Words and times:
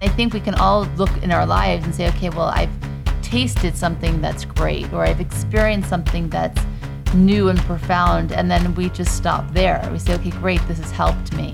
I 0.00 0.06
think 0.06 0.32
we 0.32 0.38
can 0.38 0.54
all 0.54 0.84
look 0.96 1.10
in 1.24 1.32
our 1.32 1.44
lives 1.44 1.84
and 1.84 1.92
say, 1.92 2.06
okay, 2.10 2.30
well, 2.30 2.46
I've 2.46 2.70
tasted 3.20 3.76
something 3.76 4.20
that's 4.20 4.44
great, 4.44 4.92
or 4.92 5.04
I've 5.04 5.20
experienced 5.20 5.88
something 5.88 6.28
that's 6.28 6.60
new 7.14 7.48
and 7.48 7.58
profound, 7.60 8.30
and 8.30 8.48
then 8.48 8.76
we 8.76 8.90
just 8.90 9.16
stop 9.16 9.50
there. 9.52 9.88
We 9.92 9.98
say, 9.98 10.14
okay, 10.14 10.30
great, 10.30 10.60
this 10.68 10.78
has 10.78 10.92
helped 10.92 11.32
me. 11.34 11.52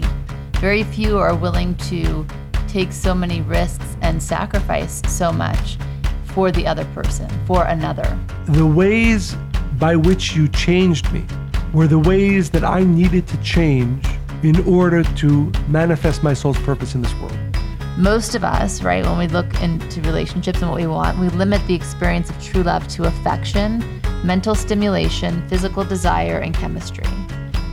Very 0.61 0.83
few 0.83 1.17
are 1.17 1.35
willing 1.35 1.75
to 1.77 2.27
take 2.69 2.93
so 2.93 3.15
many 3.15 3.41
risks 3.41 3.97
and 4.03 4.23
sacrifice 4.23 5.01
so 5.09 5.33
much 5.33 5.79
for 6.25 6.53
the 6.53 6.67
other 6.67 6.85
person, 6.87 7.31
for 7.47 7.65
another. 7.65 8.19
The 8.49 8.67
ways 8.67 9.37
by 9.79 9.97
which 9.97 10.37
you 10.37 10.49
changed 10.49 11.11
me 11.13 11.25
were 11.73 11.87
the 11.87 11.99
ways 11.99 12.51
that 12.51 12.63
I 12.63 12.85
needed 12.85 13.27
to 13.29 13.39
change 13.39 14.07
in 14.43 14.63
order 14.69 15.03
to 15.03 15.53
manifest 15.69 16.23
my 16.23 16.35
soul's 16.35 16.59
purpose 16.59 16.95
in 16.95 17.01
this 17.01 17.15
world. 17.15 17.39
Most 17.97 18.35
of 18.35 18.43
us, 18.43 18.83
right, 18.83 19.05
when 19.05 19.19
we 19.19 19.29
look 19.29 19.47
into 19.63 20.01
relationships 20.03 20.61
and 20.61 20.69
what 20.69 20.81
we 20.81 20.87
want, 20.89 21.17
we 21.17 21.29
limit 21.29 21.65
the 21.69 21.75
experience 21.75 22.29
of 22.29 22.43
true 22.43 22.65
love 22.65 22.89
to 22.89 23.05
affection, 23.05 23.85
mental 24.25 24.57
stimulation, 24.57 25.47
physical 25.49 25.85
desire, 25.85 26.39
and 26.39 26.53
chemistry. 26.53 27.07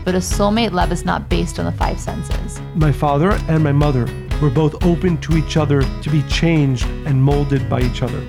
But 0.05 0.13
a 0.13 0.19
soulmate 0.19 0.73
love 0.73 0.91
is 0.91 1.05
not 1.05 1.27
based 1.27 1.57
on 1.57 1.65
the 1.65 1.71
five 1.71 1.99
senses. 1.99 2.61
My 2.75 2.91
father 2.91 3.31
and 3.47 3.63
my 3.63 3.71
mother 3.71 4.07
were 4.43 4.51
both 4.51 4.85
open 4.85 5.17
to 5.21 5.37
each 5.37 5.57
other 5.57 5.81
to 5.81 6.09
be 6.11 6.21
changed 6.23 6.85
and 7.07 7.23
molded 7.23 7.67
by 7.67 7.81
each 7.81 8.03
other, 8.03 8.23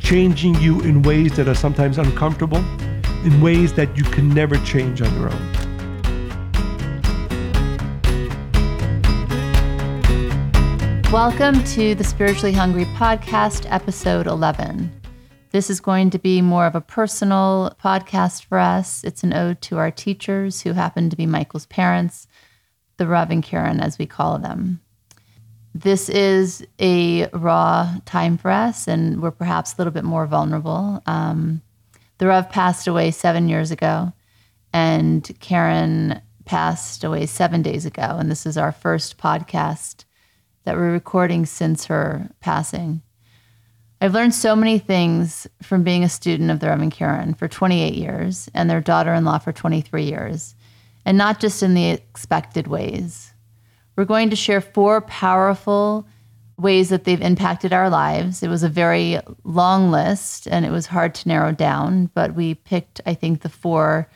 changing 0.00 0.54
you 0.62 0.80
in 0.80 1.02
ways 1.02 1.36
that 1.36 1.46
are 1.46 1.54
sometimes 1.54 1.98
uncomfortable, 1.98 2.64
in 3.26 3.38
ways 3.42 3.74
that 3.74 3.94
you 3.98 4.04
can 4.04 4.30
never 4.30 4.56
change 4.64 5.02
on 5.02 5.14
your 5.20 5.30
own. 5.30 5.63
Welcome 11.14 11.62
to 11.74 11.94
the 11.94 12.02
Spiritually 12.02 12.52
Hungry 12.52 12.86
Podcast, 12.86 13.70
episode 13.70 14.26
11. 14.26 14.90
This 15.52 15.70
is 15.70 15.78
going 15.78 16.10
to 16.10 16.18
be 16.18 16.42
more 16.42 16.66
of 16.66 16.74
a 16.74 16.80
personal 16.80 17.76
podcast 17.80 18.46
for 18.46 18.58
us. 18.58 19.04
It's 19.04 19.22
an 19.22 19.32
ode 19.32 19.62
to 19.62 19.78
our 19.78 19.92
teachers 19.92 20.62
who 20.62 20.72
happen 20.72 21.10
to 21.10 21.16
be 21.16 21.24
Michael's 21.24 21.66
parents, 21.66 22.26
the 22.96 23.06
Rav 23.06 23.30
and 23.30 23.44
Karen, 23.44 23.78
as 23.78 23.96
we 23.96 24.06
call 24.06 24.40
them. 24.40 24.80
This 25.72 26.08
is 26.08 26.66
a 26.80 27.28
raw 27.28 27.94
time 28.06 28.36
for 28.36 28.50
us, 28.50 28.88
and 28.88 29.22
we're 29.22 29.30
perhaps 29.30 29.72
a 29.72 29.76
little 29.78 29.92
bit 29.92 30.02
more 30.02 30.26
vulnerable. 30.26 31.00
Um, 31.06 31.62
the 32.18 32.26
Rav 32.26 32.50
passed 32.50 32.88
away 32.88 33.12
seven 33.12 33.48
years 33.48 33.70
ago, 33.70 34.12
and 34.72 35.30
Karen 35.38 36.20
passed 36.44 37.04
away 37.04 37.26
seven 37.26 37.62
days 37.62 37.86
ago. 37.86 38.02
And 38.02 38.32
this 38.32 38.46
is 38.46 38.58
our 38.58 38.72
first 38.72 39.16
podcast 39.16 40.06
that 40.64 40.76
we're 40.76 40.92
recording 40.92 41.46
since 41.46 41.86
her 41.86 42.30
passing. 42.40 43.02
I've 44.00 44.14
learned 44.14 44.34
so 44.34 44.54
many 44.54 44.78
things 44.78 45.46
from 45.62 45.82
being 45.82 46.04
a 46.04 46.08
student 46.08 46.50
of 46.50 46.60
the 46.60 46.68
Rav 46.68 46.80
and 46.80 46.92
Karen 46.92 47.34
for 47.34 47.48
28 47.48 47.94
years 47.94 48.50
and 48.52 48.68
their 48.68 48.80
daughter 48.80 49.14
in 49.14 49.24
law 49.24 49.38
for 49.38 49.52
23 49.52 50.04
years, 50.04 50.54
and 51.04 51.16
not 51.16 51.40
just 51.40 51.62
in 51.62 51.74
the 51.74 51.90
expected 51.90 52.66
ways. 52.66 53.32
We're 53.96 54.04
going 54.04 54.30
to 54.30 54.36
share 54.36 54.60
four 54.60 55.00
powerful 55.02 56.06
ways 56.58 56.88
that 56.88 57.04
they've 57.04 57.20
impacted 57.20 57.72
our 57.72 57.88
lives. 57.88 58.42
It 58.42 58.48
was 58.48 58.62
a 58.62 58.68
very 58.68 59.18
long 59.44 59.90
list 59.90 60.46
and 60.46 60.64
it 60.64 60.70
was 60.70 60.86
hard 60.86 61.14
to 61.16 61.28
narrow 61.28 61.52
down, 61.52 62.10
but 62.14 62.34
we 62.34 62.54
picked, 62.54 63.00
I 63.06 63.14
think, 63.14 63.40
the 63.40 63.48
four 63.48 64.08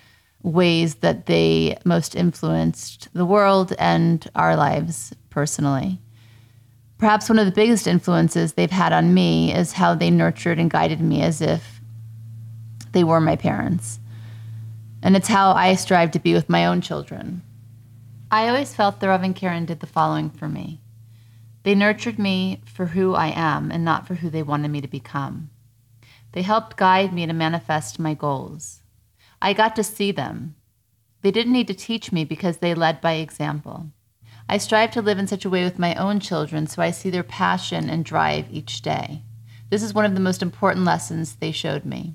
ways 0.43 0.97
that 0.97 1.27
they 1.27 1.79
most 1.85 2.15
influenced 2.15 3.09
the 3.13 3.27
world 3.27 3.73
and 3.79 4.29
our 4.35 4.57
lives 4.57 5.15
personally. 5.31 5.99
Perhaps 6.99 7.29
one 7.29 7.39
of 7.39 7.47
the 7.47 7.53
biggest 7.53 7.87
influences 7.87 8.53
they've 8.53 8.71
had 8.71 8.93
on 8.93 9.15
me 9.15 9.55
is 9.55 9.73
how 9.73 9.95
they 9.95 10.11
nurtured 10.11 10.59
and 10.59 10.71
guided 10.71 11.01
me 11.01 11.23
as 11.23 11.41
if 11.41 11.81
they 12.93 13.05
were 13.05 13.21
my 13.21 13.37
parents. 13.37 14.01
And 15.01 15.15
it's 15.15 15.29
how 15.29 15.53
I 15.53 15.77
strive 15.77 16.11
to 16.13 16.19
be 16.19 16.35
with 16.35 16.49
my 16.49 16.67
own 16.67 16.81
children. 16.81 17.43
I 18.33 18.49
always 18.49 18.75
felt 18.75 18.99
the 18.99 19.09
Rav 19.09 19.23
and 19.23 19.35
Karen 19.35 19.65
did 19.65 19.79
the 19.79 19.87
following 19.87 20.29
for 20.29 20.49
me. 20.49 20.81
They 21.63 21.77
nurtured 21.77 22.19
me 22.19 22.63
for 22.67 22.87
who 22.87 23.15
I 23.15 23.29
am 23.29 23.71
and 23.71 23.85
not 23.85 24.07
for 24.07 24.17
who 24.17 24.29
they 24.29 24.43
wanted 24.43 24.71
me 24.71 24.81
to 24.81 24.89
become. 24.89 25.51
They 26.33 26.43
helped 26.43 26.77
guide 26.77 27.13
me 27.13 27.27
to 27.27 27.33
manifest 27.33 27.99
my 27.99 28.15
goals. 28.15 28.81
I 29.41 29.53
got 29.53 29.77
to 29.77 29.85
see 29.85 30.11
them. 30.11 30.57
They 31.23 31.31
didn't 31.31 31.53
need 31.53 31.69
to 31.69 31.75
teach 31.75 32.11
me 32.11 32.25
because 32.25 32.59
they 32.59 32.75
led 32.75 33.01
by 33.01 33.15
example. 33.15 33.87
I 34.49 34.57
strive 34.59 34.91
to 34.93 35.03
live 35.03 35.19
in 35.19 35.27
such 35.27 35.45
a 35.45 35.51
way 35.51 35.63
with 35.65 35.79
my 35.79 35.95
own 35.97 36.21
children 36.21 36.67
so 36.67 36.81
I 36.81 36.91
see 36.91 37.11
their 37.11 37.23
passion 37.23 37.91
and 37.91 38.05
drive 38.05 38.47
each 38.51 38.81
day. 38.81 39.23
This 39.69 39.83
is 39.83 39.93
one 39.93 40.07
of 40.07 40.15
the 40.15 40.21
most 40.21 40.43
important 40.43 40.87
lessons 40.87 41.37
they 41.37 41.53
showed 41.53 41.85
me. 41.85 42.15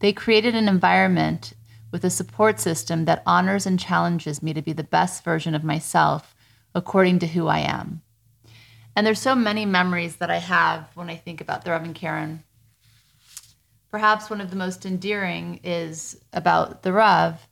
They 0.00 0.12
created 0.12 0.54
an 0.54 0.68
environment 0.68 1.54
with 1.90 2.04
a 2.04 2.10
support 2.10 2.60
system 2.60 3.06
that 3.06 3.22
honors 3.24 3.64
and 3.64 3.80
challenges 3.80 4.42
me 4.42 4.52
to 4.52 4.60
be 4.60 4.74
the 4.74 4.84
best 4.84 5.24
version 5.24 5.54
of 5.54 5.64
myself 5.64 6.34
according 6.74 7.20
to 7.20 7.26
who 7.26 7.46
I 7.46 7.60
am. 7.60 8.02
And 8.94 9.06
there's 9.06 9.20
so 9.20 9.34
many 9.34 9.64
memories 9.64 10.16
that 10.16 10.30
I 10.30 10.38
have 10.38 10.90
when 10.94 11.08
I 11.08 11.16
think 11.16 11.40
about 11.40 11.64
the 11.64 11.70
Reverend 11.70 11.90
and 11.90 11.96
Karen. 11.96 12.44
Perhaps 13.90 14.28
one 14.28 14.42
of 14.42 14.50
the 14.50 14.56
most 14.56 14.84
endearing 14.84 15.60
is 15.64 16.20
about 16.34 16.82
the 16.82 16.92
Rav. 16.92 17.48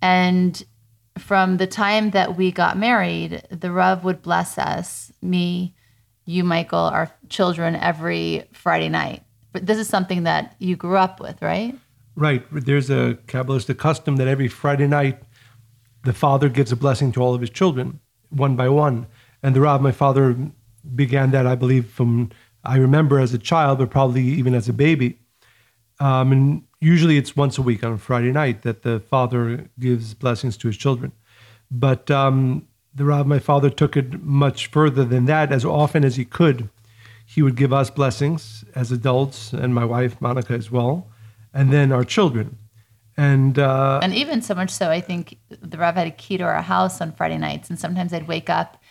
And 0.00 0.62
from 1.18 1.56
the 1.56 1.66
time 1.66 2.10
that 2.10 2.36
we 2.36 2.50
got 2.50 2.78
married, 2.78 3.42
the 3.50 3.70
Rav 3.70 4.04
would 4.04 4.22
bless 4.22 4.58
us, 4.58 5.12
me, 5.22 5.74
you, 6.24 6.44
Michael, 6.44 6.78
our 6.78 7.10
children, 7.28 7.76
every 7.76 8.48
Friday 8.52 8.88
night. 8.88 9.22
But 9.52 9.66
this 9.66 9.78
is 9.78 9.88
something 9.88 10.22
that 10.24 10.54
you 10.58 10.76
grew 10.76 10.96
up 10.96 11.20
with, 11.20 11.42
right? 11.42 11.76
Right. 12.14 12.44
There's 12.52 12.90
a 12.90 13.18
Kabbalistic 13.26 13.78
custom 13.78 14.16
that 14.16 14.28
every 14.28 14.48
Friday 14.48 14.86
night, 14.86 15.22
the 16.04 16.12
father 16.12 16.48
gives 16.48 16.72
a 16.72 16.76
blessing 16.76 17.12
to 17.12 17.20
all 17.20 17.34
of 17.34 17.40
his 17.40 17.50
children, 17.50 18.00
one 18.30 18.56
by 18.56 18.68
one. 18.68 19.06
And 19.42 19.54
the 19.54 19.60
Rav, 19.60 19.82
my 19.82 19.92
father, 19.92 20.36
began 20.94 21.30
that, 21.32 21.46
I 21.46 21.54
believe, 21.54 21.86
from 21.90 22.30
I 22.64 22.76
remember 22.76 23.18
as 23.18 23.34
a 23.34 23.38
child, 23.38 23.78
but 23.78 23.90
probably 23.90 24.22
even 24.22 24.54
as 24.54 24.68
a 24.68 24.72
baby. 24.72 25.18
Um, 25.98 26.32
and 26.32 26.62
usually 26.80 27.18
it's 27.18 27.36
once 27.36 27.58
a 27.58 27.62
week 27.62 27.84
on 27.84 27.98
Friday 27.98 28.32
night 28.32 28.62
that 28.62 28.82
the 28.82 29.00
father 29.00 29.68
gives 29.78 30.14
blessings 30.14 30.56
to 30.58 30.68
his 30.68 30.76
children. 30.76 31.12
But 31.70 32.10
um, 32.10 32.66
the 32.94 33.04
Rav, 33.04 33.26
my 33.26 33.38
father, 33.38 33.70
took 33.70 33.96
it 33.96 34.22
much 34.22 34.68
further 34.68 35.04
than 35.04 35.26
that. 35.26 35.52
As 35.52 35.64
often 35.64 36.04
as 36.04 36.16
he 36.16 36.24
could, 36.24 36.68
he 37.24 37.42
would 37.42 37.54
give 37.54 37.72
us 37.72 37.90
blessings 37.90 38.64
as 38.74 38.90
adults, 38.90 39.52
and 39.52 39.74
my 39.74 39.84
wife 39.84 40.20
Monica 40.20 40.54
as 40.54 40.70
well, 40.70 41.06
and 41.54 41.72
then 41.72 41.92
our 41.92 42.04
children. 42.04 42.58
And 43.16 43.58
uh, 43.58 44.00
and 44.02 44.14
even 44.14 44.40
so 44.40 44.54
much 44.54 44.70
so, 44.70 44.90
I 44.90 45.00
think 45.00 45.36
the 45.48 45.78
Rav 45.78 45.94
had 45.94 46.06
a 46.06 46.10
key 46.10 46.38
to 46.38 46.44
our 46.44 46.62
house 46.62 47.00
on 47.00 47.12
Friday 47.12 47.38
nights, 47.38 47.68
and 47.68 47.78
sometimes 47.78 48.12
I'd 48.12 48.26
wake 48.26 48.48
up 48.48 48.82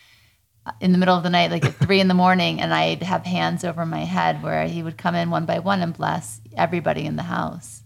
in 0.79 0.91
the 0.91 0.97
middle 0.97 1.15
of 1.15 1.23
the 1.23 1.29
night, 1.29 1.51
like 1.51 1.65
at 1.65 1.75
three 1.75 1.99
in 1.99 2.07
the 2.07 2.13
morning, 2.13 2.61
and 2.61 2.73
I'd 2.73 3.03
have 3.03 3.25
hands 3.25 3.63
over 3.63 3.85
my 3.85 4.05
head 4.05 4.43
where 4.43 4.67
he 4.67 4.83
would 4.83 4.97
come 4.97 5.15
in 5.15 5.29
one 5.29 5.45
by 5.45 5.59
one 5.59 5.81
and 5.81 5.93
bless 5.93 6.41
everybody 6.55 7.05
in 7.05 7.15
the 7.15 7.23
house. 7.23 7.83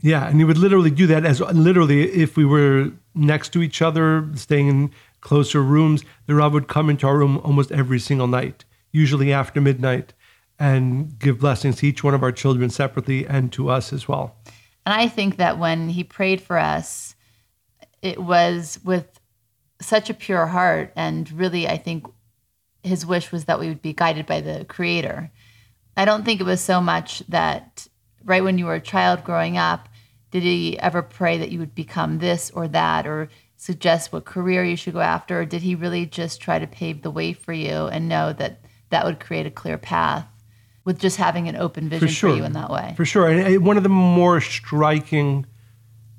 Yeah, 0.00 0.26
and 0.26 0.38
he 0.38 0.44
would 0.44 0.58
literally 0.58 0.90
do 0.90 1.06
that 1.06 1.24
as 1.24 1.40
literally 1.40 2.10
if 2.10 2.36
we 2.36 2.44
were 2.44 2.90
next 3.14 3.50
to 3.50 3.62
each 3.62 3.80
other, 3.80 4.28
staying 4.34 4.68
in 4.68 4.90
closer 5.20 5.62
rooms, 5.62 6.04
the 6.26 6.34
Rav 6.34 6.52
would 6.52 6.68
come 6.68 6.90
into 6.90 7.06
our 7.06 7.16
room 7.16 7.38
almost 7.38 7.70
every 7.70 8.00
single 8.00 8.26
night, 8.26 8.64
usually 8.90 9.32
after 9.32 9.60
midnight, 9.60 10.12
and 10.58 11.18
give 11.18 11.38
blessings 11.38 11.76
to 11.76 11.86
each 11.86 12.02
one 12.02 12.14
of 12.14 12.22
our 12.22 12.32
children 12.32 12.68
separately 12.70 13.26
and 13.26 13.52
to 13.52 13.68
us 13.68 13.92
as 13.92 14.08
well. 14.08 14.36
And 14.84 14.92
I 14.92 15.08
think 15.08 15.36
that 15.36 15.58
when 15.58 15.88
he 15.88 16.02
prayed 16.02 16.40
for 16.40 16.58
us, 16.58 17.14
it 18.02 18.20
was 18.20 18.80
with 18.84 19.20
such 19.82 20.10
a 20.10 20.14
pure 20.14 20.46
heart. 20.46 20.92
And 20.96 21.30
really, 21.32 21.68
I 21.68 21.76
think 21.76 22.06
his 22.82 23.06
wish 23.06 23.32
was 23.32 23.44
that 23.44 23.60
we 23.60 23.68
would 23.68 23.82
be 23.82 23.92
guided 23.92 24.26
by 24.26 24.40
the 24.40 24.64
Creator. 24.64 25.30
I 25.96 26.04
don't 26.04 26.24
think 26.24 26.40
it 26.40 26.44
was 26.44 26.60
so 26.60 26.80
much 26.80 27.22
that 27.28 27.86
right 28.24 28.42
when 28.42 28.58
you 28.58 28.66
were 28.66 28.74
a 28.74 28.80
child 28.80 29.24
growing 29.24 29.56
up, 29.56 29.88
did 30.30 30.42
he 30.42 30.78
ever 30.78 31.02
pray 31.02 31.38
that 31.38 31.50
you 31.50 31.58
would 31.58 31.74
become 31.74 32.18
this 32.18 32.50
or 32.50 32.66
that 32.68 33.06
or 33.06 33.28
suggest 33.56 34.12
what 34.12 34.24
career 34.24 34.64
you 34.64 34.76
should 34.76 34.94
go 34.94 35.00
after? 35.00 35.40
Or 35.40 35.44
did 35.44 35.62
he 35.62 35.74
really 35.74 36.06
just 36.06 36.40
try 36.40 36.58
to 36.58 36.66
pave 36.66 37.02
the 37.02 37.10
way 37.10 37.32
for 37.32 37.52
you 37.52 37.86
and 37.86 38.08
know 38.08 38.32
that 38.32 38.60
that 38.90 39.04
would 39.04 39.20
create 39.20 39.46
a 39.46 39.50
clear 39.50 39.78
path 39.78 40.26
with 40.84 40.98
just 40.98 41.16
having 41.16 41.48
an 41.48 41.56
open 41.56 41.88
vision 41.88 42.08
for, 42.08 42.12
sure. 42.12 42.30
for 42.30 42.36
you 42.36 42.44
in 42.44 42.54
that 42.54 42.70
way? 42.70 42.94
For 42.96 43.04
sure. 43.04 43.28
And 43.28 43.64
one 43.64 43.76
of 43.76 43.82
the 43.82 43.88
more 43.88 44.40
striking 44.40 45.46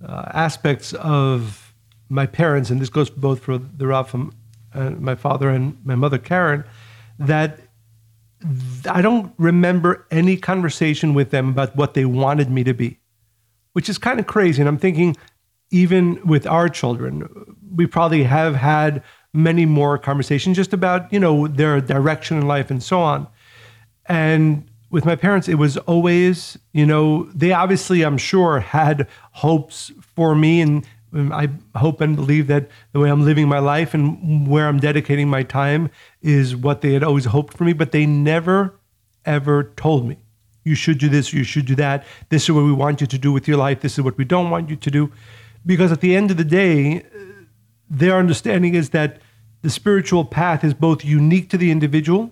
uh, 0.06 0.26
aspects 0.34 0.94
of 0.94 1.63
my 2.10 2.26
parents, 2.26 2.70
and 2.70 2.82
this 2.82 2.90
goes 2.90 3.10
both 3.10 3.40
for 3.40 3.58
the 3.58 3.88
Rav 3.88 4.14
uh, 4.74 4.90
my 4.92 5.16
father 5.16 5.50
and 5.50 5.78
my 5.86 5.96
mother 5.96 6.18
Karen, 6.18 6.64
that 7.20 7.60
I 8.90 9.02
don't 9.02 9.34
remember 9.38 10.06
any 10.12 10.36
conversation 10.38 11.14
with 11.14 11.32
them 11.32 11.50
about 11.50 11.76
what 11.76 11.94
they 11.94 12.06
wanted 12.06 12.50
me 12.50 12.64
to 12.64 12.74
be, 12.74 13.00
which 13.74 13.88
is 13.88 13.98
kind 13.98 14.20
of 14.20 14.28
crazy. 14.28 14.62
And 14.62 14.68
I'm 14.68 14.78
thinking, 14.78 15.16
even 15.72 16.20
with 16.26 16.46
our 16.46 16.70
children, 16.70 17.56
we 17.74 17.88
probably 17.88 18.24
have 18.24 18.56
had 18.56 19.04
many 19.34 19.66
more 19.66 19.98
conversations 19.98 20.58
just 20.58 20.74
about, 20.74 21.12
you 21.12 21.20
know, 21.20 21.48
their 21.48 21.82
direction 21.82 22.38
in 22.38 22.48
life 22.48 22.70
and 22.70 22.84
so 22.84 23.00
on. 23.00 23.28
And 24.06 24.70
with 24.92 25.06
my 25.06 25.16
parents, 25.16 25.48
it 25.48 25.56
was 25.56 25.78
always, 25.78 26.58
you 26.74 26.86
know, 26.86 27.24
they 27.34 27.52
obviously, 27.52 28.04
I'm 28.04 28.18
sure, 28.18 28.60
had 28.60 29.08
hopes 29.32 29.92
for 30.16 30.36
me. 30.36 30.62
And 30.62 30.86
I 31.16 31.50
hope 31.76 32.02
and 32.02 32.16
believe 32.16 32.48
that 32.48 32.70
the 32.92 33.00
way 33.00 33.10
I'm 33.10 33.24
living 33.24 33.48
my 33.48 33.60
life 33.60 33.94
and 33.94 34.48
where 34.48 34.68
I'm 34.68 34.80
dedicating 34.80 35.30
my 35.30 35.44
time 35.44 35.90
is 36.22 36.56
what 36.56 36.82
they 36.82 36.94
had 36.94 37.04
always 37.04 37.26
hoped 37.26 37.56
for 37.56 37.64
me. 37.64 37.74
But 37.74 37.92
they 37.92 38.06
never, 38.06 38.74
ever 39.26 39.72
told 39.76 40.08
me, 40.08 40.18
you 40.64 40.76
should 40.76 40.98
do 40.98 41.10
this, 41.10 41.34
you 41.34 41.44
should 41.44 41.66
do 41.66 41.76
that. 41.76 42.06
This 42.30 42.44
is 42.44 42.52
what 42.52 42.64
we 42.64 42.72
want 42.72 43.02
you 43.02 43.08
to 43.08 43.18
do 43.18 43.32
with 43.32 43.48
your 43.48 43.58
life. 43.58 43.82
This 43.82 43.98
is 43.98 44.04
what 44.04 44.18
we 44.18 44.26
don't 44.26 44.50
want 44.50 44.70
you 44.70 44.76
to 44.76 44.92
do. 44.92 45.12
Because 45.66 45.92
at 45.92 46.02
the 46.02 46.16
end 46.16 46.32
of 46.32 46.38
the 46.38 46.44
day, 46.44 47.04
their 47.90 48.18
understanding 48.18 48.74
is 48.74 48.90
that 48.90 49.22
the 49.62 49.70
spiritual 49.70 50.26
path 50.26 50.64
is 50.64 50.74
both 50.74 51.06
unique 51.06 51.50
to 51.50 51.58
the 51.58 51.70
individual 51.70 52.32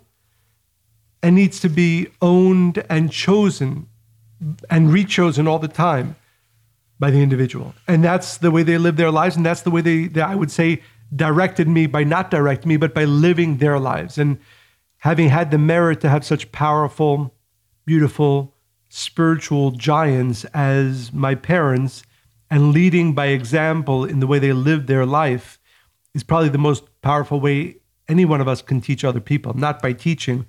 and 1.22 1.36
needs 1.36 1.60
to 1.60 1.70
be 1.70 2.08
owned 2.22 2.84
and 2.90 3.12
chosen 3.12 3.88
and 4.70 4.90
rechosen 4.90 5.48
all 5.48 5.60
the 5.60 5.68
time 5.68 6.16
by 7.02 7.10
the 7.10 7.22
individual. 7.22 7.74
And 7.88 8.04
that's 8.04 8.38
the 8.38 8.52
way 8.52 8.62
they 8.62 8.78
live 8.78 8.96
their 8.96 9.10
lives. 9.10 9.36
And 9.36 9.44
that's 9.44 9.64
the 9.64 9.72
way 9.72 9.82
they, 9.82 10.06
they 10.06 10.22
I 10.22 10.36
would 10.36 10.52
say, 10.52 10.84
directed 11.14 11.68
me 11.68 11.88
by 11.88 12.04
not 12.04 12.30
directing 12.30 12.70
me, 12.70 12.78
but 12.78 12.94
by 12.94 13.06
living 13.06 13.58
their 13.58 13.80
lives. 13.80 14.20
And 14.20 14.38
having 15.00 15.28
had 15.28 15.50
the 15.50 15.58
merit 15.58 16.00
to 16.02 16.10
have 16.10 16.24
such 16.24 16.52
powerful, 16.52 17.34
beautiful, 17.86 18.56
spiritual 18.88 19.72
giants 19.72 20.46
as 20.54 21.12
my 21.12 21.34
parents 21.34 22.04
and 22.52 22.72
leading 22.72 23.16
by 23.16 23.28
example 23.28 24.06
in 24.06 24.20
the 24.20 24.28
way 24.28 24.38
they 24.38 24.54
live 24.54 24.86
their 24.86 25.06
life 25.06 25.60
is 26.14 26.24
probably 26.24 26.50
the 26.50 26.60
most 26.60 26.84
powerful 27.02 27.42
way 27.42 27.78
any 28.08 28.26
one 28.26 28.42
of 28.42 28.48
us 28.48 28.62
can 28.62 28.80
teach 28.80 29.04
other 29.04 29.22
people, 29.22 29.56
not 29.56 29.82
by 29.82 29.92
teaching, 29.92 30.46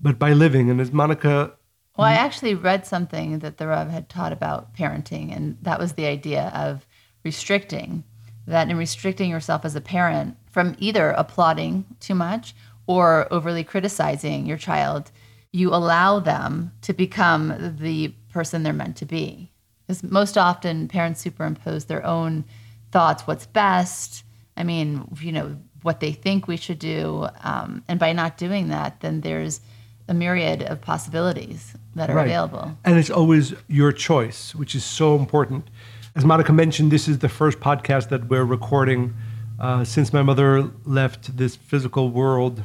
but 0.00 0.18
by 0.18 0.32
living. 0.32 0.68
And 0.68 0.80
as 0.80 0.90
Monica. 0.90 1.52
Well, 1.96 2.06
I 2.06 2.14
actually 2.14 2.54
read 2.54 2.86
something 2.86 3.40
that 3.40 3.58
the 3.58 3.66
Rav 3.66 3.90
had 3.90 4.08
taught 4.08 4.32
about 4.32 4.74
parenting, 4.74 5.34
and 5.34 5.58
that 5.60 5.78
was 5.78 5.92
the 5.92 6.06
idea 6.06 6.50
of 6.54 6.86
restricting, 7.22 8.04
that 8.46 8.70
in 8.70 8.78
restricting 8.78 9.30
yourself 9.30 9.64
as 9.64 9.76
a 9.76 9.80
parent 9.80 10.36
from 10.50 10.74
either 10.78 11.10
applauding 11.10 11.84
too 12.00 12.14
much 12.14 12.54
or 12.86 13.30
overly 13.30 13.62
criticizing 13.62 14.46
your 14.46 14.56
child, 14.56 15.10
you 15.52 15.68
allow 15.68 16.18
them 16.18 16.72
to 16.80 16.94
become 16.94 17.76
the 17.78 18.08
person 18.30 18.62
they're 18.62 18.72
meant 18.72 18.96
to 18.96 19.04
be. 19.04 19.52
Because 19.86 20.02
most 20.02 20.38
often 20.38 20.88
parents 20.88 21.20
superimpose 21.20 21.84
their 21.84 22.04
own 22.06 22.44
thoughts, 22.90 23.26
what's 23.26 23.46
best. 23.46 24.24
I 24.56 24.64
mean, 24.64 25.06
you 25.20 25.32
know, 25.32 25.58
what 25.82 26.00
they 26.00 26.12
think 26.12 26.48
we 26.48 26.56
should 26.56 26.78
do. 26.78 27.28
Um, 27.42 27.84
and 27.86 28.00
by 28.00 28.12
not 28.12 28.38
doing 28.38 28.68
that, 28.68 29.00
then 29.00 29.20
there's 29.20 29.60
a 30.08 30.14
myriad 30.14 30.62
of 30.62 30.80
possibilities 30.80 31.76
that 31.94 32.10
are 32.10 32.14
right. 32.14 32.26
available. 32.26 32.76
And 32.84 32.98
it's 32.98 33.10
always 33.10 33.54
your 33.68 33.92
choice, 33.92 34.54
which 34.54 34.74
is 34.74 34.84
so 34.84 35.16
important. 35.16 35.68
As 36.14 36.24
Monica 36.24 36.52
mentioned, 36.52 36.90
this 36.90 37.08
is 37.08 37.18
the 37.18 37.28
first 37.28 37.60
podcast 37.60 38.08
that 38.10 38.28
we're 38.28 38.44
recording 38.44 39.14
uh, 39.60 39.84
since 39.84 40.12
my 40.12 40.22
mother 40.22 40.70
left 40.84 41.36
this 41.36 41.56
physical 41.56 42.10
world, 42.10 42.64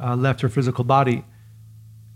uh, 0.00 0.16
left 0.16 0.40
her 0.40 0.48
physical 0.48 0.84
body. 0.84 1.24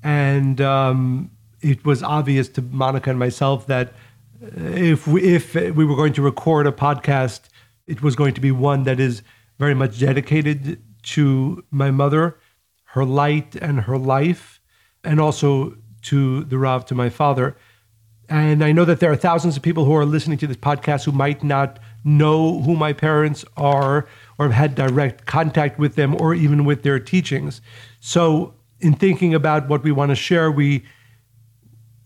And 0.03 0.61
um, 0.61 1.31
it 1.61 1.85
was 1.85 2.03
obvious 2.03 2.49
to 2.51 2.63
Monica 2.63 3.11
and 3.11 3.19
myself 3.19 3.67
that 3.67 3.93
if 4.41 5.07
we, 5.07 5.23
if 5.23 5.55
we 5.55 5.85
were 5.85 5.97
going 5.97 6.13
to 6.15 6.23
record 6.23 6.67
a 6.67 6.73
podcast, 6.73 7.43
it 7.87 8.03
was 8.03 8.17
going 8.17 8.35
to 8.35 8.41
be 8.41 8.51
one 8.51 8.83
that 8.85 9.01
is 9.01 9.23
very 9.59 9.75
much 9.75 9.99
dedicated 9.99 10.83
to 11.03 11.65
my 11.71 11.91
mother, 11.91 12.39
her 12.85 13.05
light 13.05 13.55
and 13.57 13.83
her 13.83 13.97
life, 13.97 14.61
and 15.05 15.21
also 15.21 15.77
to 16.07 16.45
the 16.45 16.59
Rav, 16.59 16.85
to 16.87 16.95
my 16.95 17.09
father. 17.09 17.57
And 18.29 18.65
I 18.65 18.73
know 18.73 18.85
that 18.85 19.01
there 19.01 19.13
are 19.13 19.17
thousands 19.17 19.57
of 19.57 19.63
people 19.63 19.85
who 19.85 19.95
are 19.95 20.05
listening 20.05 20.39
to 20.39 20.47
this 20.47 20.57
podcast 20.57 21.05
who 21.05 21.13
might 21.13 21.45
not 21.45 21.79
know 22.05 22.61
who 22.63 22.75
my 22.75 22.93
parents 22.93 23.45
are 23.57 24.07
or 24.39 24.47
have 24.47 24.53
had 24.53 24.75
direct 24.75 25.27
contact 25.27 25.79
with 25.79 25.95
them 25.95 26.15
or 26.21 26.35
even 26.35 26.65
with 26.65 26.83
their 26.83 26.99
teachings. 26.99 27.61
So, 28.01 28.55
in 28.81 28.95
thinking 28.95 29.35
about 29.35 29.69
what 29.69 29.83
we 29.83 29.93
want 29.93 30.11
to 30.11 30.17
share, 30.17 30.51
we 30.51 30.85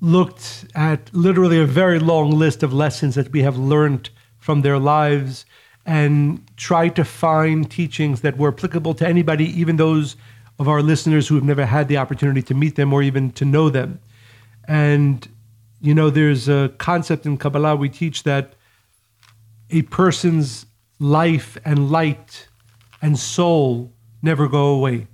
looked 0.00 0.66
at 0.74 1.12
literally 1.12 1.60
a 1.60 1.66
very 1.66 1.98
long 1.98 2.30
list 2.30 2.62
of 2.62 2.72
lessons 2.72 3.14
that 3.16 3.32
we 3.32 3.42
have 3.42 3.56
learned 3.56 4.10
from 4.38 4.62
their 4.62 4.78
lives 4.78 5.44
and 5.84 6.46
tried 6.56 6.94
to 6.96 7.04
find 7.04 7.70
teachings 7.70 8.20
that 8.20 8.36
were 8.36 8.48
applicable 8.48 8.94
to 8.94 9.06
anybody, 9.06 9.46
even 9.60 9.76
those 9.76 10.16
of 10.60 10.68
our 10.68 10.82
listeners 10.82 11.26
who 11.26 11.36
have 11.36 11.42
never 11.42 11.64
had 11.64 11.88
the 11.88 11.96
opportunity 11.96 12.42
to 12.42 12.52
meet 12.52 12.76
them 12.76 12.92
or 12.92 13.02
even 13.02 13.32
to 13.32 13.46
know 13.46 13.70
them. 13.70 13.98
And, 14.68 15.26
you 15.80 15.94
know, 15.94 16.10
there's 16.10 16.50
a 16.50 16.70
concept 16.76 17.24
in 17.24 17.38
Kabbalah 17.38 17.76
we 17.76 17.88
teach 17.88 18.24
that 18.24 18.52
a 19.70 19.80
person's 19.82 20.66
life 20.98 21.56
and 21.64 21.90
light 21.90 22.46
and 23.00 23.18
soul 23.18 23.90
never 24.20 24.48
go 24.48 24.66
away. 24.66 25.06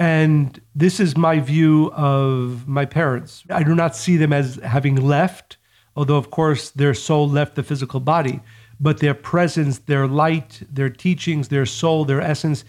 And 0.00 0.60
this 0.74 0.98
is 0.98 1.16
my 1.16 1.38
view 1.38 1.92
of 1.92 2.66
my 2.66 2.86
parents. 2.86 3.44
I 3.48 3.62
do 3.62 3.72
not 3.72 3.94
see 3.94 4.16
them 4.16 4.32
as 4.32 4.56
having 4.56 4.96
left, 4.96 5.58
although, 5.94 6.16
of 6.16 6.32
course, 6.32 6.70
their 6.70 6.92
soul 6.92 7.28
left 7.28 7.54
the 7.54 7.62
physical 7.62 8.00
body, 8.00 8.40
but 8.80 8.98
their 8.98 9.14
presence, 9.14 9.78
their 9.78 10.08
light, 10.08 10.62
their 10.68 10.90
teachings, 10.90 11.48
their 11.48 11.66
soul, 11.66 12.04
their 12.04 12.20
essence 12.20 12.64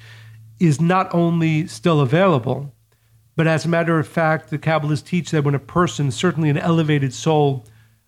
is 0.60 0.82
not 0.82 1.14
only 1.14 1.68
still 1.68 2.02
available, 2.02 2.74
but 3.36 3.48
as 3.48 3.66
a 3.66 3.70
matter 3.70 4.00
of 4.00 4.08
fact, 4.08 4.50
the 4.50 4.58
Kabbalists 4.58 5.06
teach 5.06 5.32
that 5.32 5.44
when 5.44 5.56
a 5.56 5.60
person, 5.60 6.10
certainly 6.12 6.50
an 6.50 6.58
elevated 6.58 7.14
soul, 7.14 7.66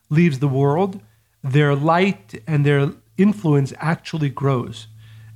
leaves 0.10 0.40
the 0.40 0.48
world, 0.48 1.02
their 1.44 1.76
light 1.76 2.42
and 2.48 2.66
their 2.66 2.92
influence 3.18 3.74
actually 3.78 4.30
grows. 4.30 4.88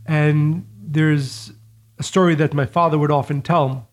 And 0.06 0.66
there's 0.82 1.52
a 2.00 2.04
story 2.04 2.36
that 2.36 2.54
my 2.54 2.66
father 2.66 2.98
would 2.98 3.12
often 3.12 3.42
tell 3.42 3.90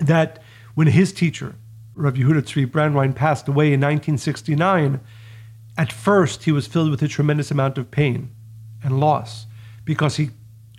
that 0.00 0.42
when 0.74 0.86
his 0.88 1.12
teacher, 1.12 1.54
Rav 1.94 2.14
Yehuda 2.14 2.42
Tzvi 2.42 2.66
Brandwein, 2.66 3.14
passed 3.14 3.48
away 3.48 3.66
in 3.66 3.80
1969, 3.80 5.00
at 5.76 5.92
first 5.92 6.44
he 6.44 6.52
was 6.52 6.66
filled 6.66 6.90
with 6.90 7.02
a 7.02 7.08
tremendous 7.08 7.50
amount 7.50 7.78
of 7.78 7.90
pain 7.90 8.30
and 8.82 8.98
loss 8.98 9.46
because 9.84 10.16
he 10.16 10.30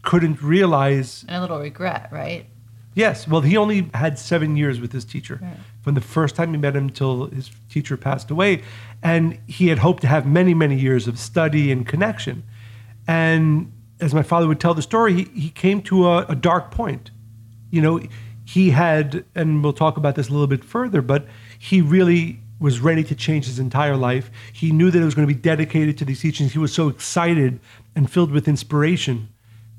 couldn't 0.04 0.42
realize. 0.42 1.26
And 1.28 1.38
a 1.38 1.42
little 1.42 1.60
regret, 1.60 2.10
right? 2.12 2.46
Yes. 2.94 3.28
Well, 3.28 3.42
he 3.42 3.58
only 3.58 3.90
had 3.96 4.20
seven 4.20 4.56
years 4.56 4.80
with 4.80 4.92
his 4.92 5.04
teacher 5.04 5.40
right. 5.42 5.58
from 5.82 5.96
the 5.96 6.02
first 6.02 6.36
time 6.36 6.52
he 6.52 6.60
met 6.60 6.76
him 6.76 6.92
till 6.92 7.26
his 7.28 7.50
teacher 7.70 7.98
passed 7.98 8.30
away. 8.30 8.62
And 9.02 9.40
he 9.48 9.70
had 9.70 9.80
hoped 9.80 10.02
to 10.02 10.08
have 10.08 10.28
many, 10.28 10.54
many 10.54 10.80
years 10.80 11.08
of 11.08 11.18
study 11.18 11.72
and 11.72 11.88
connection. 11.88 12.44
And 13.08 13.72
as 14.00 14.14
my 14.14 14.22
father 14.22 14.48
would 14.48 14.60
tell 14.60 14.76
the 14.76 14.84
story, 14.84 15.14
he, 15.14 15.24
he 15.40 15.50
came 15.50 15.82
to 15.84 16.08
a, 16.08 16.26
a 16.28 16.36
dark 16.36 16.70
point. 16.70 17.10
You 17.72 17.82
know, 17.82 18.02
he 18.46 18.70
had, 18.70 19.26
and 19.34 19.64
we'll 19.64 19.74
talk 19.74 19.98
about 19.98 20.16
this 20.16 20.30
a 20.30 20.32
little 20.32 20.48
bit 20.48 20.64
further, 20.64 21.02
but 21.02 21.26
he 21.58 21.82
really 21.82 22.40
was 22.60 22.80
ready 22.80 23.04
to 23.04 23.16
change 23.16 23.46
his 23.46 23.58
entire 23.58 23.98
life. 23.98 24.30
He 24.54 24.72
knew 24.72 24.92
that 24.92 25.02
it 25.02 25.04
was 25.06 25.16
going 25.16 25.28
to 25.28 25.34
be 25.34 25.40
dedicated 25.40 25.98
to 25.98 26.06
these 26.06 26.22
teachings. 26.22 26.54
He 26.54 26.60
was 26.60 26.74
so 26.74 26.88
excited 26.90 27.60
and 27.96 28.10
filled 28.10 28.32
with 28.32 28.48
inspiration 28.48 29.30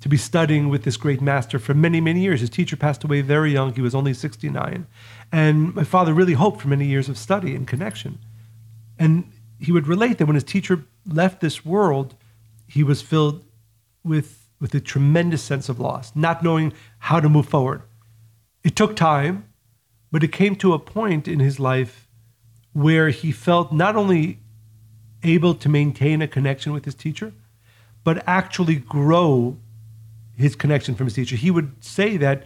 to 0.04 0.08
be 0.10 0.18
studying 0.18 0.68
with 0.68 0.82
this 0.82 0.98
great 0.98 1.22
master 1.22 1.58
for 1.58 1.72
many, 1.72 1.98
many 1.98 2.20
years. 2.20 2.40
His 2.40 2.50
teacher 2.50 2.76
passed 2.76 3.04
away 3.04 3.22
very 3.22 3.52
young. 3.52 3.72
He 3.72 3.80
was 3.80 3.94
only 3.94 4.12
69. 4.12 4.86
And 5.32 5.74
my 5.74 5.82
father 5.82 6.12
really 6.12 6.34
hoped 6.34 6.60
for 6.60 6.68
many 6.68 6.84
years 6.84 7.08
of 7.08 7.16
study 7.16 7.54
and 7.54 7.66
connection. 7.66 8.18
And 8.98 9.32
he 9.58 9.72
would 9.72 9.86
relate 9.86 10.18
that 10.18 10.26
when 10.26 10.34
his 10.34 10.44
teacher 10.44 10.84
left 11.06 11.40
this 11.40 11.64
world, 11.64 12.16
he 12.66 12.82
was 12.82 13.00
filled 13.00 13.46
with, 14.04 14.50
with 14.60 14.74
a 14.74 14.80
tremendous 14.80 15.42
sense 15.42 15.70
of 15.70 15.80
loss, 15.80 16.14
not 16.14 16.42
knowing 16.42 16.74
how 16.98 17.18
to 17.18 17.30
move 17.30 17.48
forward. 17.48 17.80
It 18.62 18.76
took 18.76 18.96
time, 18.96 19.48
but 20.12 20.22
it 20.22 20.32
came 20.32 20.54
to 20.56 20.74
a 20.74 20.78
point 20.78 21.26
in 21.26 21.40
his 21.40 21.58
life 21.58 22.06
where 22.74 23.08
he 23.08 23.32
felt 23.32 23.72
not 23.72 23.96
only 23.96 24.40
able 25.22 25.54
to 25.54 25.70
maintain 25.70 26.20
a 26.20 26.28
connection 26.28 26.74
with 26.74 26.84
his 26.84 26.94
teacher, 26.94 27.32
but 28.04 28.22
actually 28.26 28.74
grow 28.76 29.56
his 30.36 30.56
connection 30.56 30.94
from 30.94 31.06
his 31.06 31.14
teacher. 31.14 31.36
He 31.36 31.50
would 31.50 31.84
say 31.84 32.16
that 32.16 32.44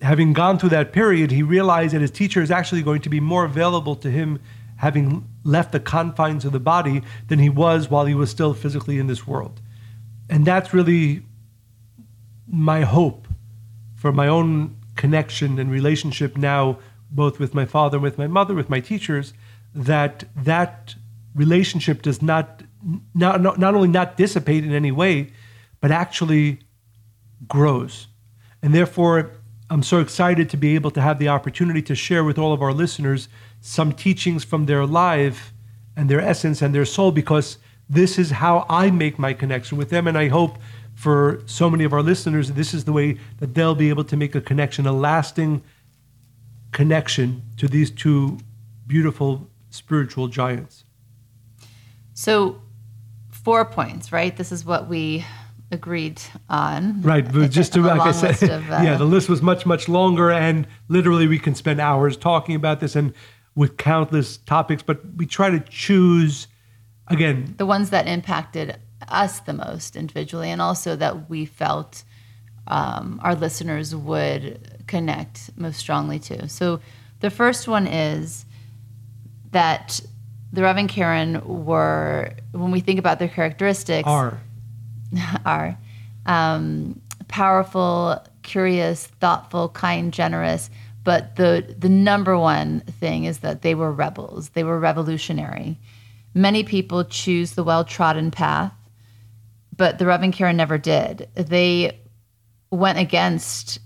having 0.00 0.32
gone 0.32 0.58
through 0.58 0.70
that 0.70 0.92
period, 0.92 1.30
he 1.30 1.42
realized 1.42 1.94
that 1.94 2.00
his 2.00 2.10
teacher 2.10 2.40
is 2.40 2.50
actually 2.50 2.82
going 2.82 3.02
to 3.02 3.08
be 3.08 3.20
more 3.20 3.44
available 3.44 3.96
to 3.96 4.10
him 4.10 4.40
having 4.76 5.28
left 5.42 5.72
the 5.72 5.80
confines 5.80 6.44
of 6.44 6.52
the 6.52 6.60
body 6.60 7.02
than 7.26 7.40
he 7.40 7.48
was 7.48 7.90
while 7.90 8.06
he 8.06 8.14
was 8.14 8.30
still 8.30 8.54
physically 8.54 8.98
in 8.98 9.08
this 9.08 9.26
world. 9.26 9.60
And 10.30 10.44
that's 10.44 10.72
really 10.72 11.22
my 12.46 12.82
hope 12.82 13.26
for 13.96 14.12
my 14.12 14.28
own 14.28 14.76
connection 14.94 15.58
and 15.58 15.70
relationship 15.70 16.36
now, 16.36 16.78
both 17.10 17.40
with 17.40 17.54
my 17.54 17.64
father 17.64 17.96
and 17.96 18.02
with 18.02 18.18
my 18.18 18.28
mother, 18.28 18.54
with 18.54 18.70
my 18.70 18.78
teachers, 18.78 19.34
that 19.74 20.24
that 20.36 20.94
relationship 21.34 22.02
does 22.02 22.22
not, 22.22 22.62
not, 23.14 23.42
not 23.42 23.74
only 23.74 23.88
not 23.88 24.16
dissipate 24.16 24.64
in 24.64 24.72
any 24.72 24.92
way, 24.92 25.32
but 25.80 25.90
actually 25.90 26.60
grows. 27.46 28.08
And 28.62 28.74
therefore, 28.74 29.30
I'm 29.70 29.82
so 29.82 30.00
excited 30.00 30.48
to 30.50 30.56
be 30.56 30.74
able 30.74 30.90
to 30.92 31.00
have 31.00 31.18
the 31.18 31.28
opportunity 31.28 31.82
to 31.82 31.94
share 31.94 32.24
with 32.24 32.38
all 32.38 32.52
of 32.52 32.62
our 32.62 32.72
listeners 32.72 33.28
some 33.60 33.92
teachings 33.92 34.44
from 34.44 34.66
their 34.66 34.86
life 34.86 35.52
and 35.96 36.08
their 36.08 36.20
essence 36.20 36.62
and 36.62 36.74
their 36.74 36.84
soul 36.84 37.12
because 37.12 37.58
this 37.88 38.18
is 38.18 38.30
how 38.30 38.66
I 38.68 38.90
make 38.90 39.18
my 39.18 39.32
connection 39.32 39.78
with 39.78 39.90
them. 39.90 40.06
And 40.06 40.16
I 40.16 40.28
hope 40.28 40.58
for 40.94 41.42
so 41.46 41.70
many 41.70 41.84
of 41.84 41.92
our 41.92 42.02
listeners, 42.02 42.52
this 42.52 42.74
is 42.74 42.84
the 42.84 42.92
way 42.92 43.18
that 43.38 43.54
they'll 43.54 43.74
be 43.74 43.88
able 43.88 44.04
to 44.04 44.16
make 44.16 44.34
a 44.34 44.40
connection, 44.40 44.86
a 44.86 44.92
lasting 44.92 45.62
connection 46.72 47.42
to 47.56 47.68
these 47.68 47.90
two 47.90 48.38
beautiful 48.86 49.48
spiritual 49.70 50.28
giants. 50.28 50.84
So, 52.14 52.60
four 53.30 53.64
points, 53.64 54.12
right? 54.12 54.36
This 54.36 54.50
is 54.50 54.64
what 54.64 54.88
we 54.88 55.24
agreed 55.70 56.20
on. 56.48 57.02
Right, 57.02 57.30
but 57.30 57.50
just 57.50 57.72
to 57.74 57.80
like 57.80 58.00
I 58.00 58.12
said, 58.12 58.50
of, 58.50 58.70
uh, 58.70 58.80
yeah, 58.82 58.96
the 58.96 59.04
list 59.04 59.28
was 59.28 59.42
much 59.42 59.66
much 59.66 59.88
longer, 59.88 60.30
and 60.30 60.66
literally 60.88 61.26
we 61.26 61.38
can 61.38 61.54
spend 61.54 61.80
hours 61.80 62.16
talking 62.16 62.54
about 62.54 62.80
this 62.80 62.96
and 62.96 63.12
with 63.54 63.76
countless 63.76 64.38
topics. 64.38 64.82
But 64.82 65.00
we 65.16 65.26
try 65.26 65.50
to 65.50 65.60
choose 65.60 66.48
again 67.08 67.54
the 67.58 67.66
ones 67.66 67.90
that 67.90 68.06
impacted 68.06 68.78
us 69.08 69.40
the 69.40 69.52
most 69.52 69.96
individually, 69.96 70.50
and 70.50 70.62
also 70.62 70.96
that 70.96 71.28
we 71.28 71.44
felt 71.44 72.04
um, 72.66 73.20
our 73.22 73.34
listeners 73.34 73.94
would 73.94 74.84
connect 74.86 75.50
most 75.56 75.78
strongly 75.78 76.18
to. 76.18 76.48
So 76.48 76.80
the 77.20 77.30
first 77.30 77.68
one 77.68 77.86
is 77.86 78.44
that 79.50 80.00
the 80.52 80.62
Rav 80.62 80.76
and 80.76 80.88
Karen 80.88 81.42
were, 81.64 82.32
when 82.52 82.70
we 82.70 82.80
think 82.80 82.98
about 82.98 83.18
their 83.18 83.28
characteristics, 83.28 84.06
are 84.08 84.40
are 85.44 85.76
um, 86.26 87.00
powerful, 87.28 88.22
curious, 88.42 89.06
thoughtful, 89.20 89.70
kind, 89.70 90.12
generous. 90.12 90.70
But 91.04 91.36
the 91.36 91.74
the 91.78 91.88
number 91.88 92.38
one 92.38 92.80
thing 92.80 93.24
is 93.24 93.38
that 93.38 93.62
they 93.62 93.74
were 93.74 93.92
rebels. 93.92 94.50
They 94.50 94.64
were 94.64 94.78
revolutionary. 94.78 95.78
Many 96.34 96.64
people 96.64 97.04
choose 97.04 97.52
the 97.52 97.64
well 97.64 97.84
trodden 97.84 98.30
path, 98.30 98.72
but 99.76 99.98
the 99.98 100.06
Rav 100.06 100.22
and 100.22 100.32
Karen 100.32 100.56
never 100.56 100.76
did. 100.76 101.28
They 101.34 101.98
went 102.70 102.98
against 102.98 103.78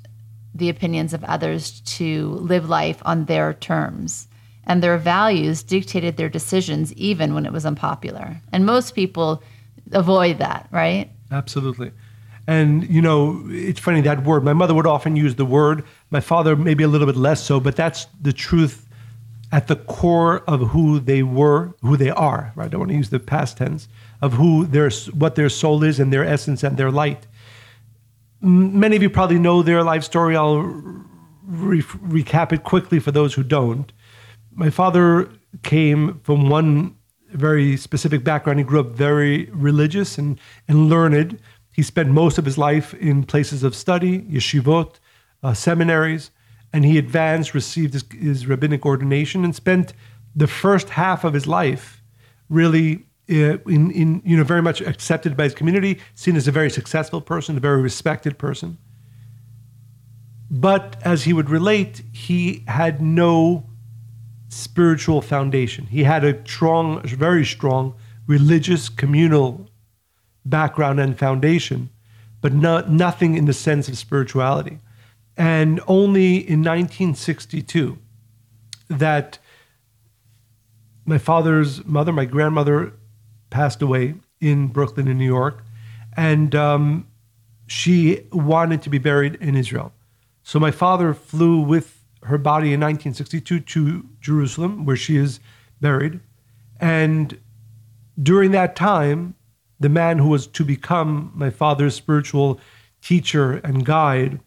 the 0.54 0.68
opinions 0.68 1.14
of 1.14 1.24
others 1.24 1.80
to 1.80 2.30
live 2.30 2.68
life 2.68 3.00
on 3.04 3.26
their 3.26 3.54
terms. 3.54 4.28
And 4.64 4.82
their 4.82 4.98
values 4.98 5.62
dictated 5.62 6.16
their 6.16 6.28
decisions 6.28 6.92
even 6.94 7.34
when 7.34 7.46
it 7.46 7.52
was 7.52 7.66
unpopular. 7.66 8.40
And 8.52 8.66
most 8.66 8.94
people 8.94 9.42
avoid 9.92 10.38
that, 10.38 10.68
right? 10.70 11.10
Absolutely. 11.30 11.92
And, 12.46 12.88
you 12.88 13.00
know, 13.00 13.44
it's 13.48 13.78
funny 13.78 14.00
that 14.00 14.24
word. 14.24 14.42
My 14.44 14.52
mother 14.52 14.74
would 14.74 14.86
often 14.86 15.14
use 15.14 15.36
the 15.36 15.44
word. 15.44 15.84
My 16.10 16.20
father, 16.20 16.56
maybe 16.56 16.82
a 16.82 16.88
little 16.88 17.06
bit 17.06 17.16
less 17.16 17.42
so, 17.42 17.60
but 17.60 17.76
that's 17.76 18.06
the 18.20 18.32
truth 18.32 18.88
at 19.52 19.68
the 19.68 19.76
core 19.76 20.42
of 20.48 20.70
who 20.70 20.98
they 20.98 21.22
were, 21.22 21.74
who 21.82 21.96
they 21.96 22.10
are, 22.10 22.52
right? 22.56 22.64
I 22.64 22.68
don't 22.68 22.80
want 22.80 22.90
to 22.90 22.96
use 22.96 23.10
the 23.10 23.20
past 23.20 23.58
tense 23.58 23.86
of 24.20 24.32
who 24.34 24.66
their, 24.66 24.90
what 25.12 25.36
their 25.36 25.48
soul 25.48 25.84
is 25.84 26.00
and 26.00 26.12
their 26.12 26.24
essence 26.24 26.62
and 26.62 26.76
their 26.76 26.90
light. 26.90 27.26
Many 28.40 28.96
of 28.96 29.02
you 29.02 29.10
probably 29.10 29.38
know 29.38 29.62
their 29.62 29.84
life 29.84 30.02
story. 30.02 30.36
I'll 30.36 30.62
re- 31.44 31.82
recap 31.82 32.52
it 32.52 32.64
quickly 32.64 32.98
for 32.98 33.12
those 33.12 33.34
who 33.34 33.42
don't. 33.42 33.92
My 34.54 34.70
father 34.70 35.28
came 35.62 36.18
from 36.24 36.48
one 36.48 36.96
very 37.32 37.76
specific 37.76 38.24
background. 38.24 38.58
He 38.58 38.64
grew 38.64 38.80
up 38.80 38.90
very 38.90 39.46
religious 39.52 40.18
and, 40.18 40.38
and 40.68 40.88
learned. 40.88 41.40
He 41.72 41.82
spent 41.82 42.10
most 42.10 42.38
of 42.38 42.44
his 42.44 42.58
life 42.58 42.94
in 42.94 43.24
places 43.24 43.62
of 43.62 43.74
study, 43.74 44.20
yeshivot, 44.22 44.96
uh, 45.42 45.54
seminaries, 45.54 46.30
and 46.72 46.84
he 46.84 46.98
advanced, 46.98 47.54
received 47.54 47.94
his, 47.94 48.04
his, 48.12 48.46
rabbinic 48.46 48.86
ordination, 48.86 49.44
and 49.44 49.54
spent 49.54 49.92
the 50.34 50.46
first 50.46 50.90
half 50.90 51.24
of 51.24 51.34
his 51.34 51.46
life 51.46 52.02
really 52.48 53.06
uh, 53.30 53.58
in, 53.66 53.90
in, 53.90 54.22
you 54.24 54.36
know, 54.36 54.44
very 54.44 54.62
much 54.62 54.80
accepted 54.80 55.36
by 55.36 55.44
his 55.44 55.54
community, 55.54 55.98
seen 56.14 56.36
as 56.36 56.48
a 56.48 56.52
very 56.52 56.70
successful 56.70 57.20
person, 57.20 57.56
a 57.56 57.60
very 57.60 57.80
respected 57.80 58.38
person. 58.38 58.78
But 60.50 60.96
as 61.02 61.24
he 61.24 61.32
would 61.32 61.48
relate, 61.48 62.02
he 62.12 62.64
had 62.68 63.00
no 63.00 63.66
spiritual 64.52 65.22
foundation. 65.22 65.86
He 65.86 66.04
had 66.04 66.24
a 66.24 66.46
strong, 66.46 67.00
very 67.02 67.44
strong 67.44 67.94
religious 68.26 68.88
communal 68.88 69.66
background 70.44 71.00
and 71.00 71.18
foundation, 71.18 71.88
but 72.42 72.52
not, 72.52 72.90
nothing 72.90 73.34
in 73.34 73.46
the 73.46 73.52
sense 73.54 73.88
of 73.88 73.96
spirituality. 73.96 74.78
And 75.36 75.80
only 75.86 76.36
in 76.36 76.60
1962 76.60 77.98
that 78.88 79.38
my 81.06 81.18
father's 81.18 81.84
mother, 81.86 82.12
my 82.12 82.26
grandmother, 82.26 82.92
passed 83.48 83.80
away 83.80 84.14
in 84.40 84.66
Brooklyn, 84.68 85.08
in 85.08 85.16
New 85.16 85.24
York, 85.24 85.64
and 86.14 86.54
um, 86.54 87.06
she 87.66 88.26
wanted 88.30 88.82
to 88.82 88.90
be 88.90 88.98
buried 88.98 89.36
in 89.36 89.56
Israel. 89.56 89.92
So 90.42 90.60
my 90.60 90.70
father 90.70 91.14
flew 91.14 91.60
with 91.60 92.01
her 92.24 92.38
body 92.38 92.72
in 92.72 92.80
1962 92.80 93.60
to 93.60 94.08
Jerusalem, 94.20 94.84
where 94.84 94.96
she 94.96 95.16
is 95.16 95.40
buried. 95.80 96.20
And 96.80 97.38
during 98.22 98.50
that 98.52 98.76
time, 98.76 99.34
the 99.80 99.88
man 99.88 100.18
who 100.18 100.28
was 100.28 100.46
to 100.46 100.64
become 100.64 101.32
my 101.34 101.50
father's 101.50 101.94
spiritual 101.94 102.60
teacher 103.00 103.54
and 103.64 103.84
guide 103.84 104.40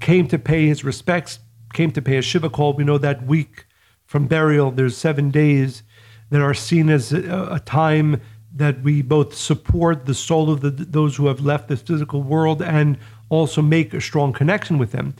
came 0.00 0.28
to 0.28 0.38
pay 0.38 0.66
his 0.66 0.84
respects, 0.84 1.38
came 1.72 1.90
to 1.92 2.02
pay 2.02 2.18
a 2.18 2.22
Shiva 2.22 2.50
call. 2.50 2.74
We 2.74 2.84
know 2.84 2.98
that 2.98 3.26
week 3.26 3.66
from 4.04 4.26
burial, 4.26 4.70
there's 4.70 4.96
seven 4.96 5.30
days 5.30 5.82
that 6.30 6.42
are 6.42 6.54
seen 6.54 6.90
as 6.90 7.12
a, 7.12 7.48
a 7.50 7.60
time 7.60 8.20
that 8.54 8.82
we 8.82 9.02
both 9.02 9.34
support 9.34 10.06
the 10.06 10.14
soul 10.14 10.50
of 10.50 10.60
the, 10.60 10.70
those 10.70 11.16
who 11.16 11.26
have 11.26 11.40
left 11.40 11.68
the 11.68 11.76
physical 11.76 12.22
world 12.22 12.62
and 12.62 12.98
also 13.28 13.60
make 13.60 13.92
a 13.92 14.00
strong 14.00 14.32
connection 14.32 14.78
with 14.78 14.92
them. 14.92 15.14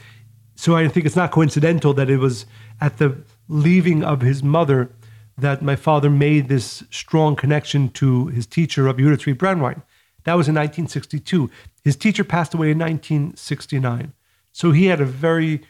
So 0.54 0.76
I 0.76 0.88
think 0.88 1.06
it's 1.06 1.16
not 1.16 1.30
coincidental 1.30 1.94
that 1.94 2.08
it 2.08 2.18
was 2.18 2.46
at 2.80 2.99
the 2.99 3.16
leaving 3.49 4.04
of 4.04 4.20
his 4.20 4.42
mother 4.42 4.90
that 5.37 5.62
my 5.62 5.76
father 5.76 6.08
made 6.08 6.49
this 6.49 6.84
strong 6.90 7.34
connection 7.34 7.88
to 7.90 8.28
his 8.28 8.46
teacher, 8.46 8.84
Rabbi 8.84 9.02
Yehuda 9.02 9.16
Tzvi 9.16 9.34
Brandwein. 9.34 9.82
That 10.25 10.34
was 10.34 10.49
in 10.49 10.54
1962. 10.54 11.50
His 11.82 11.96
teacher 11.96 12.25
passed 12.25 12.54
away 12.54 12.70
in 12.70 12.78
1969. 12.78 14.12
So 14.52 14.70
he 14.70 14.87
had 14.87 15.00
a 15.00 15.04
very 15.04 15.62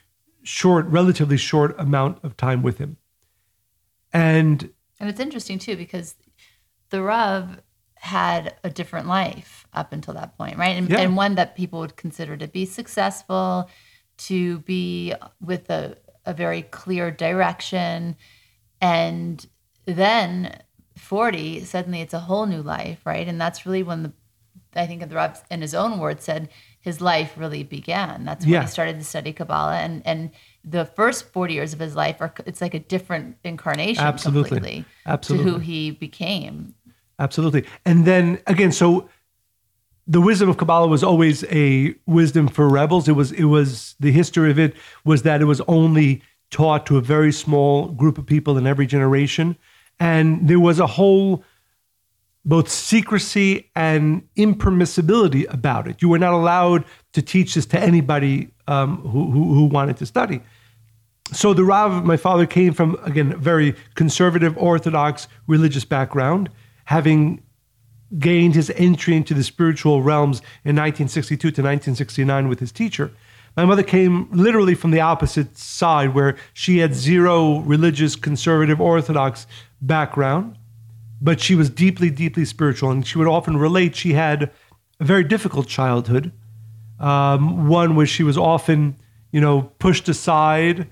short, 0.43 0.87
relatively 0.87 1.39
short 1.39 1.75
amount 1.79 2.23
of 2.23 2.37
time 2.37 2.63
with 2.63 2.79
him. 2.79 2.99
And 4.13 4.71
and 5.01 5.09
it's 5.09 5.19
interesting 5.19 5.59
too 5.59 5.77
because 5.77 6.15
the 6.91 7.03
Rav 7.03 7.61
had 7.97 8.55
a 8.63 8.71
different 8.71 9.09
life 9.09 9.67
up 9.73 9.93
until 9.93 10.15
that 10.15 10.37
point, 10.37 10.59
right? 10.59 10.77
And, 10.77 10.91
yeah. 10.91 11.01
and 11.01 11.17
one 11.17 11.35
that 11.37 11.57
people 11.57 11.81
would 11.81 11.97
consider 11.97 12.37
to 12.37 12.47
be 12.47 12.67
successful 12.67 13.69
to 14.17 14.59
be 14.61 15.15
with 15.41 15.71
a, 15.71 15.97
a 16.27 16.35
very 16.35 16.63
clear 16.63 17.11
direction. 17.11 18.17
And 18.81 19.47
then 19.87 20.61
40, 20.97 21.65
suddenly 21.65 22.01
it's 22.01 22.15
a 22.15 22.21
whole 22.21 22.47
new 22.47 22.63
life, 22.63 23.01
right? 23.05 23.27
And 23.27 23.41
that's 23.41 23.67
really 23.67 23.83
when 23.83 24.03
the, 24.05 24.13
I 24.75 24.87
think 24.87 25.07
the 25.09 25.15
Rav, 25.15 25.43
in 25.51 25.61
his 25.63 25.75
own 25.75 25.99
words, 25.99 26.25
said 26.25 26.49
his 26.81 27.01
life 27.01 27.35
really 27.37 27.63
began. 27.63 28.25
That's 28.25 28.45
when 28.45 28.55
yeah. 28.55 28.63
he 28.63 28.69
started 28.69 28.99
to 28.99 29.05
study 29.05 29.33
Kabbalah. 29.33 29.79
And, 29.79 30.03
and 30.07 30.31
the 30.65 30.85
first 30.85 31.33
40 31.33 31.55
years 31.55 31.73
of 31.73 31.79
his 31.79 31.97
life 31.97 32.17
are, 32.21 32.33
it's 32.47 32.61
like 32.61 32.75
a 32.75 32.79
different 32.79 33.37
incarnation 33.45 34.05
Absolutely. 34.05 34.51
completely 34.51 34.85
Absolutely. 35.07 35.45
to 35.45 35.53
who 35.53 35.59
he 35.59 35.91
became. 35.93 36.75
Absolutely. 37.19 37.65
And 37.85 38.05
then 38.05 38.41
again, 38.47 38.73
so 38.73 39.09
the 40.07 40.21
wisdom 40.21 40.49
of 40.49 40.57
Kabbalah 40.57 40.87
was 40.87 41.03
always 41.03 41.45
a 41.45 41.95
wisdom 42.07 42.49
for 42.49 42.69
rebels. 42.69 43.09
It 43.09 43.13
was 43.13 43.33
it 43.33 43.45
was 43.45 43.95
the 44.01 44.13
history 44.13 44.51
of 44.51 44.59
it 44.59 44.75
was 45.05 45.23
that 45.23 45.41
it 45.41 45.47
was 45.47 45.61
only 45.63 46.23
taught 46.51 46.87
to 46.87 46.99
a 46.99 47.01
very 47.01 47.33
small 47.33 47.89
group 47.89 48.19
of 48.19 48.27
people 48.27 48.59
in 48.59 48.67
every 48.67 48.87
generation, 48.87 49.57
and 49.99 50.47
there 50.47 50.61
was 50.61 50.79
a 50.79 50.87
whole 50.87 51.45
both 52.45 52.69
secrecy 52.69 53.71
and 53.75 54.23
impermissibility 54.37 55.51
about 55.53 55.89
it. 55.89 56.03
You 56.03 56.11
were 56.11 56.19
not 56.19 56.35
allowed 56.35 56.85
to 57.15 57.23
teach 57.23 57.55
this 57.55 57.65
to 57.67 57.81
anybody 57.81 58.51
um, 58.69 58.99
who, 58.99 59.31
who, 59.31 59.55
who 59.55 59.65
wanted 59.65 59.97
to 59.97 60.07
study. 60.07 60.43
So 61.33 61.55
the 61.55 61.65
Rav, 61.65 62.05
my 62.05 62.19
father, 62.19 62.45
came 62.45 62.75
from 62.75 62.99
again 63.03 63.33
a 63.33 63.37
very 63.39 63.75
conservative, 63.95 64.57
orthodox 64.59 65.27
religious 65.47 65.85
background, 65.87 66.51
having 66.85 67.43
gained 68.19 68.55
his 68.55 68.71
entry 68.77 69.17
into 69.17 69.35
the 69.35 69.43
spiritual 69.43 70.03
realms 70.03 70.39
in 70.65 70.77
1962 70.77 71.39
to 71.39 71.47
1969 71.63 72.49
with 72.49 72.61
his 72.61 72.73
teacher. 72.73 73.11
My 73.57 73.65
mother 73.65 73.83
came 73.83 74.29
literally 74.33 74.75
from 74.75 74.91
the 74.91 75.01
opposite 75.01 75.57
side, 75.57 76.15
where 76.15 76.37
she 76.53 76.79
had 76.79 76.95
zero 76.95 77.59
religious, 77.61 78.17
conservative, 78.17 78.81
orthodox 78.81 79.47
background, 79.81 80.57
but 81.21 81.41
she 81.41 81.55
was 81.55 81.71
deeply, 81.71 82.11
deeply 82.11 82.45
spiritual. 82.45 82.91
And 82.91 83.07
she 83.07 83.17
would 83.17 83.29
often 83.29 83.57
relate 83.57 83.95
she 83.95 84.15
had 84.15 84.51
a 84.99 85.05
very 85.05 85.25
difficult 85.25 85.69
childhood. 85.69 86.33
Um, 86.99 87.69
one 87.69 87.95
was 87.95 88.09
she 88.09 88.23
was 88.23 88.37
often, 88.37 88.97
you 89.31 89.41
know, 89.41 89.63
pushed 89.79 90.09
aside. 90.09 90.89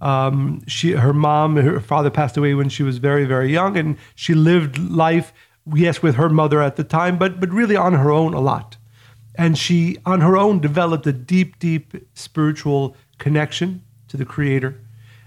Um, 0.00 0.62
she, 0.66 0.92
her 0.92 1.12
mom, 1.12 1.56
her 1.56 1.80
father 1.80 2.10
passed 2.10 2.36
away 2.36 2.54
when 2.54 2.68
she 2.68 2.82
was 2.82 2.98
very, 2.98 3.24
very 3.24 3.52
young, 3.52 3.76
and 3.76 3.96
she 4.14 4.34
lived 4.34 4.78
life, 4.78 5.32
yes, 5.74 6.02
with 6.02 6.14
her 6.16 6.28
mother 6.28 6.62
at 6.62 6.76
the 6.76 6.84
time, 6.84 7.18
but 7.18 7.40
but 7.40 7.50
really 7.50 7.76
on 7.76 7.94
her 7.94 8.10
own 8.10 8.34
a 8.34 8.40
lot. 8.40 8.76
And 9.38 9.58
she, 9.58 9.98
on 10.06 10.22
her 10.22 10.36
own, 10.36 10.60
developed 10.60 11.06
a 11.06 11.12
deep, 11.12 11.58
deep 11.58 11.94
spiritual 12.14 12.96
connection 13.18 13.82
to 14.08 14.16
the 14.16 14.24
Creator. 14.24 14.80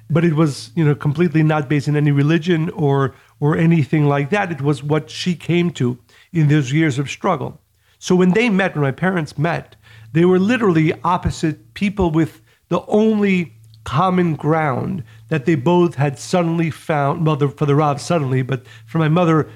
But 0.09 0.25
it 0.25 0.33
was, 0.33 0.71
you 0.75 0.83
know, 0.83 0.95
completely 0.95 1.43
not 1.43 1.69
based 1.69 1.87
in 1.87 1.95
any 1.95 2.11
religion 2.11 2.69
or 2.71 3.13
or 3.39 3.55
anything 3.55 4.07
like 4.07 4.31
that. 4.31 4.51
It 4.51 4.61
was 4.61 4.83
what 4.83 5.09
she 5.09 5.35
came 5.35 5.71
to 5.71 5.99
in 6.33 6.47
those 6.47 6.73
years 6.73 6.97
of 6.99 7.09
struggle. 7.09 7.59
So 7.99 8.15
when 8.15 8.31
they 8.31 8.49
met, 8.49 8.75
when 8.75 8.83
my 8.83 8.91
parents 8.91 9.37
met, 9.37 9.75
they 10.13 10.25
were 10.25 10.39
literally 10.39 10.93
opposite 11.03 11.73
people 11.73 12.09
with 12.09 12.41
the 12.69 12.81
only 12.87 13.53
common 13.83 14.35
ground 14.35 15.03
that 15.29 15.45
they 15.45 15.55
both 15.55 15.95
had 15.95 16.17
suddenly 16.17 16.71
found. 16.71 17.25
Well, 17.25 17.37
for 17.49 17.65
the 17.65 17.75
Rav, 17.75 18.01
suddenly, 18.01 18.41
but 18.41 18.65
for 18.85 18.97
my 18.97 19.09
mother, 19.09 19.49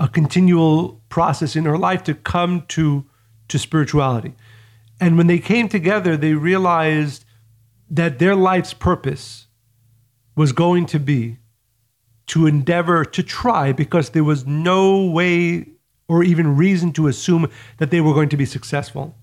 a 0.00 0.08
continual 0.08 1.00
process 1.10 1.54
in 1.54 1.66
her 1.66 1.78
life 1.78 2.02
to 2.04 2.14
come 2.14 2.64
to 2.68 3.04
to 3.48 3.58
spirituality. 3.58 4.34
And 5.00 5.16
when 5.16 5.26
they 5.26 5.38
came 5.38 5.68
together, 5.68 6.16
they 6.16 6.34
realized 6.34 7.24
that 7.90 8.18
their 8.18 8.34
life's 8.34 8.72
purpose 8.72 9.48
was 10.36 10.52
going 10.52 10.86
to 10.86 10.98
be 10.98 11.38
to 12.26 12.46
endeavor 12.46 13.04
to 13.04 13.22
try 13.22 13.72
because 13.72 14.10
there 14.10 14.24
was 14.24 14.46
no 14.46 15.04
way 15.04 15.66
or 16.08 16.22
even 16.22 16.56
reason 16.56 16.92
to 16.92 17.08
assume 17.08 17.50
that 17.78 17.90
they 17.90 18.00
were 18.00 18.14
going 18.14 18.28
to 18.28 18.36
be 18.36 18.46
successful. 18.46 19.16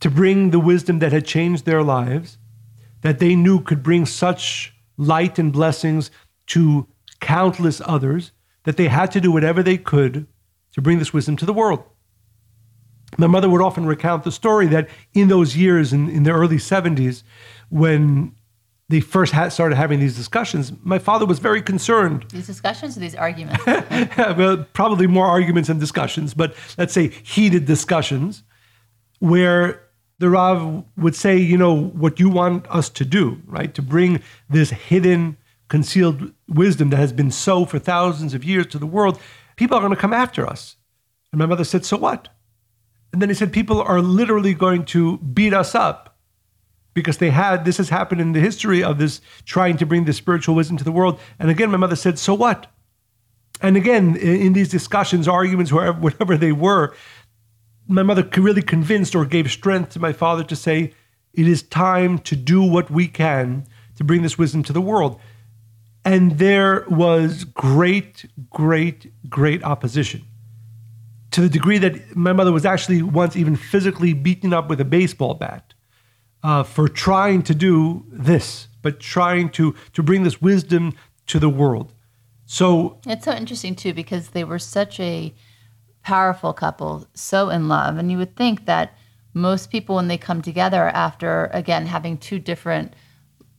To 0.00 0.10
bring 0.10 0.50
the 0.50 0.60
wisdom 0.60 1.00
that 1.00 1.12
had 1.12 1.26
changed 1.26 1.64
their 1.64 1.82
lives, 1.82 2.38
that 3.02 3.18
they 3.18 3.34
knew 3.34 3.60
could 3.60 3.82
bring 3.82 4.06
such 4.06 4.74
light 4.96 5.38
and 5.38 5.52
blessings 5.52 6.10
to 6.46 6.86
countless 7.20 7.82
others, 7.84 8.30
that 8.64 8.76
they 8.76 8.88
had 8.88 9.10
to 9.12 9.20
do 9.20 9.30
whatever 9.30 9.62
they 9.62 9.78
could 9.78 10.26
to 10.72 10.82
bring 10.82 10.98
this 10.98 11.12
wisdom 11.12 11.36
to 11.36 11.46
the 11.46 11.52
world. 11.52 11.84
My 13.16 13.26
mother 13.28 13.48
would 13.48 13.62
often 13.62 13.86
recount 13.86 14.24
the 14.24 14.32
story 14.32 14.66
that 14.68 14.88
in 15.12 15.28
those 15.28 15.56
years, 15.56 15.92
in, 15.92 16.08
in 16.10 16.24
the 16.24 16.32
early 16.32 16.56
70s, 16.56 17.22
when 17.68 18.34
they 18.88 19.00
first 19.00 19.32
had 19.32 19.52
started 19.52 19.76
having 19.76 20.00
these 20.00 20.16
discussions, 20.16 20.72
my 20.82 20.98
father 20.98 21.24
was 21.24 21.38
very 21.38 21.62
concerned. 21.62 22.26
These 22.30 22.46
discussions 22.46 22.96
or 22.96 23.00
these 23.00 23.14
arguments? 23.14 23.64
well, 24.16 24.66
probably 24.72 25.06
more 25.06 25.26
arguments 25.26 25.68
and 25.68 25.80
discussions, 25.80 26.34
but 26.34 26.54
let's 26.76 26.92
say 26.92 27.08
heated 27.08 27.66
discussions 27.66 28.42
where 29.20 29.82
the 30.18 30.28
Rav 30.30 30.84
would 30.96 31.14
say, 31.14 31.36
you 31.36 31.56
know, 31.56 31.74
what 31.74 32.20
you 32.20 32.28
want 32.28 32.66
us 32.68 32.88
to 32.90 33.04
do, 33.04 33.40
right? 33.46 33.72
To 33.74 33.82
bring 33.82 34.22
this 34.48 34.70
hidden, 34.70 35.36
concealed 35.74 36.32
wisdom 36.46 36.90
that 36.90 36.98
has 36.98 37.12
been 37.12 37.32
so 37.32 37.64
for 37.64 37.80
thousands 37.80 38.32
of 38.32 38.44
years 38.44 38.64
to 38.64 38.78
the 38.78 38.86
world, 38.86 39.18
people 39.56 39.76
are 39.76 39.80
going 39.80 39.90
to 39.90 40.00
come 40.00 40.12
after 40.12 40.46
us. 40.46 40.76
And 41.32 41.40
my 41.40 41.46
mother 41.46 41.64
said, 41.64 41.84
so 41.84 41.96
what? 41.96 42.28
And 43.12 43.20
then 43.20 43.28
he 43.28 43.34
said, 43.34 43.52
people 43.52 43.82
are 43.82 44.00
literally 44.00 44.54
going 44.54 44.84
to 44.84 45.18
beat 45.18 45.52
us 45.52 45.74
up 45.74 46.16
because 46.94 47.18
they 47.18 47.30
had, 47.30 47.64
this 47.64 47.78
has 47.78 47.88
happened 47.88 48.20
in 48.20 48.34
the 48.34 48.38
history 48.38 48.84
of 48.84 48.98
this 48.98 49.20
trying 49.46 49.76
to 49.78 49.84
bring 49.84 50.04
the 50.04 50.12
spiritual 50.12 50.54
wisdom 50.54 50.76
to 50.76 50.84
the 50.84 50.92
world. 50.92 51.18
And 51.40 51.50
again, 51.50 51.72
my 51.72 51.76
mother 51.76 51.96
said, 51.96 52.20
so 52.20 52.34
what? 52.34 52.68
And 53.60 53.76
again, 53.76 54.14
in 54.14 54.52
these 54.52 54.68
discussions, 54.68 55.26
arguments, 55.26 55.72
wherever, 55.72 55.98
whatever 55.98 56.36
they 56.36 56.52
were, 56.52 56.94
my 57.88 58.04
mother 58.04 58.22
really 58.36 58.62
convinced 58.62 59.16
or 59.16 59.24
gave 59.24 59.50
strength 59.50 59.90
to 59.94 59.98
my 59.98 60.12
father 60.12 60.44
to 60.44 60.54
say, 60.54 60.94
it 61.32 61.48
is 61.48 61.64
time 61.64 62.20
to 62.20 62.36
do 62.36 62.62
what 62.62 62.92
we 62.92 63.08
can 63.08 63.66
to 63.96 64.04
bring 64.04 64.22
this 64.22 64.38
wisdom 64.38 64.62
to 64.62 64.72
the 64.72 64.80
world. 64.80 65.18
And 66.04 66.38
there 66.38 66.84
was 66.88 67.44
great, 67.44 68.26
great, 68.50 69.12
great 69.28 69.64
opposition 69.64 70.26
to 71.34 71.40
the 71.40 71.48
degree 71.48 71.78
that 71.78 72.14
my 72.14 72.32
mother 72.32 72.52
was 72.52 72.64
actually 72.64 73.02
once 73.02 73.34
even 73.34 73.56
physically 73.56 74.12
beaten 74.12 74.52
up 74.52 74.68
with 74.68 74.80
a 74.80 74.84
baseball 74.84 75.34
bat 75.34 75.74
uh, 76.44 76.62
for 76.62 76.86
trying 76.88 77.42
to 77.42 77.52
do 77.52 78.04
this, 78.08 78.68
but 78.82 79.00
trying 79.00 79.48
to 79.50 79.74
to 79.94 80.02
bring 80.02 80.22
this 80.22 80.40
wisdom 80.40 80.92
to 81.26 81.40
the 81.40 81.48
world. 81.48 81.92
So 82.46 83.00
it's 83.04 83.24
so 83.24 83.32
interesting 83.32 83.74
too 83.74 83.92
because 83.92 84.28
they 84.28 84.44
were 84.44 84.60
such 84.60 85.00
a 85.00 85.34
powerful 86.02 86.52
couple, 86.52 87.08
so 87.14 87.48
in 87.48 87.66
love, 87.66 87.96
and 87.96 88.12
you 88.12 88.18
would 88.18 88.36
think 88.36 88.66
that 88.66 88.96
most 89.32 89.72
people 89.72 89.96
when 89.96 90.06
they 90.06 90.18
come 90.18 90.40
together 90.40 90.88
after 90.90 91.46
again 91.52 91.86
having 91.86 92.16
two 92.16 92.38
different 92.38 92.94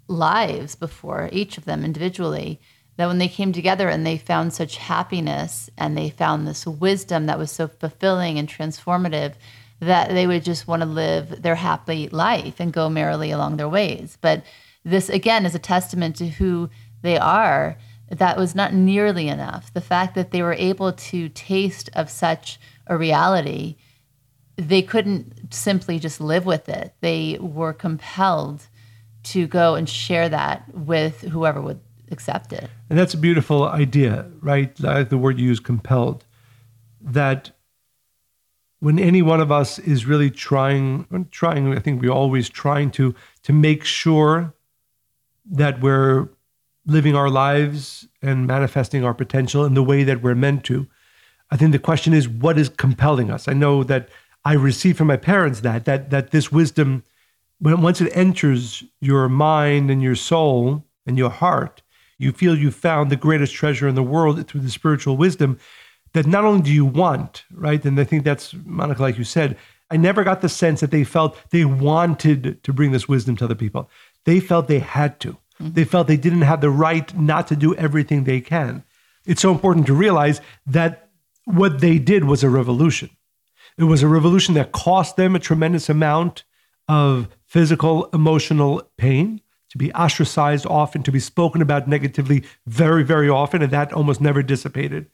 lives 0.08 0.76
before 0.76 1.30
each 1.32 1.58
of 1.58 1.66
them 1.66 1.84
individually 1.84 2.60
that 2.98 3.08
when 3.08 3.18
they 3.18 3.28
came 3.28 3.52
together 3.52 3.90
and 3.90 4.06
they 4.06 4.18
found 4.18 4.54
such 4.54 4.78
happiness 4.78 5.70
and 5.78 5.98
they 5.98 6.10
found 6.10 6.48
this 6.48 6.66
wisdom 6.66 7.26
that 7.26 7.38
was 7.38 7.52
so 7.52 7.68
fulfilling 7.68 8.40
and 8.40 8.48
transformative 8.48 9.34
that 9.82 10.10
they 10.10 10.26
would 10.26 10.44
just 10.44 10.68
want 10.68 10.82
to 10.82 10.88
live 10.88 11.42
their 11.42 11.56
happy 11.56 12.08
life 12.10 12.56
and 12.60 12.72
go 12.72 12.90
merrily 12.90 13.32
along 13.32 13.58
their 13.58 13.68
ways. 13.68 14.18
But 14.22 14.44
this, 14.84 15.10
again, 15.10 15.46
is 15.46 15.56
a 15.56 15.60
testament 15.60 16.16
to 16.18 16.28
who 16.28 16.70
they 17.02 17.18
are. 17.18 17.78
That 18.10 18.38
was 18.38 18.56
not 18.56 18.74
nearly 18.74 19.28
enough. 19.28 19.74
The 19.74 19.82
fact 19.82 20.16
that 20.16 20.32
they 20.32 20.42
were 20.42 20.54
able 20.54 20.94
to 20.94 21.28
taste 21.30 21.90
of 21.94 22.10
such 22.10 22.60
a 22.88 22.96
reality, 22.96 23.76
they 24.56 24.82
couldn't 24.82 25.54
simply 25.54 26.00
just 26.00 26.22
live 26.22 26.46
with 26.46 26.70
it. 26.70 26.94
They 27.02 27.38
were 27.42 27.74
compelled 27.74 28.68
to 29.26 29.48
go 29.48 29.76
and 29.76 29.88
share 29.88 30.30
that 30.30 30.64
with 30.74 31.22
whoever 31.22 31.62
would 31.62 31.80
accept 32.12 32.54
it. 32.54 32.70
And 32.90 32.98
that's 32.98 33.14
a 33.14 33.18
beautiful 33.18 33.68
idea, 33.68 34.30
right? 34.42 34.78
Like 34.80 35.10
the 35.10 35.18
word 35.18 35.40
you 35.40 35.48
use, 35.48 35.60
compelled. 35.60 36.26
That 37.02 37.52
when 38.80 39.00
any 39.00 39.22
one 39.22 39.42
of 39.42 39.52
us 39.52 39.80
is 39.80 40.06
really 40.06 40.30
trying, 40.30 41.28
trying, 41.32 41.76
I 41.76 41.80
think 41.80 42.02
we're 42.02 42.12
always 42.12 42.50
trying 42.50 42.92
to 42.92 43.16
to 43.44 43.54
make 43.54 43.84
sure 43.84 44.54
that 45.46 45.82
we're 45.82 46.30
living 46.86 47.16
our 47.16 47.30
lives 47.30 48.08
and 48.22 48.46
manifesting 48.48 49.04
our 49.04 49.14
potential 49.14 49.66
in 49.66 49.74
the 49.74 49.84
way 49.84 50.04
that 50.04 50.22
we're 50.22 50.36
meant 50.36 50.64
to. 50.66 50.88
I 51.52 51.58
think 51.58 51.72
the 51.72 51.80
question 51.80 52.14
is, 52.14 52.28
what 52.28 52.58
is 52.58 52.70
compelling 52.70 53.32
us? 53.32 53.48
I 53.48 53.54
know 53.54 53.84
that 53.84 54.10
I 54.44 54.54
received 54.54 54.98
from 54.98 55.08
my 55.08 55.18
parents 55.18 55.62
that 55.62 55.86
that 55.86 56.10
that 56.10 56.32
this 56.32 56.52
wisdom, 56.52 57.04
when 57.60 57.82
once 57.82 58.02
it 58.02 58.12
enters 58.16 58.84
your 59.02 59.30
mind 59.30 59.90
and 59.90 60.02
your 60.02 60.16
soul 60.16 60.84
and 61.06 61.18
your 61.18 61.30
heart, 61.30 61.82
you 62.18 62.32
feel 62.32 62.58
you 62.58 62.72
found 62.72 63.10
the 63.10 63.16
greatest 63.16 63.54
treasure 63.54 63.88
in 63.88 63.96
the 63.96 64.04
world 64.04 64.48
through 64.48 64.62
the 64.62 64.70
spiritual 64.70 65.18
wisdom 65.18 65.60
that 66.14 66.26
not 66.26 66.46
only 66.46 66.62
do 66.62 66.72
you 66.72 66.86
want, 66.86 67.44
right? 67.54 67.84
And 67.84 68.00
I 68.00 68.06
think 68.06 68.24
that's, 68.24 68.54
Monica, 68.66 69.02
like 69.02 69.18
you 69.18 69.26
said, 69.26 69.58
I 69.92 69.98
never 69.98 70.24
got 70.24 70.42
the 70.42 70.50
sense 70.50 70.80
that 70.80 70.92
they 70.92 71.04
felt 71.04 71.38
they 71.52 71.66
wanted 71.66 72.64
to 72.64 72.74
bring 72.74 72.92
this 72.92 73.08
wisdom 73.08 73.36
to 73.38 73.46
other 73.46 73.56
people. 73.56 73.90
They 74.24 74.40
felt 74.40 74.68
they 74.68 74.80
had 74.80 75.20
to. 75.20 75.34
Mm-hmm. 75.62 75.74
They 75.74 75.84
felt 75.84 76.08
they 76.08 76.18
didn't 76.18 76.42
have 76.42 76.62
the 76.62 76.70
right 76.70 77.16
not 77.18 77.48
to 77.50 77.56
do 77.56 77.76
everything 77.76 78.24
they 78.24 78.42
can. 78.42 78.84
It's 79.26 79.42
so 79.42 79.52
important 79.52 79.86
to 79.88 79.94
realize 79.94 80.42
that 80.66 81.10
what 81.46 81.82
they 81.82 82.00
did 82.00 82.24
was 82.24 82.44
a 82.44 82.50
revolution. 82.50 83.10
It 83.78 83.84
was 83.84 84.02
a 84.02 84.08
revolution 84.08 84.54
that 84.56 84.72
cost 84.72 85.18
them 85.18 85.36
a 85.36 85.40
tremendous 85.40 85.90
amount 85.90 86.44
of 86.88 87.28
physical, 87.56 88.10
emotional 88.12 88.82
pain 88.98 89.40
to 89.70 89.78
be 89.78 89.90
ostracized 89.94 90.66
often, 90.66 91.02
to 91.04 91.12
be 91.12 91.22
spoken 91.22 91.62
about 91.62 91.88
negatively 91.88 92.44
very, 92.68 93.02
very 93.02 93.30
often, 93.30 93.62
and 93.62 93.72
that 93.72 93.94
almost 93.94 94.20
never 94.20 94.44
dissipated. 94.44 95.10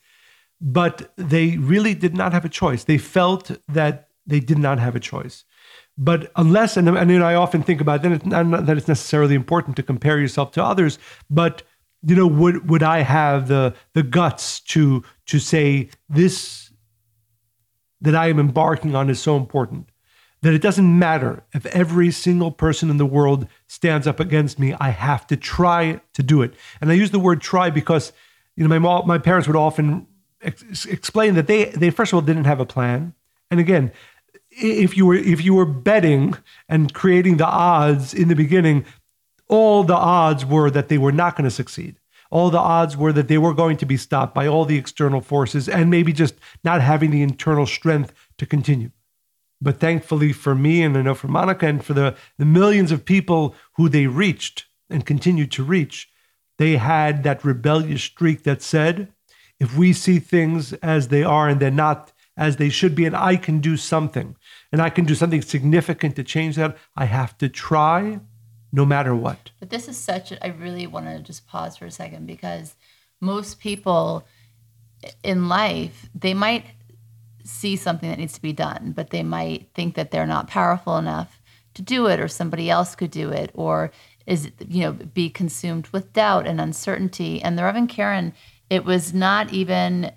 But 0.59 1.13
they 1.17 1.57
really 1.57 1.93
did 1.93 2.17
not 2.17 2.33
have 2.33 2.43
a 2.43 2.49
choice. 2.49 2.83
They 2.83 2.97
felt 2.97 3.51
that 3.67 4.07
they 4.25 4.39
did 4.39 4.57
not 4.57 4.79
have 4.79 4.95
a 4.95 4.99
choice. 4.99 5.43
But 5.99 6.31
unless, 6.35 6.77
and, 6.77 6.89
and 6.89 7.11
you 7.11 7.19
know, 7.19 7.27
I 7.27 7.35
often 7.35 7.61
think 7.61 7.79
about 7.79 8.01
then 8.01 8.13
it's 8.13 8.25
not 8.25 8.65
that 8.65 8.75
it's 8.75 8.87
necessarily 8.87 9.35
important 9.35 9.75
to 9.75 9.83
compare 9.83 10.17
yourself 10.17 10.51
to 10.53 10.63
others, 10.63 10.97
but 11.29 11.61
you 12.01 12.15
know, 12.15 12.25
would 12.25 12.67
would 12.71 12.81
I 12.81 13.01
have 13.01 13.49
the 13.49 13.75
the 13.93 14.01
guts 14.01 14.61
to 14.73 15.03
to 15.27 15.37
say 15.37 15.89
this 16.09 16.73
that 18.01 18.15
I 18.15 18.29
am 18.29 18.39
embarking 18.39 18.95
on 18.95 19.11
is 19.11 19.19
so 19.19 19.37
important? 19.37 19.90
That 20.41 20.53
it 20.53 20.61
doesn't 20.61 20.99
matter 20.99 21.43
if 21.53 21.65
every 21.67 22.11
single 22.11 22.51
person 22.51 22.89
in 22.89 22.97
the 22.97 23.05
world 23.05 23.47
stands 23.67 24.07
up 24.07 24.19
against 24.19 24.57
me. 24.57 24.73
I 24.79 24.89
have 24.89 25.27
to 25.27 25.37
try 25.37 26.01
to 26.13 26.23
do 26.23 26.41
it. 26.41 26.53
And 26.79 26.89
I 26.89 26.95
use 26.95 27.11
the 27.11 27.19
word 27.19 27.41
try 27.41 27.69
because, 27.69 28.11
you 28.55 28.63
know, 28.63 28.69
my 28.69 28.79
mom, 28.79 29.07
my 29.07 29.19
parents 29.19 29.47
would 29.47 29.55
often 29.55 30.07
ex- 30.41 30.85
explain 30.85 31.35
that 31.35 31.47
they, 31.47 31.65
they 31.65 31.91
first 31.91 32.11
of 32.11 32.15
all 32.15 32.21
didn't 32.21 32.45
have 32.45 32.59
a 32.59 32.65
plan. 32.65 33.13
And 33.51 33.59
again, 33.59 33.91
if 34.51 34.97
you 34.97 35.05
were 35.05 35.15
if 35.15 35.43
you 35.43 35.53
were 35.53 35.65
betting 35.65 36.35
and 36.67 36.93
creating 36.93 37.37
the 37.37 37.45
odds 37.45 38.13
in 38.13 38.27
the 38.27 38.35
beginning, 38.35 38.85
all 39.47 39.83
the 39.83 39.95
odds 39.95 40.45
were 40.45 40.69
that 40.71 40.89
they 40.89 40.97
were 40.97 41.11
not 41.11 41.35
going 41.35 41.45
to 41.45 41.55
succeed. 41.55 41.97
All 42.29 42.49
the 42.49 42.57
odds 42.57 42.95
were 42.95 43.11
that 43.13 43.27
they 43.27 43.37
were 43.37 43.53
going 43.53 43.77
to 43.77 43.85
be 43.85 43.97
stopped 43.97 44.33
by 44.33 44.47
all 44.47 44.65
the 44.65 44.77
external 44.77 45.21
forces 45.21 45.67
and 45.67 45.89
maybe 45.89 46.13
just 46.13 46.35
not 46.63 46.81
having 46.81 47.11
the 47.11 47.21
internal 47.21 47.65
strength 47.65 48.13
to 48.37 48.45
continue. 48.45 48.91
But 49.61 49.79
thankfully 49.79 50.33
for 50.33 50.55
me, 50.55 50.81
and 50.81 50.97
I 50.97 51.03
know 51.03 51.13
for 51.13 51.27
Monica, 51.27 51.67
and 51.67 51.85
for 51.85 51.93
the, 51.93 52.15
the 52.37 52.45
millions 52.45 52.91
of 52.91 53.05
people 53.05 53.55
who 53.73 53.89
they 53.89 54.07
reached 54.07 54.65
and 54.89 55.05
continue 55.05 55.45
to 55.47 55.63
reach, 55.63 56.09
they 56.57 56.77
had 56.77 57.23
that 57.23 57.45
rebellious 57.45 58.03
streak 58.03 58.43
that 58.43 58.61
said, 58.61 59.13
if 59.59 59.77
we 59.77 59.93
see 59.93 60.19
things 60.19 60.73
as 60.73 61.09
they 61.09 61.23
are 61.23 61.47
and 61.47 61.59
they're 61.59 61.71
not 61.71 62.11
as 62.35 62.55
they 62.57 62.69
should 62.69 62.95
be, 62.95 63.05
and 63.05 63.15
I 63.15 63.35
can 63.35 63.59
do 63.59 63.77
something, 63.77 64.35
and 64.71 64.81
I 64.81 64.89
can 64.89 65.05
do 65.05 65.13
something 65.13 65.41
significant 65.41 66.15
to 66.15 66.23
change 66.23 66.55
that, 66.55 66.77
I 66.95 67.05
have 67.05 67.37
to 67.39 67.49
try 67.49 68.19
no 68.71 68.85
matter 68.85 69.13
what. 69.13 69.51
But 69.59 69.69
this 69.69 69.87
is 69.87 69.97
such, 69.97 70.31
a, 70.31 70.43
I 70.43 70.49
really 70.49 70.87
want 70.87 71.05
to 71.05 71.19
just 71.19 71.45
pause 71.45 71.77
for 71.77 71.85
a 71.85 71.91
second 71.91 72.25
because 72.25 72.75
most 73.19 73.59
people 73.59 74.25
in 75.23 75.49
life, 75.49 76.09
they 76.15 76.33
might 76.33 76.65
see 77.51 77.75
something 77.75 78.09
that 78.09 78.19
needs 78.19 78.33
to 78.33 78.41
be 78.41 78.53
done, 78.53 78.93
but 78.95 79.09
they 79.09 79.23
might 79.23 79.69
think 79.73 79.95
that 79.95 80.11
they're 80.11 80.27
not 80.27 80.47
powerful 80.47 80.97
enough 80.97 81.41
to 81.73 81.81
do 81.81 82.07
it 82.07 82.19
or 82.19 82.27
somebody 82.27 82.69
else 82.69 82.95
could 82.95 83.11
do 83.11 83.29
it 83.29 83.51
or 83.53 83.91
is 84.27 84.51
you 84.67 84.81
know 84.81 84.91
be 84.91 85.29
consumed 85.29 85.87
with 85.87 86.13
doubt 86.13 86.47
and 86.47 86.59
uncertainty. 86.61 87.41
And 87.41 87.57
the 87.57 87.63
Rav 87.63 87.75
and 87.75 87.89
Karen 87.89 88.33
it 88.69 88.85
was 88.85 89.13
not 89.13 89.51
even 89.53 90.11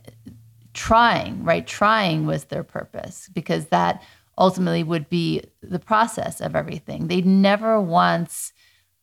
trying 0.72 1.44
right? 1.44 1.66
Trying 1.66 2.26
was 2.26 2.44
their 2.44 2.64
purpose 2.64 3.28
because 3.32 3.66
that 3.66 4.02
ultimately 4.36 4.82
would 4.82 5.08
be 5.08 5.42
the 5.62 5.78
process 5.78 6.40
of 6.40 6.56
everything. 6.56 7.06
They 7.06 7.22
never 7.22 7.80
once 7.80 8.52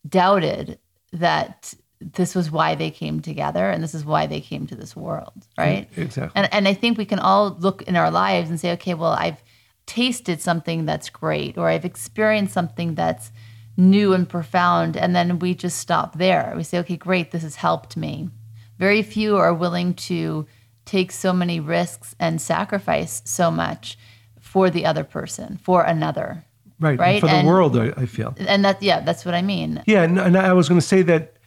doubted 0.07 0.79
that 1.13 1.73
this 2.01 2.33
was 2.35 2.49
why 2.49 2.73
they 2.75 2.89
came 2.89 3.19
together 3.21 3.69
and 3.69 3.83
this 3.83 3.93
is 3.93 4.03
why 4.03 4.25
they 4.25 4.41
came 4.41 4.65
to 4.67 4.75
this 4.75 4.95
world 4.95 5.33
right? 5.57 5.87
Exactly. 5.95 6.31
And, 6.35 6.51
and 6.53 6.67
i 6.67 6.73
think 6.73 6.97
we 6.97 7.05
can 7.05 7.19
all 7.19 7.55
look 7.59 7.83
in 7.83 7.95
our 7.95 8.09
lives 8.11 8.49
and 8.49 8.59
say 8.59 8.71
okay 8.73 8.93
well 8.95 9.11
i've 9.11 9.41
tasted 9.85 10.41
something 10.41 10.85
that's 10.85 11.09
great 11.09 11.57
or 11.57 11.67
i've 11.69 11.85
experienced 11.85 12.53
something 12.53 12.95
that's 12.95 13.31
new 13.77 14.13
and 14.13 14.27
profound 14.27 14.97
and 14.97 15.15
then 15.15 15.39
we 15.39 15.55
just 15.55 15.77
stop 15.79 16.17
there. 16.17 16.53
We 16.57 16.63
say 16.63 16.77
okay 16.79 16.97
great 16.97 17.31
this 17.31 17.41
has 17.43 17.55
helped 17.55 17.95
me. 17.95 18.29
Very 18.77 19.01
few 19.01 19.37
are 19.37 19.53
willing 19.53 19.93
to 20.09 20.45
take 20.85 21.11
so 21.11 21.31
many 21.31 21.59
risks 21.61 22.13
and 22.19 22.41
sacrifice 22.41 23.21
so 23.25 23.49
much 23.49 23.97
for 24.39 24.69
the 24.69 24.85
other 24.85 25.03
person 25.05 25.57
for 25.63 25.83
another 25.83 26.43
right, 26.81 26.99
right? 26.99 27.21
For 27.21 27.27
the 27.27 27.33
And- 27.33 27.47
world 27.47 27.77
I, 27.77 27.93
I 27.95 28.05
feel. 28.05 28.35
and 28.39 28.65
that 28.65 28.83
yeah 28.83 28.99
that's 28.99 29.23
what 29.25 29.35
i 29.35 29.41
mean. 29.41 29.81
Yeah, 29.87 30.03
and, 30.03 30.19
and 30.19 30.35
I 30.37 30.53
was 30.53 30.67
going 30.67 30.81
to 30.81 30.85
say 30.95 31.01
that 31.03 31.37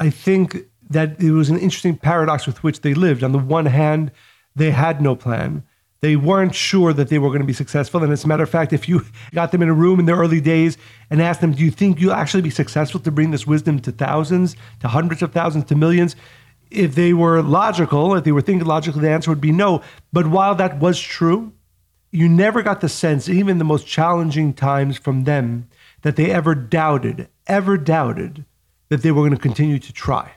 I 0.00 0.08
think 0.08 0.56
that 0.88 1.22
it 1.22 1.30
was 1.30 1.50
an 1.50 1.58
interesting 1.58 1.96
paradox 1.96 2.46
with 2.46 2.62
which 2.64 2.80
they 2.80 2.94
lived. 2.94 3.22
On 3.22 3.32
the 3.32 3.38
one 3.38 3.66
hand, 3.66 4.10
they 4.56 4.70
had 4.70 5.02
no 5.02 5.14
plan. 5.14 5.62
They 6.00 6.16
weren't 6.16 6.54
sure 6.54 6.94
that 6.94 7.08
they 7.08 7.18
were 7.18 7.28
going 7.28 7.42
to 7.42 7.46
be 7.46 7.52
successful. 7.52 8.02
And 8.02 8.10
as 8.10 8.24
a 8.24 8.28
matter 8.28 8.42
of 8.42 8.48
fact, 8.48 8.72
if 8.72 8.88
you 8.88 9.04
got 9.34 9.52
them 9.52 9.60
in 9.60 9.68
a 9.68 9.74
room 9.74 10.00
in 10.00 10.06
the 10.06 10.16
early 10.16 10.40
days 10.40 10.78
and 11.10 11.20
asked 11.20 11.42
them, 11.42 11.52
Do 11.52 11.62
you 11.62 11.70
think 11.70 12.00
you'll 12.00 12.14
actually 12.14 12.42
be 12.42 12.50
successful 12.50 12.98
to 13.00 13.10
bring 13.10 13.30
this 13.30 13.46
wisdom 13.46 13.78
to 13.80 13.92
thousands, 13.92 14.56
to 14.80 14.88
hundreds 14.88 15.20
of 15.20 15.32
thousands, 15.32 15.66
to 15.66 15.76
millions? 15.76 16.16
If 16.70 16.94
they 16.94 17.12
were 17.12 17.42
logical, 17.42 18.14
if 18.14 18.24
they 18.24 18.32
were 18.32 18.40
thinking 18.40 18.66
logically, 18.66 19.02
the 19.02 19.10
answer 19.10 19.30
would 19.30 19.40
be 19.40 19.52
no. 19.52 19.82
But 20.12 20.28
while 20.28 20.54
that 20.54 20.78
was 20.78 20.98
true, 20.98 21.52
you 22.10 22.28
never 22.28 22.62
got 22.62 22.80
the 22.80 22.88
sense, 22.88 23.28
even 23.28 23.58
the 23.58 23.64
most 23.64 23.86
challenging 23.86 24.54
times 24.54 24.96
from 24.96 25.24
them, 25.24 25.68
that 26.02 26.16
they 26.16 26.30
ever 26.30 26.54
doubted, 26.54 27.28
ever 27.46 27.76
doubted 27.76 28.46
that 28.90 29.02
they 29.02 29.10
were 29.10 29.22
going 29.22 29.34
to 29.34 29.38
continue 29.38 29.78
to 29.78 29.92
try. 29.92 30.32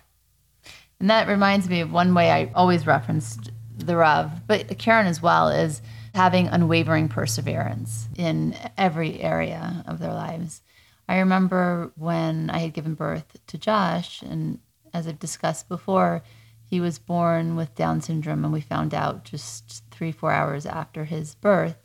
And 0.99 1.09
that 1.09 1.27
reminds 1.27 1.67
me 1.67 1.81
of 1.81 1.91
one 1.91 2.13
way 2.13 2.31
I 2.31 2.51
always 2.55 2.87
referenced 2.87 3.51
the 3.75 3.97
Rav, 3.97 4.47
but 4.47 4.77
Karen 4.77 5.07
as 5.07 5.21
well, 5.21 5.49
is 5.49 5.81
having 6.13 6.47
unwavering 6.47 7.09
perseverance 7.09 8.07
in 8.15 8.55
every 8.77 9.19
area 9.19 9.83
of 9.87 9.99
their 9.99 10.13
lives. 10.13 10.61
I 11.09 11.17
remember 11.17 11.91
when 11.95 12.49
I 12.49 12.59
had 12.59 12.73
given 12.73 12.93
birth 12.93 13.37
to 13.47 13.57
Josh, 13.57 14.21
and 14.21 14.59
as 14.93 15.07
I've 15.07 15.19
discussed 15.19 15.67
before, 15.67 16.23
he 16.63 16.79
was 16.79 16.99
born 16.99 17.55
with 17.55 17.75
Down 17.75 17.99
syndrome, 17.99 18.43
and 18.45 18.53
we 18.53 18.61
found 18.61 18.93
out 18.93 19.25
just 19.25 19.83
three, 19.91 20.11
four 20.11 20.31
hours 20.31 20.65
after 20.65 21.03
his 21.05 21.35
birth. 21.35 21.77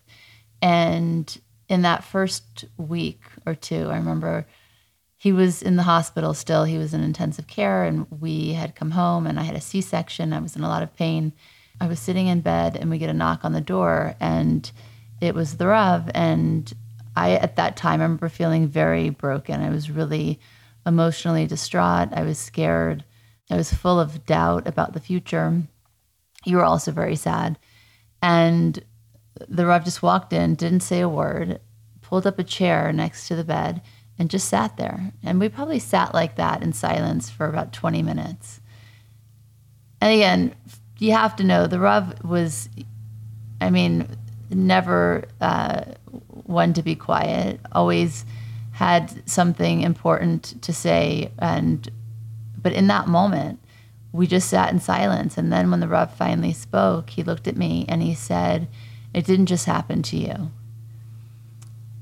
And 0.63 1.37
in 1.69 1.83
that 1.83 2.05
first 2.05 2.67
week 2.77 3.23
or 3.47 3.55
two, 3.55 3.89
I 3.89 3.97
remember 3.97 4.47
he 5.19 5.33
was 5.33 5.63
in 5.63 5.75
the 5.75 5.83
hospital 5.83 6.33
still. 6.33 6.63
He 6.63 6.79
was 6.79 6.95
in 6.95 7.03
intensive 7.03 7.49
care, 7.49 7.83
and 7.83 8.07
we 8.21 8.53
had 8.53 8.77
come 8.77 8.93
home, 8.93 9.27
and 9.27 9.39
I 9.39 9.43
had 9.43 9.57
a 9.57 9.61
C 9.61 9.81
section. 9.81 10.33
I 10.33 10.39
was 10.39 10.55
in 10.55 10.63
a 10.63 10.69
lot 10.69 10.85
of 10.85 10.95
pain. 10.95 11.33
I 11.81 11.89
was 11.89 11.99
sitting 11.99 12.29
in 12.29 12.41
bed, 12.41 12.77
and 12.77 12.89
we 12.89 12.99
get 12.99 13.11
a 13.11 13.15
knock 13.15 13.45
on 13.45 13.53
the 13.53 13.61
door, 13.61 14.15
and 14.21 14.71
it 15.21 15.35
was 15.35 15.57
the 15.57 15.67
Rav. 15.67 16.09
And 16.15 16.73
I, 17.17 17.33
at 17.33 17.57
that 17.57 17.77
time, 17.77 18.01
I 18.01 18.05
remember 18.05 18.29
feeling 18.29 18.69
very 18.69 19.11
broken. 19.11 19.61
I 19.61 19.71
was 19.71 19.91
really 19.91 20.39
emotionally 20.87 21.47
distraught. 21.47 22.11
I 22.13 22.23
was 22.23 22.39
scared. 22.39 23.05
I 23.51 23.57
was 23.57 23.75
full 23.75 23.99
of 23.99 24.25
doubt 24.25 24.69
about 24.69 24.93
the 24.93 25.01
future. 25.01 25.63
You 26.45 26.59
were 26.59 26.65
also 26.65 26.93
very 26.93 27.17
sad. 27.17 27.59
And 28.23 28.85
the 29.49 29.67
Rav 29.67 29.85
just 29.85 30.03
walked 30.03 30.33
in, 30.33 30.55
didn't 30.55 30.81
say 30.81 31.01
a 31.01 31.09
word, 31.09 31.61
pulled 32.03 32.27
up 32.27 32.39
a 32.39 32.45
chair 32.45 32.93
next 32.93 33.27
to 33.29 33.35
the 33.35 33.45
bed, 33.45 33.83
and 34.19 34.31
just 34.31 34.49
sat 34.49 34.77
there. 34.77 35.13
And 35.23 35.39
we 35.39 35.49
probably 35.49 35.79
sat 35.79 36.13
like 36.13 36.37
that 36.37 36.63
in 36.63 36.73
silence 36.73 37.31
for 37.31 37.47
about 37.47 37.73
20 37.73 38.03
minutes. 38.03 38.61
And 40.01 40.13
again, 40.13 40.55
you 40.99 41.13
have 41.13 41.37
to 41.37 41.45
know 41.45 41.67
the 41.67 41.79
Rav 41.79 42.25
was, 42.25 42.69
I 43.61 43.71
mean, 43.71 44.09
never 44.51 45.25
uh, 45.41 45.83
one 46.31 46.73
to 46.75 46.83
be 46.83 46.95
quiet, 46.95 47.61
always 47.73 48.25
had 48.73 49.29
something 49.29 49.83
important 49.83 50.61
to 50.63 50.73
say. 50.73 51.31
And, 51.39 51.89
but 52.61 52.73
in 52.73 52.87
that 52.89 53.07
moment, 53.09 53.61
we 54.13 54.27
just 54.27 54.49
sat 54.49 54.73
in 54.73 54.81
silence. 54.81 55.37
And 55.39 55.53
then 55.53 55.71
when 55.71 55.81
the 55.81 55.89
Rav 55.89 56.15
finally 56.15 56.53
spoke, 56.53 57.11
he 57.11 57.23
looked 57.23 57.47
at 57.47 57.57
me 57.57 57.85
and 57.89 58.03
he 58.03 58.15
said, 58.15 58.69
It 59.15 59.27
didn't 59.27 59.47
just 59.47 59.67
happen 59.67 60.03
to 60.05 60.17
you. 60.17 60.51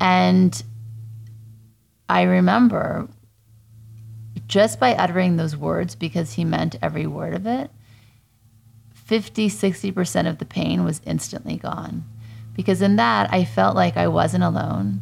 And 0.00 0.62
I 2.08 2.22
remember 2.22 3.08
just 4.46 4.78
by 4.78 4.94
uttering 4.94 5.36
those 5.36 5.56
words, 5.56 5.94
because 5.94 6.34
he 6.34 6.44
meant 6.44 6.76
every 6.80 7.06
word 7.06 7.34
of 7.34 7.46
it, 7.46 7.70
50, 8.94 9.48
60% 9.48 10.28
of 10.28 10.38
the 10.38 10.44
pain 10.44 10.84
was 10.84 11.00
instantly 11.04 11.56
gone. 11.56 12.04
Because 12.54 12.82
in 12.82 12.96
that, 12.96 13.32
I 13.32 13.44
felt 13.44 13.76
like 13.76 13.96
I 13.96 14.08
wasn't 14.08 14.44
alone. 14.44 15.00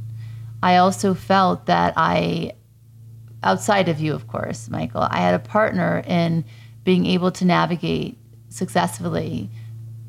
I 0.63 0.77
also 0.77 1.15
felt 1.15 1.67
that 1.67 1.95
I, 1.97 2.53
outside 3.43 3.89
of 3.89 4.01
you, 4.01 4.15
of 4.15 4.27
course, 4.27 4.69
Michael, 4.71 5.07
I 5.11 5.19
had 5.19 5.35
a 5.35 5.39
partner 5.39 6.03
in 6.07 6.45
being 6.85 7.07
able 7.07 7.31
to 7.33 7.45
navigate 7.45 8.19
successfully 8.49 9.51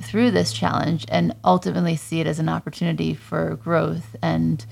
through 0.01 0.31
this 0.31 0.53
challenge 0.53 1.05
and 1.09 1.35
ultimately 1.43 1.95
see 1.95 2.19
it 2.19 2.27
as 2.27 2.39
an 2.39 2.49
opportunity 2.49 3.13
for 3.13 3.55
growth 3.55 4.15
and 4.21 4.65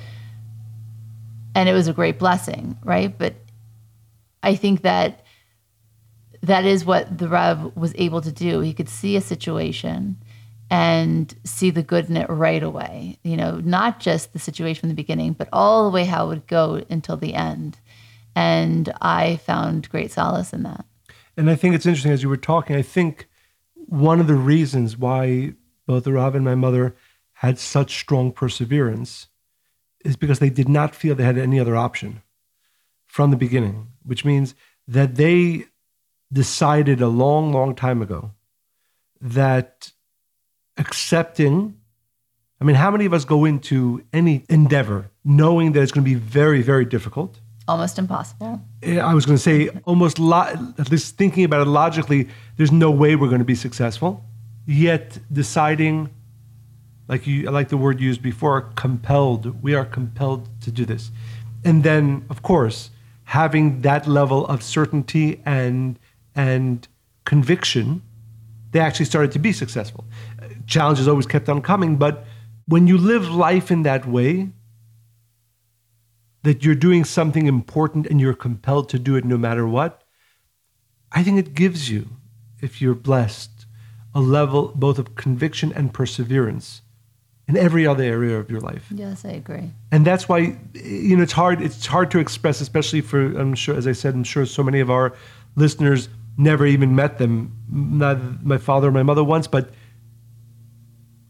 and 1.56 1.70
it 1.70 1.74
was 1.74 1.88
a 1.88 1.94
great 1.94 2.20
blessing, 2.20 2.78
right? 2.84 3.16
But 3.18 3.36
I 4.42 4.56
think 4.56 4.82
that 4.82 5.26
that 6.42 6.66
is 6.66 6.84
what 6.84 7.18
the 7.18 7.30
Rav 7.30 7.76
was 7.76 7.94
able 7.96 8.22
to 8.22 8.32
do. 8.32 8.60
He 8.60 8.74
could 8.74 8.90
see 8.90 9.16
a 9.16 9.22
situation 9.22 10.18
and 10.70 11.34
see 11.44 11.70
the 11.70 11.84
good 11.84 12.10
in 12.10 12.18
it 12.18 12.30
right 12.30 12.64
away. 12.64 13.18
You 13.24 13.38
know, 13.38 13.60
not 13.60 14.00
just 14.00 14.34
the 14.34 14.40
situation 14.40 14.82
from 14.82 14.90
the 14.90 14.96
beginning, 14.96 15.34
but 15.34 15.48
all 15.54 15.86
the 15.86 15.94
way 15.94 16.04
how 16.04 16.26
it 16.26 16.30
would 16.30 16.48
go 16.48 16.84
until 16.90 17.16
the 17.16 17.34
end. 17.34 17.78
And 18.36 18.92
I 19.02 19.38
found 19.38 19.90
great 19.90 20.12
solace 20.12 20.52
in 20.52 20.64
that. 20.64 20.86
And 21.38 21.50
I 21.50 21.56
think 21.56 21.76
it's 21.76 21.86
interesting 21.86 22.12
as 22.12 22.24
you 22.24 22.30
were 22.30 22.38
talking, 22.38 22.76
I 22.76 22.82
think 22.82 23.28
one 23.76 24.20
of 24.20 24.28
the 24.28 24.36
reasons 24.36 24.98
why 24.98 25.54
both 25.86 26.04
the 26.04 26.14
Rav 26.14 26.36
and 26.36 26.46
my 26.46 26.56
mother 26.56 26.96
had 27.34 27.60
such 27.60 27.98
strong 28.00 28.32
perseverance 28.32 29.28
is 30.04 30.16
because 30.16 30.40
they 30.40 30.50
did 30.50 30.70
not 30.70 30.96
feel 30.96 31.16
they 31.16 31.24
had 31.24 31.38
any 31.38 31.60
other 31.60 31.76
option 31.76 32.22
from 33.06 33.32
the 33.32 33.38
beginning, 33.38 33.88
which 34.04 34.26
means 34.26 34.56
that 34.88 35.16
they 35.16 35.66
decided 36.32 37.02
a 37.02 37.08
long, 37.08 37.54
long 37.54 37.76
time 37.76 38.02
ago 38.02 38.32
that 39.22 39.92
accepting, 40.78 41.78
I 42.60 42.66
mean, 42.66 42.76
how 42.76 42.92
many 42.92 43.06
of 43.06 43.14
us 43.14 43.24
go 43.24 43.46
into 43.46 44.04
any 44.12 44.44
endeavor 44.50 45.12
knowing 45.24 45.74
that 45.74 45.82
it's 45.82 45.92
going 45.92 46.04
to 46.04 46.10
be 46.10 46.16
very, 46.16 46.62
very 46.62 46.86
difficult? 46.86 47.40
Almost 47.68 47.98
impossible. 47.98 48.62
I 48.84 49.14
was 49.14 49.26
going 49.26 49.38
to 49.38 49.42
say 49.42 49.70
almost, 49.86 50.20
lo- 50.20 50.74
at 50.78 50.92
least 50.92 51.16
thinking 51.16 51.46
about 51.46 51.62
it 51.62 51.70
logically, 51.70 52.28
there's 52.58 52.72
no 52.72 52.92
way 52.92 53.16
we're 53.16 53.30
going 53.30 53.40
to 53.40 53.46
be 53.46 53.56
successful. 53.56 54.26
Yet 54.66 55.20
deciding, 55.32 56.10
like 57.14 57.28
you, 57.28 57.44
like 57.52 57.70
the 57.70 57.78
word 57.78 58.00
used 58.00 58.24
before, 58.24 58.60
compelled. 58.86 59.62
We 59.62 59.76
are 59.76 59.86
compelled 59.86 60.50
to 60.62 60.72
do 60.72 60.84
this, 60.84 61.12
and 61.64 61.84
then 61.84 62.26
of 62.34 62.42
course 62.42 62.90
having 63.26 63.82
that 63.82 64.08
level 64.08 64.46
of 64.48 64.64
certainty 64.64 65.28
and 65.46 66.00
and 66.36 66.88
conviction, 67.26 68.02
they 68.72 68.80
actually 68.80 69.06
started 69.06 69.32
to 69.32 69.40
be 69.48 69.52
successful. 69.54 70.04
Challenges 70.66 71.08
always 71.08 71.28
kept 71.28 71.48
on 71.50 71.62
coming, 71.62 71.98
but 71.98 72.26
when 72.74 72.88
you 72.88 72.98
live 72.98 73.30
life 73.30 73.70
in 73.70 73.84
that 73.84 74.08
way, 74.08 74.50
that 76.42 76.64
you're 76.64 76.84
doing 76.88 77.04
something 77.06 77.46
important 77.46 78.08
and 78.08 78.20
you're 78.20 78.40
compelled 78.48 78.90
to 78.90 78.98
do 78.98 79.16
it 79.16 79.24
no 79.24 79.38
matter 79.38 79.68
what, 79.68 80.02
I 81.12 81.22
think 81.24 81.38
it 81.38 81.54
gives 81.54 81.92
you, 81.92 82.02
if 82.60 82.82
you're 82.82 82.96
blessed, 82.96 83.68
a 84.16 84.22
level 84.22 84.72
both 84.74 84.98
of 84.98 85.16
conviction 85.16 85.72
and 85.74 85.94
perseverance 85.94 86.83
in 87.48 87.58
every 87.58 87.86
other 87.86 88.04
area 88.04 88.38
of 88.40 88.50
your 88.50 88.62
life. 88.62 88.86
Yes, 88.90 89.26
I 89.26 89.32
agree. 89.32 89.72
And 89.92 90.06
that's 90.06 90.30
why 90.30 90.58
you 90.74 91.16
know 91.18 91.24
it's 91.24 91.34
hard 91.34 91.62
it's 91.62 91.86
hard 91.86 92.12
to 92.12 92.20
express 92.20 92.62
especially 92.62 93.02
for 93.02 93.38
I'm 93.38 93.54
sure 93.54 93.76
as 93.76 93.88
I 93.88 93.92
said 93.92 94.14
I'm 94.14 94.24
sure 94.24 94.46
so 94.46 94.64
many 94.64 94.80
of 94.80 94.90
our 94.90 95.14
listeners 95.56 96.10
never 96.38 96.66
even 96.66 96.96
met 96.96 97.18
them 97.18 97.56
not 97.70 98.44
my 98.44 98.58
father 98.58 98.88
or 98.88 98.92
my 98.92 99.04
mother 99.04 99.24
once 99.24 99.46
but 99.46 99.70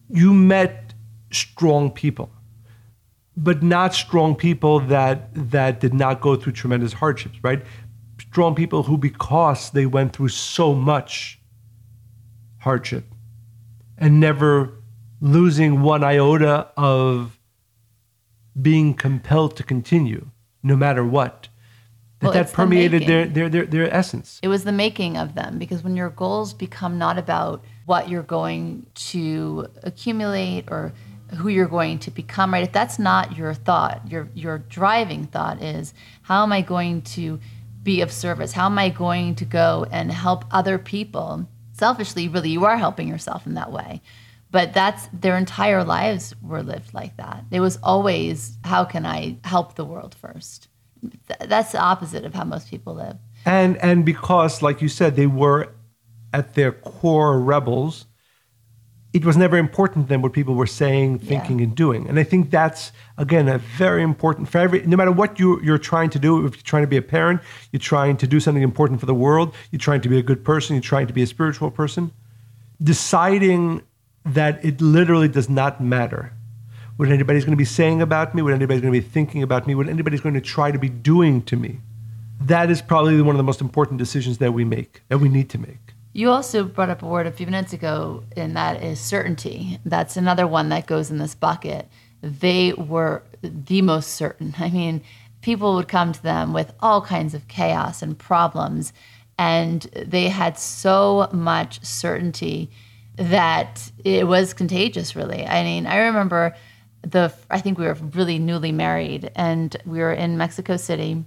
you 0.10 0.34
met 0.34 0.94
strong 1.32 1.92
people 1.92 2.32
but 3.36 3.64
not 3.64 3.94
strong 3.94 4.36
people 4.36 4.80
that 4.80 5.30
that 5.34 5.80
did 5.80 5.94
not 5.94 6.22
go 6.22 6.36
through 6.36 6.54
tremendous 6.54 6.94
hardships, 6.94 7.44
right? 7.44 7.64
Strong 8.20 8.56
people 8.56 8.84
who, 8.84 8.98
because 8.98 9.72
they 9.72 9.86
went 9.86 10.14
through 10.16 10.30
so 10.30 10.74
much 10.74 11.40
hardship 12.60 13.06
and 13.98 14.20
never 14.20 14.72
losing 15.24 15.82
one 15.82 16.04
iota 16.04 16.68
of 16.76 17.40
being 18.62 18.94
compelled 18.94 19.56
to 19.56 19.64
continue, 19.64 20.30
no 20.62 20.76
matter 20.76 21.04
what. 21.04 21.48
That, 22.20 22.26
Well, 22.28 22.34
that 22.34 22.42
it's 22.42 22.52
the 22.52 22.56
permeated 22.58 23.08
their, 23.08 23.26
their, 23.26 23.50
their, 23.50 23.66
their 23.66 23.94
essence. 23.94 24.40
It 24.44 24.50
was 24.50 24.66
the 24.66 24.74
making 24.74 25.18
of 25.18 25.34
them 25.34 25.58
because 25.58 25.82
when 25.82 25.96
your 25.96 26.10
goals 26.10 26.54
become 26.54 26.98
not 26.98 27.18
about 27.18 27.64
what 27.86 28.10
you're 28.10 28.22
going 28.22 28.86
to 28.96 29.68
accumulate 29.84 30.66
or 30.68 30.94
who 31.38 31.48
you're 31.48 31.68
going 31.68 32.00
to 32.00 32.12
become, 32.12 32.54
right? 32.54 32.64
If 32.64 32.74
that's 32.74 33.00
not 33.00 33.36
your 33.38 33.54
thought, 33.54 34.10
your 34.10 34.30
your 34.36 34.60
driving 34.60 35.26
thought 35.26 35.62
is 35.62 35.94
how 36.22 36.44
am 36.44 36.52
I 36.52 36.62
going 36.62 37.02
to 37.02 37.40
be 37.82 38.02
of 38.02 38.12
service? 38.12 38.52
How 38.52 38.68
am 38.68 38.78
I 38.78 38.90
going 38.90 39.36
to 39.36 39.46
go 39.46 39.86
and 39.90 40.12
help 40.12 40.46
other 40.52 40.78
people? 40.78 41.48
Selfishly, 41.74 42.28
really, 42.28 42.50
you 42.50 42.66
are 42.66 42.78
helping 42.78 43.08
yourself 43.08 43.48
in 43.48 43.56
that 43.56 43.72
way. 43.72 44.02
But 44.54 44.72
that's 44.72 45.10
their 45.12 45.36
entire 45.36 45.84
lives 45.84 46.36
were 46.40 46.62
lived 46.62 46.94
like 46.94 47.18
that. 47.18 47.44
It 47.50 47.60
was 47.60 47.80
always, 47.82 48.60
how 48.64 48.86
can 48.86 49.04
I 49.04 49.38
help 49.44 49.74
the 49.74 49.84
world 49.84 50.14
first? 50.14 50.68
Th- 51.02 51.50
That's 51.50 51.72
the 51.72 51.80
opposite 51.80 52.24
of 52.24 52.36
how 52.36 52.44
most 52.44 52.70
people 52.70 52.94
live. 52.94 53.18
And 53.46 53.78
and 53.78 54.06
because, 54.06 54.62
like 54.62 54.80
you 54.80 54.90
said, 54.90 55.16
they 55.16 55.26
were 55.26 55.70
at 56.34 56.54
their 56.54 56.72
core 56.72 57.40
rebels, 57.40 58.06
it 59.12 59.26
was 59.26 59.36
never 59.38 59.58
important 59.58 60.06
to 60.06 60.10
them 60.10 60.22
what 60.22 60.34
people 60.34 60.54
were 60.54 60.68
saying, 60.68 61.18
thinking, 61.18 61.60
and 61.60 61.76
doing. 61.76 62.08
And 62.08 62.20
I 62.20 62.24
think 62.24 62.52
that's 62.52 62.92
again 63.18 63.48
a 63.48 63.58
very 63.58 64.04
important 64.04 64.50
for 64.50 64.60
every 64.60 64.86
no 64.86 64.96
matter 64.98 65.12
what 65.12 65.40
you 65.40 65.60
you're 65.64 65.80
trying 65.80 66.12
to 66.12 66.20
do, 66.20 66.46
if 66.46 66.56
you're 66.56 66.64
trying 66.64 66.84
to 66.84 66.88
be 66.96 66.98
a 66.98 67.08
parent, 67.18 67.42
you're 67.72 67.80
trying 67.80 68.18
to 68.18 68.28
do 68.28 68.40
something 68.40 68.64
important 68.64 69.00
for 69.00 69.08
the 69.08 69.16
world, 69.16 69.56
you're 69.72 69.86
trying 69.90 70.02
to 70.02 70.10
be 70.10 70.20
a 70.20 70.24
good 70.24 70.46
person, 70.46 70.76
you're 70.76 70.90
trying 70.94 71.08
to 71.08 71.14
be 71.14 71.24
a 71.24 71.28
spiritual 71.28 71.72
person, 71.72 72.12
deciding 72.84 73.82
that 74.26 74.64
it 74.64 74.82
literally 74.82 75.28
does 75.28 75.50
not 75.50 75.82
matter 75.82 76.34
what 76.98 77.10
anybody's 77.10 77.44
going 77.44 77.54
to 77.54 77.58
be 77.58 77.66
saying 77.66 78.02
about 78.02 78.36
me, 78.36 78.42
what 78.42 78.54
anybody's 78.54 78.82
going 78.82 78.94
to 78.94 79.00
be 79.00 79.06
thinking 79.06 79.42
about 79.42 79.66
me, 79.66 79.76
what 79.76 79.90
anybody's 79.90 80.22
going 80.22 80.36
to 80.36 80.42
try 80.42 80.72
to 80.72 80.78
be 80.78 80.90
doing 80.90 81.42
to 81.44 81.56
me. 81.56 81.80
That 82.40 82.70
is 82.70 82.82
probably 82.82 83.22
one 83.22 83.36
of 83.36 83.38
the 83.38 83.44
most 83.44 83.62
important 83.62 83.98
decisions 83.98 84.38
that 84.38 84.54
we 84.54 84.64
make, 84.64 85.02
that 85.08 85.18
we 85.18 85.30
need 85.30 85.50
to 85.52 85.58
make. 85.58 85.94
You 86.14 86.30
also 86.30 86.64
brought 86.64 86.90
up 86.90 87.02
a 87.02 87.08
word 87.08 87.26
a 87.26 87.32
few 87.32 87.48
minutes 87.48 87.74
ago, 87.74 88.24
and 88.38 88.56
that 88.56 88.84
is 88.84 89.00
certainty. 89.00 89.80
That's 89.84 90.16
another 90.16 90.46
one 90.46 90.70
that 90.70 90.86
goes 90.86 91.10
in 91.10 91.18
this 91.18 91.34
bucket. 91.34 91.88
They 92.22 92.74
were 92.74 93.24
the 93.42 93.82
most 93.82 94.12
certain. 94.12 94.54
I 94.60 94.70
mean, 94.70 95.02
people 95.42 95.74
would 95.76 95.88
come 95.88 96.12
to 96.12 96.22
them 96.22 96.54
with 96.54 96.74
all 96.80 97.02
kinds 97.02 97.34
of 97.34 97.48
chaos 97.48 98.04
and 98.04 98.18
problems, 98.18 98.94
and 99.38 99.82
they 99.96 100.30
had 100.30 100.60
so 100.60 101.28
much 101.32 101.84
certainty 101.84 102.70
that 103.16 103.92
it 104.04 104.28
was 104.28 104.54
contagious, 104.54 105.16
really. 105.16 105.46
I 105.46 105.64
mean, 105.64 105.86
I 105.86 105.98
remember 105.98 106.56
the, 107.02 107.34
I 107.50 107.60
think 107.60 107.78
we 107.78 107.86
were 107.86 107.94
really 107.94 108.40
newly 108.40 108.72
married, 108.72 109.32
and 109.36 109.76
we 109.86 110.00
were 110.00 110.14
in 110.14 110.38
Mexico 110.38 110.78
City 110.78 111.24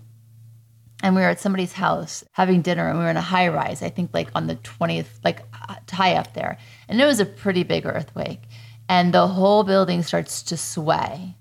and 1.03 1.15
we 1.15 1.21
were 1.21 1.29
at 1.29 1.39
somebody's 1.39 1.75
house 1.75 2.25
having 2.33 2.63
dinner 2.63 2.89
and 2.89 2.99
we 2.99 3.05
were 3.05 3.11
in 3.11 3.19
a 3.19 3.21
high 3.21 3.49
rise 3.49 3.83
i 3.83 3.89
think 3.91 4.09
like 4.15 4.31
on 4.35 4.47
the 4.47 4.57
20th 4.57 5.09
like 5.23 5.43
uh, 5.69 5.75
high 5.93 6.15
up 6.15 6.35
there. 6.35 6.59
And 6.89 7.01
it 7.01 7.07
was 7.07 7.21
a 7.21 7.27
pretty 7.27 7.65
big 7.65 7.87
earthquake 7.87 8.43
and 8.89 9.13
the 9.13 9.27
whole 9.27 9.65
building 9.65 10.03
starts 10.03 10.43
to 10.45 10.57
sway 10.57 11.37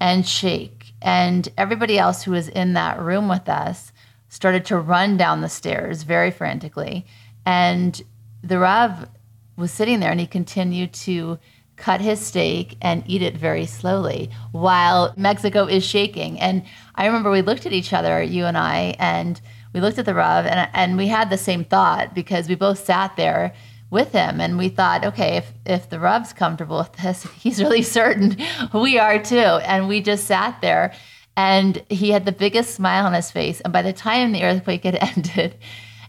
and 0.00 0.26
shake. 0.26 0.92
And 1.02 1.48
everybody 1.58 1.98
else 1.98 2.22
who 2.22 2.32
was 2.32 2.48
in 2.48 2.74
that 2.74 3.00
room 3.00 3.28
with 3.28 3.48
us 3.48 3.92
started 4.28 4.64
to 4.66 4.78
run 4.78 5.16
down 5.16 5.40
the 5.40 5.48
stairs 5.48 6.02
very 6.02 6.30
frantically. 6.30 7.06
And 7.44 8.00
the 8.42 8.58
rav 8.58 9.08
was 9.56 9.70
sitting 9.70 10.00
there 10.00 10.10
and 10.10 10.20
he 10.20 10.26
continued 10.26 10.92
to 10.92 11.38
cut 11.76 12.00
his 12.00 12.20
steak 12.20 12.76
and 12.80 13.02
eat 13.06 13.22
it 13.22 13.36
very 13.36 13.66
slowly 13.66 14.30
while 14.52 15.12
Mexico 15.16 15.66
is 15.66 15.84
shaking. 15.84 16.40
And 16.40 16.64
I 16.94 17.06
remember 17.06 17.30
we 17.30 17.42
looked 17.42 17.66
at 17.66 17.72
each 17.72 17.92
other, 17.92 18.22
you 18.22 18.44
and 18.44 18.56
I, 18.56 18.94
and 18.98 19.40
we 19.72 19.80
looked 19.80 19.98
at 19.98 20.06
the 20.06 20.14
Rav 20.14 20.46
and, 20.46 20.68
and 20.72 20.96
we 20.96 21.08
had 21.08 21.30
the 21.30 21.38
same 21.38 21.64
thought 21.64 22.14
because 22.14 22.48
we 22.48 22.54
both 22.54 22.84
sat 22.84 23.16
there 23.16 23.54
with 23.90 24.12
him 24.12 24.40
and 24.40 24.56
we 24.56 24.68
thought, 24.68 25.04
okay, 25.04 25.36
if, 25.36 25.52
if 25.66 25.90
the 25.90 26.00
Rav's 26.00 26.32
comfortable 26.32 26.78
with 26.78 26.92
this, 26.94 27.24
he's 27.38 27.62
really 27.62 27.82
certain 27.82 28.36
we 28.72 28.98
are 28.98 29.22
too. 29.22 29.36
And 29.36 29.88
we 29.88 30.00
just 30.00 30.26
sat 30.26 30.60
there 30.60 30.92
and 31.36 31.82
he 31.88 32.10
had 32.10 32.24
the 32.24 32.32
biggest 32.32 32.74
smile 32.74 33.06
on 33.06 33.12
his 33.12 33.30
face. 33.30 33.60
And 33.60 33.72
by 33.72 33.82
the 33.82 33.92
time 33.92 34.32
the 34.32 34.44
earthquake 34.44 34.84
had 34.84 34.94
ended, 35.16 35.56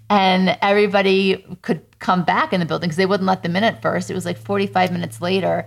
and 0.10 0.58
everybody 0.62 1.44
could 1.64 1.95
come 2.06 2.24
back 2.24 2.54
in 2.54 2.60
the 2.60 2.66
building 2.68 2.88
because 2.88 2.98
they 2.98 3.08
wouldn't 3.08 3.26
let 3.26 3.42
them 3.42 3.56
in 3.56 3.64
at 3.64 3.82
first. 3.82 4.12
It 4.12 4.14
was 4.14 4.26
like 4.26 4.38
45 4.38 4.92
minutes 4.92 5.22
later, 5.22 5.66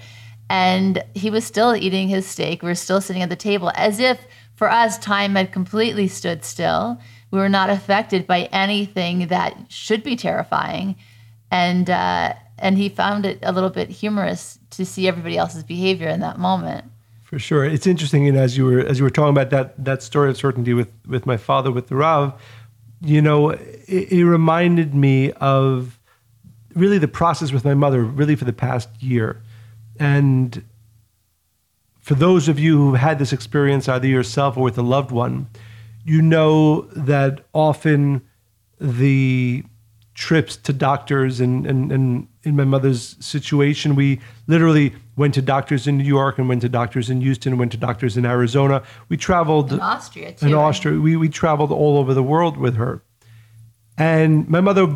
and 0.49 1.03
he 1.15 1.31
was 1.31 1.45
still 1.45 1.75
eating 1.75 2.09
his 2.09 2.27
steak. 2.27 2.63
We 2.63 2.69
were 2.69 2.77
still 2.77 3.01
sitting 3.01 3.23
at 3.23 3.29
the 3.29 3.37
table 3.37 3.73
as 3.75 3.99
if 3.99 4.21
for 4.55 4.71
us, 4.71 4.99
time 4.99 5.35
had 5.35 5.53
completely 5.53 6.07
stood 6.07 6.45
still. 6.45 7.01
We 7.33 7.39
were 7.39 7.49
not 7.49 7.71
affected 7.71 8.27
by 8.27 8.49
anything 8.53 9.27
that 9.29 9.57
should 9.69 10.05
be 10.05 10.15
terrifying, 10.15 10.97
and 11.51 11.91
uh, 11.91 12.35
and 12.59 12.79
he 12.79 12.89
found 12.89 13.27
it 13.27 13.41
a 13.43 13.53
little 13.53 13.71
bit 13.71 13.89
humorous 13.89 14.59
to 14.71 14.87
see 14.87 15.09
everybody 15.09 15.37
else's 15.37 15.65
behavior 15.65 16.09
in 16.09 16.21
that 16.21 16.39
moment. 16.39 16.85
For 17.23 17.39
sure, 17.39 17.65
it's 17.65 17.87
interesting. 17.87 18.29
And 18.29 18.39
as 18.39 18.57
you 18.57 18.65
were 18.65 18.81
as 18.81 18.99
you 18.99 19.05
were 19.05 19.11
talking 19.11 19.31
about 19.31 19.51
that 19.51 19.85
that 19.85 20.03
story 20.03 20.31
of 20.31 20.37
certainty 20.37 20.73
with 20.73 20.91
with 21.07 21.27
my 21.27 21.37
father 21.37 21.73
with 21.73 21.89
the 21.89 21.97
Rav, 21.97 22.33
you 23.01 23.21
know, 23.21 23.51
it, 23.51 24.13
it 24.13 24.25
reminded 24.25 24.95
me 24.95 25.33
of 25.33 25.98
really 26.79 26.99
the 26.99 27.09
process 27.09 27.53
with 27.53 27.65
my 27.65 27.75
mother, 27.75 28.03
really 28.03 28.37
for 28.37 28.45
the 28.45 28.53
past 28.53 28.89
year, 29.01 29.43
and 29.99 30.65
for 32.01 32.15
those 32.15 32.49
of 32.49 32.59
you 32.59 32.77
who 32.79 32.95
have 32.95 33.03
had 33.03 33.19
this 33.19 33.33
experience 33.33 33.89
either 33.89 34.07
yourself 34.09 34.57
or 34.57 34.63
with 34.63 34.79
a 34.79 34.83
loved 34.83 35.11
one, 35.11 35.47
you 36.05 36.23
know 36.23 36.83
that 36.97 37.41
often 37.53 38.23
the 38.81 39.63
trips 40.15 40.57
to 40.57 40.73
doctors 40.73 41.39
and, 41.39 41.67
and, 41.67 41.93
and 41.93 42.27
in 42.45 42.57
my 42.57 42.65
mother's 42.65 43.17
situation, 43.21 43.95
we 43.95 44.21
literally 44.47 44.95
went 45.17 45.35
to 45.35 45.43
doctors 45.43 45.87
in 45.87 45.99
New 45.99 46.05
York 46.05 46.39
and 46.39 46.49
went 46.49 46.63
to 46.63 46.69
doctors 46.69 47.11
in 47.11 47.21
Houston 47.21 47.53
and 47.53 47.59
went 47.59 47.73
to 47.73 47.79
doctors 47.79 48.17
in 48.17 48.25
Arizona. 48.25 48.83
We 49.09 49.17
traveled 49.17 49.73
In 49.73 49.81
Austria 49.81 50.33
too. 50.33 50.47
in? 50.47 50.55
Austria. 50.55 50.99
We, 50.99 51.17
we 51.17 51.29
traveled 51.29 51.71
all 51.71 51.99
over 51.99 52.15
the 52.15 52.23
world 52.23 52.57
with 52.57 52.77
her. 52.77 53.03
And 53.97 54.49
my 54.49 54.61
mother 54.61 54.89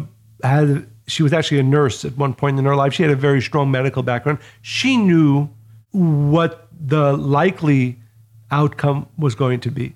had, 0.42 0.86
she 1.06 1.22
was 1.22 1.32
actually 1.32 1.58
a 1.58 1.64
nurse 1.64 2.04
at 2.04 2.16
one 2.16 2.34
point 2.34 2.58
in 2.58 2.64
her 2.64 2.76
life. 2.76 2.94
She 2.94 3.02
had 3.02 3.12
a 3.12 3.16
very 3.16 3.40
strong 3.40 3.70
medical 3.70 4.02
background. 4.02 4.38
She 4.60 4.96
knew 4.96 5.48
what 5.90 6.68
the 6.80 7.16
likely 7.16 7.98
outcome 8.50 9.08
was 9.16 9.34
going 9.34 9.60
to 9.60 9.70
be. 9.70 9.94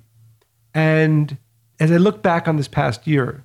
And 0.75 1.37
as 1.81 1.91
I 1.93 1.97
look 1.97 2.23
back 2.23 2.49
on 2.49 2.57
this 2.57 2.69
past 2.69 3.07
year, 3.07 3.45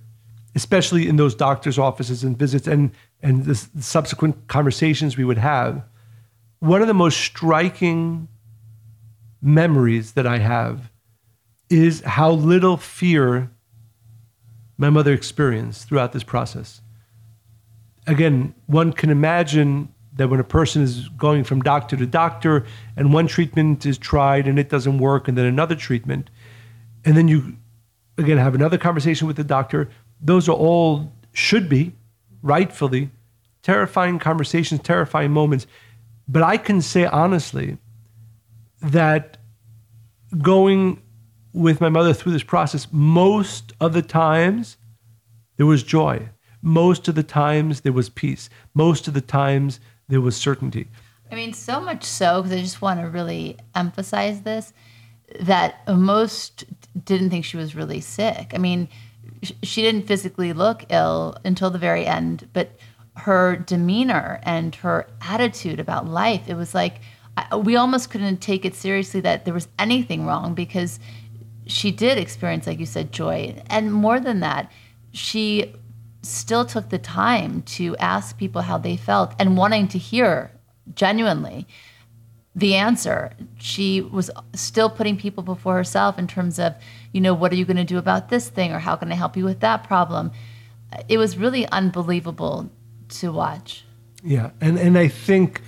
especially 0.56 1.08
in 1.08 1.16
those 1.16 1.36
doctors' 1.36 1.78
offices 1.78 2.24
and 2.24 2.38
visits 2.38 2.68
and, 2.68 2.92
and 3.22 3.46
the 3.46 3.56
subsequent 3.56 4.48
conversations 4.48 5.16
we 5.16 5.24
would 5.24 5.38
have, 5.38 5.84
one 6.60 6.82
of 6.82 6.88
the 6.88 6.94
most 6.94 7.20
striking 7.20 8.28
memories 9.42 10.14
that 10.14 10.28
I 10.28 10.38
have 10.40 10.92
is 11.70 12.02
how 12.02 12.32
little 12.32 12.78
fear 12.78 13.50
my 14.78 14.90
mother 14.90 15.14
experienced 15.14 15.88
throughout 15.88 16.12
this 16.12 16.24
process. 16.24 16.82
Again, 18.08 18.56
one 18.66 18.94
can 18.94 19.10
imagine 19.10 19.94
that 20.14 20.30
when 20.30 20.40
a 20.40 20.44
person 20.44 20.82
is 20.82 21.08
going 21.10 21.44
from 21.44 21.62
doctor 21.62 21.96
to 21.96 22.06
doctor 22.06 22.66
and 22.98 23.14
one 23.14 23.28
treatment 23.28 23.86
is 23.86 23.98
tried 23.98 24.48
and 24.48 24.60
it 24.60 24.70
doesn't 24.70 24.98
work, 24.98 25.28
and 25.28 25.38
then 25.38 25.46
another 25.46 25.76
treatment, 25.76 26.30
and 27.06 27.16
then 27.16 27.28
you 27.28 27.58
again 28.18 28.38
have 28.38 28.56
another 28.56 28.78
conversation 28.78 29.28
with 29.28 29.38
the 29.38 29.44
doctor, 29.44 29.90
those 30.22 30.50
are 30.50 30.56
all 30.56 31.12
should 31.34 31.70
be 31.70 31.94
rightfully 32.42 33.10
terrifying 33.62 34.20
conversations, 34.20 34.82
terrifying 34.82 35.32
moments. 35.32 35.68
But 36.28 36.44
I 36.44 36.58
can 36.58 36.82
say 36.82 37.06
honestly 37.06 37.78
that 38.82 39.38
going 40.42 41.02
with 41.54 41.82
my 41.82 41.90
mother 41.90 42.14
through 42.14 42.32
this 42.32 42.44
process, 42.44 42.88
most 42.92 43.74
of 43.80 43.94
the 43.94 44.02
times 44.02 44.78
there 45.58 45.66
was 45.66 45.84
joy. 45.84 46.30
Most 46.62 47.08
of 47.08 47.16
the 47.16 47.24
times 47.24 47.82
there 47.82 47.94
was 47.94 48.10
peace. 48.10 48.50
Most 48.74 49.08
of 49.08 49.14
the 49.14 49.22
times 49.22 49.80
there 50.08 50.22
was 50.22 50.36
certainty. 50.36 50.88
I 51.32 51.36
mean, 51.36 51.54
so 51.54 51.80
much 51.80 52.04
so, 52.04 52.42
because 52.42 52.58
I 52.58 52.62
just 52.62 52.82
want 52.82 53.00
to 53.00 53.08
really 53.08 53.58
emphasize 53.74 54.42
this, 54.42 54.74
that 55.40 55.88
most 55.88 56.66
didn't 57.06 57.30
think 57.30 57.46
she 57.46 57.58
was 57.58 57.76
really 57.76 58.02
sick. 58.02 58.52
I 58.54 58.58
mean, 58.58 58.90
she 59.64 59.82
didn't 59.82 60.08
physically 60.08 60.54
look 60.54 60.86
ill 60.90 61.38
until 61.46 61.70
the 61.70 61.80
very 61.80 62.06
end, 62.06 62.50
but 62.54 62.78
her 63.16 63.56
demeanor 63.56 64.40
and 64.44 64.76
her 64.76 65.08
attitude 65.22 65.80
about 65.80 66.08
life, 66.08 66.50
it 66.50 66.56
was 66.56 66.74
like 66.74 67.02
we 67.58 67.76
almost 67.76 68.10
couldn't 68.10 68.38
take 68.38 68.66
it 68.66 68.76
seriously 68.76 69.22
that 69.22 69.46
there 69.46 69.54
was 69.54 69.68
anything 69.80 70.26
wrong 70.26 70.54
because 70.54 71.00
she 71.66 71.92
did 71.92 72.18
experience, 72.18 72.68
like 72.68 72.80
you 72.80 72.86
said, 72.86 73.12
joy. 73.12 73.56
And 73.68 73.94
more 73.94 74.20
than 74.20 74.42
that, 74.42 74.72
she 75.14 75.74
still 76.22 76.66
took 76.66 76.90
the 76.90 77.00
time 77.00 77.64
to 77.64 77.96
ask 77.98 78.38
people 78.38 78.62
how 78.62 78.78
they 78.78 78.96
felt 78.96 79.34
and 79.40 79.58
wanting 79.58 79.88
to 79.90 79.98
hear 79.98 80.52
genuinely 80.94 81.68
the 82.56 82.76
answer. 82.76 83.32
She 83.58 84.02
was 84.02 84.30
still 84.54 84.90
putting 84.90 85.18
people 85.18 85.44
before 85.44 85.76
herself 85.76 86.20
in 86.20 86.28
terms 86.28 86.60
of, 86.60 86.76
you 87.12 87.22
know, 87.22 87.34
what 87.34 87.52
are 87.52 87.56
you 87.56 87.66
going 87.66 87.78
to 87.78 87.84
do 87.84 87.98
about 87.98 88.30
this 88.30 88.50
thing 88.50 88.72
or 88.72 88.80
how 88.80 88.96
can 88.96 89.12
I 89.12 89.16
help 89.16 89.38
you 89.38 89.46
with 89.46 89.62
that 89.62 89.84
problem? 89.84 90.32
It 91.08 91.18
was 91.18 91.38
really 91.38 91.66
unbelievable 91.68 92.70
to 93.10 93.32
watch. 93.32 93.86
Yeah. 94.24 94.52
And, 94.60 94.78
and 94.78 94.98
I 94.98 95.08
think, 95.08 95.62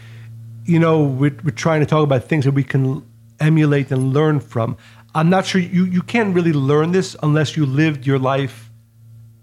you 0.65 0.79
know, 0.79 1.03
we're, 1.03 1.35
we're 1.43 1.51
trying 1.51 1.79
to 1.79 1.85
talk 1.85 2.03
about 2.03 2.25
things 2.25 2.45
that 2.45 2.51
we 2.51 2.63
can 2.63 3.05
emulate 3.39 3.91
and 3.91 4.13
learn 4.13 4.39
from. 4.39 4.77
I'm 5.15 5.29
not 5.29 5.45
sure 5.45 5.61
you, 5.61 5.85
you 5.85 6.01
can't 6.01 6.35
really 6.35 6.53
learn 6.53 6.91
this 6.91 7.15
unless 7.23 7.55
you 7.55 7.65
lived 7.65 8.05
your 8.05 8.19
life 8.19 8.69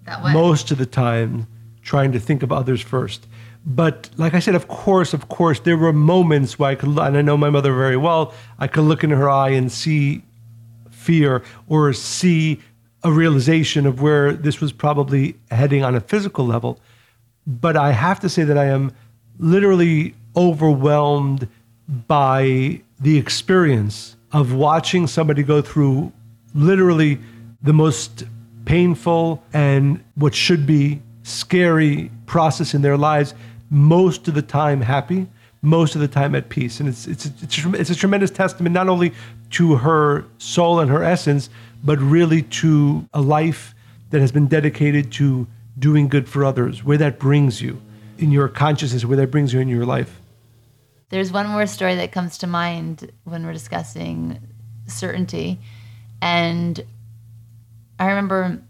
most 0.06 0.70
of 0.70 0.78
the 0.78 0.86
time 0.86 1.46
trying 1.82 2.12
to 2.12 2.20
think 2.20 2.42
of 2.42 2.52
others 2.52 2.80
first. 2.80 3.26
But 3.66 4.10
like 4.16 4.34
I 4.34 4.38
said, 4.38 4.54
of 4.54 4.68
course, 4.68 5.12
of 5.12 5.28
course, 5.28 5.60
there 5.60 5.76
were 5.76 5.92
moments 5.92 6.58
where 6.58 6.70
I 6.70 6.74
could, 6.74 6.98
and 6.98 7.16
I 7.16 7.22
know 7.22 7.36
my 7.36 7.50
mother 7.50 7.74
very 7.74 7.96
well, 7.96 8.32
I 8.58 8.66
could 8.66 8.84
look 8.84 9.04
in 9.04 9.10
her 9.10 9.28
eye 9.28 9.50
and 9.50 9.70
see 9.70 10.22
fear 10.90 11.42
or 11.68 11.92
see 11.92 12.60
a 13.02 13.10
realization 13.10 13.86
of 13.86 14.00
where 14.00 14.32
this 14.32 14.60
was 14.60 14.72
probably 14.72 15.36
heading 15.50 15.82
on 15.84 15.94
a 15.94 16.00
physical 16.00 16.46
level. 16.46 16.78
But 17.46 17.76
I 17.76 17.92
have 17.92 18.20
to 18.20 18.28
say 18.28 18.44
that 18.44 18.58
I 18.58 18.66
am 18.66 18.92
literally 19.38 20.14
overwhelmed 20.36 21.48
by 22.06 22.82
the 23.00 23.18
experience 23.18 24.16
of 24.32 24.52
watching 24.52 25.06
somebody 25.06 25.42
go 25.42 25.60
through 25.62 26.12
literally 26.54 27.18
the 27.62 27.72
most 27.72 28.24
painful 28.64 29.42
and 29.52 30.02
what 30.14 30.34
should 30.34 30.66
be 30.66 31.02
scary 31.22 32.10
process 32.26 32.74
in 32.74 32.82
their 32.82 32.96
lives, 32.96 33.34
most 33.70 34.28
of 34.28 34.34
the 34.34 34.42
time 34.42 34.80
happy, 34.80 35.26
most 35.62 35.94
of 35.94 36.00
the 36.00 36.08
time 36.08 36.34
at 36.34 36.48
peace. 36.48 36.80
And 36.80 36.88
it's, 36.88 37.06
it's, 37.06 37.26
it's, 37.26 37.64
it's 37.64 37.90
a 37.90 37.94
tremendous 37.94 38.30
testament 38.30 38.72
not 38.72 38.88
only 38.88 39.12
to 39.50 39.76
her 39.76 40.24
soul 40.38 40.80
and 40.80 40.90
her 40.90 41.02
essence, 41.02 41.50
but 41.84 41.98
really 41.98 42.42
to 42.42 43.06
a 43.12 43.20
life 43.20 43.74
that 44.10 44.20
has 44.20 44.32
been 44.32 44.46
dedicated 44.46 45.12
to 45.12 45.46
doing 45.78 46.08
good 46.08 46.28
for 46.28 46.44
others, 46.44 46.84
where 46.84 46.98
that 46.98 47.18
brings 47.18 47.62
you 47.62 47.80
in 48.18 48.30
your 48.30 48.48
consciousness, 48.48 49.04
where 49.04 49.16
that 49.16 49.30
brings 49.30 49.52
you 49.52 49.60
in 49.60 49.68
your 49.68 49.86
life. 49.86 50.20
There's 51.08 51.32
one 51.32 51.48
more 51.48 51.66
story 51.66 51.96
that 51.96 52.12
comes 52.12 52.38
to 52.38 52.46
mind 52.46 53.10
when 53.24 53.44
we're 53.44 53.52
discussing 53.52 54.40
certainty. 54.86 55.58
And 56.22 56.84
I 58.00 58.06
remember, 58.06 58.62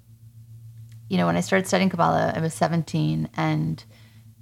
you 1.09 1.17
know, 1.17 1.27
when 1.27 1.37
I 1.37 1.41
started 1.41 1.69
studying 1.69 1.89
Kabbalah, 1.89 2.33
I 2.35 2.41
was 2.41 2.53
17, 2.53 3.29
and 3.37 3.83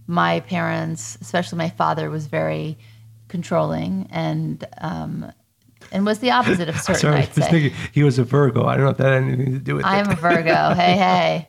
my 0.07 0.41
parents, 0.41 1.19
especially 1.21 1.59
my 1.59 1.69
father, 1.69 2.09
was 2.09 2.27
very 2.27 2.79
controlling 3.29 4.09
and 4.11 4.67
um, 4.81 5.31
and 5.93 6.07
was 6.07 6.19
the 6.21 6.31
opposite 6.31 6.71
of 6.71 6.77
certain. 6.81 7.01
Sorry, 7.01 7.17
I'd 7.19 7.35
say. 7.35 7.51
Thinking, 7.51 7.79
he 7.93 8.03
was 8.03 8.19
a 8.19 8.25
Virgo. 8.25 8.65
I 8.65 8.77
don't 8.77 8.85
know 8.85 8.91
if 8.91 8.97
that 8.97 9.13
had 9.13 9.23
anything 9.23 9.53
to 9.53 9.59
do 9.59 9.77
with 9.77 9.85
it. 9.85 9.89
I'm 9.89 10.11
a 10.11 10.15
Virgo. 10.15 10.75
hey, 10.75 10.97
hey. 10.97 11.49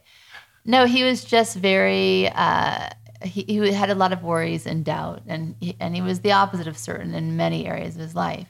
No, 0.66 0.86
he 0.86 1.04
was 1.04 1.24
just 1.24 1.56
very. 1.56 2.30
Uh, 2.30 2.90
he, 3.24 3.44
he 3.44 3.72
had 3.72 3.90
a 3.90 3.96
lot 3.96 4.12
of 4.12 4.22
worries 4.24 4.66
and 4.66 4.84
doubt, 4.84 5.24
and 5.28 5.56
he, 5.62 5.78
and 5.80 5.96
he 5.96 6.02
was 6.02 6.20
the 6.20 6.34
opposite 6.34 6.68
of 6.68 6.78
certain 6.78 7.14
in 7.16 7.38
many 7.38 7.66
areas 7.66 7.96
of 7.96 8.02
his 8.02 8.16
life. 8.16 8.50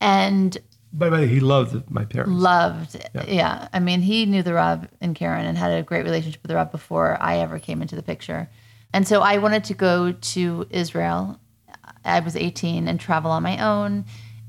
And 0.00 0.56
by 0.92 1.08
the 1.08 1.16
way, 1.16 1.26
he 1.26 1.40
loved 1.40 1.90
my 1.90 2.04
parents. 2.04 2.32
Loved, 2.32 2.96
yeah. 3.14 3.24
yeah. 3.26 3.68
I 3.72 3.80
mean, 3.80 4.00
he 4.00 4.26
knew 4.26 4.42
the 4.42 4.54
Rav 4.54 4.88
and 5.00 5.14
Karen 5.14 5.46
and 5.46 5.56
had 5.56 5.72
a 5.72 5.82
great 5.82 6.04
relationship 6.04 6.42
with 6.42 6.50
the 6.50 6.56
Rav 6.56 6.70
before 6.70 7.16
I 7.20 7.38
ever 7.38 7.58
came 7.58 7.82
into 7.82 7.96
the 7.96 8.02
picture. 8.02 8.50
And 8.92 9.08
so 9.08 9.22
I 9.22 9.38
wanted 9.38 9.64
to 9.64 9.74
go 9.74 10.12
to 10.12 10.66
Israel. 10.70 11.40
I 12.04 12.20
was 12.20 12.36
18 12.36 12.88
and 12.88 13.00
travel 13.00 13.30
on 13.30 13.42
my 13.42 13.62
own. 13.64 14.04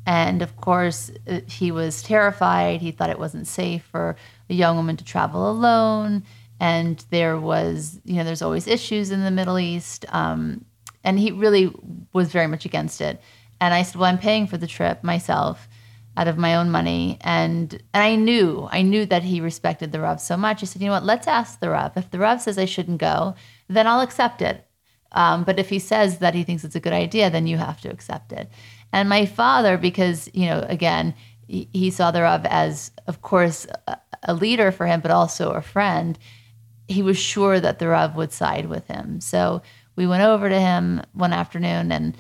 And 0.06 0.42
of 0.42 0.58
course, 0.58 1.12
uh, 1.30 1.40
he 1.48 1.72
was 1.72 2.04
terrified. 2.04 2.82
He 2.82 2.92
thought 2.92 3.10
it 3.10 3.20
wasn't 3.20 3.48
safe 3.48 3.84
for 3.90 4.18
a 4.50 4.54
young 4.54 4.76
woman 4.76 4.98
to 4.98 5.04
travel 5.06 5.50
alone 5.50 6.24
and 6.64 7.06
there 7.10 7.38
was 7.38 8.00
you 8.06 8.16
know 8.16 8.24
there's 8.24 8.42
always 8.42 8.68
issues 8.68 9.12
in 9.12 9.24
the 9.24 9.32
middle 9.32 9.60
east 9.60 10.06
um, 10.10 10.64
and 11.04 11.20
he 11.20 11.32
really 11.32 11.74
was 12.14 12.32
very 12.32 12.48
much 12.48 12.66
against 12.66 13.02
it 13.02 13.22
and 13.60 13.74
i 13.74 13.84
said 13.84 13.96
well 13.96 14.10
i'm 14.10 14.18
paying 14.18 14.48
for 14.48 14.58
the 14.58 14.68
trip 14.68 15.04
myself 15.04 15.68
out 16.16 16.28
of 16.28 16.38
my 16.38 16.56
own 16.56 16.70
money. 16.70 17.18
And 17.22 17.74
and 17.94 18.04
i 18.04 18.16
knew 18.16 18.68
i 18.72 18.82
knew 18.82 19.06
that 19.06 19.24
he 19.24 19.42
respected 19.42 19.92
the 19.92 20.00
rav 20.02 20.22
so 20.22 20.38
much. 20.38 20.64
I 20.64 20.66
said 20.66 20.82
you 20.82 20.88
know 20.88 20.94
what? 20.94 21.06
Let's 21.06 21.28
ask 21.28 21.60
the 21.60 21.70
rav. 21.70 21.98
If 21.98 22.12
the 22.12 22.20
rav 22.20 22.42
says 22.42 22.58
i 22.58 22.66
shouldn't 22.66 23.00
go 23.00 23.36
then 23.68 23.88
i'll 23.88 24.02
accept 24.02 24.42
it. 24.42 24.66
Um, 25.12 25.44
but 25.44 25.60
if 25.60 25.70
he 25.70 25.80
says 25.80 26.20
that 26.20 26.34
he 26.34 26.44
thinks 26.44 26.64
it's 26.64 26.76
a 26.76 26.80
good 26.80 26.94
idea 26.94 27.30
then 27.30 27.48
you 27.48 27.58
have 27.58 27.82
to 27.82 27.90
accept 27.90 28.32
it. 28.32 28.50
And 28.92 29.10
my 29.10 29.26
father 29.26 29.78
because 29.78 30.30
you 30.34 30.46
know 30.46 30.66
again 30.70 31.16
he, 31.48 31.68
he 31.74 31.92
saw 31.92 32.12
the 32.12 32.22
rav 32.22 32.46
as 32.46 32.92
of 33.08 33.22
course 33.22 33.68
a, 33.88 33.98
a 34.24 34.34
leader 34.34 34.72
for 34.72 34.86
him 34.86 35.02
but 35.02 35.12
also 35.12 35.52
a 35.52 35.62
friend 35.62 36.18
he 36.88 37.02
was 37.02 37.18
sure 37.18 37.60
that 37.60 37.80
the 37.80 37.88
Rav 37.88 38.16
would 38.16 38.32
side 38.32 38.68
with 38.68 38.88
him. 38.88 39.22
So 39.22 39.62
we 39.96 40.08
went 40.08 40.24
over 40.24 40.50
to 40.50 40.60
him 40.60 41.02
one 41.14 41.34
afternoon 41.34 41.92
and, 41.92 42.18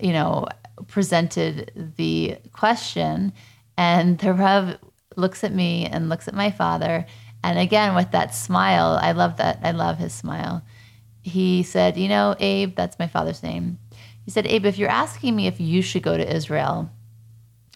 you 0.00 0.12
know, 0.12 0.46
presented 0.88 1.94
the 1.96 2.38
question. 2.52 3.32
And 3.76 4.18
the 4.18 4.32
Rav 4.32 4.78
looks 5.16 5.44
at 5.44 5.52
me 5.52 5.86
and 5.86 6.08
looks 6.08 6.28
at 6.28 6.34
my 6.34 6.50
father. 6.50 7.06
And 7.42 7.58
again, 7.58 7.94
with 7.94 8.10
that 8.12 8.34
smile, 8.34 8.98
I 9.00 9.12
love 9.12 9.36
that. 9.36 9.60
I 9.62 9.70
love 9.72 9.98
his 9.98 10.12
smile. 10.12 10.62
He 11.22 11.62
said, 11.62 11.96
You 11.96 12.08
know, 12.08 12.36
Abe, 12.38 12.74
that's 12.74 12.98
my 12.98 13.06
father's 13.06 13.42
name. 13.42 13.78
He 14.24 14.30
said, 14.30 14.46
Abe, 14.46 14.66
if 14.66 14.78
you're 14.78 14.88
asking 14.88 15.36
me 15.36 15.46
if 15.46 15.60
you 15.60 15.82
should 15.82 16.02
go 16.02 16.16
to 16.16 16.34
Israel, 16.34 16.90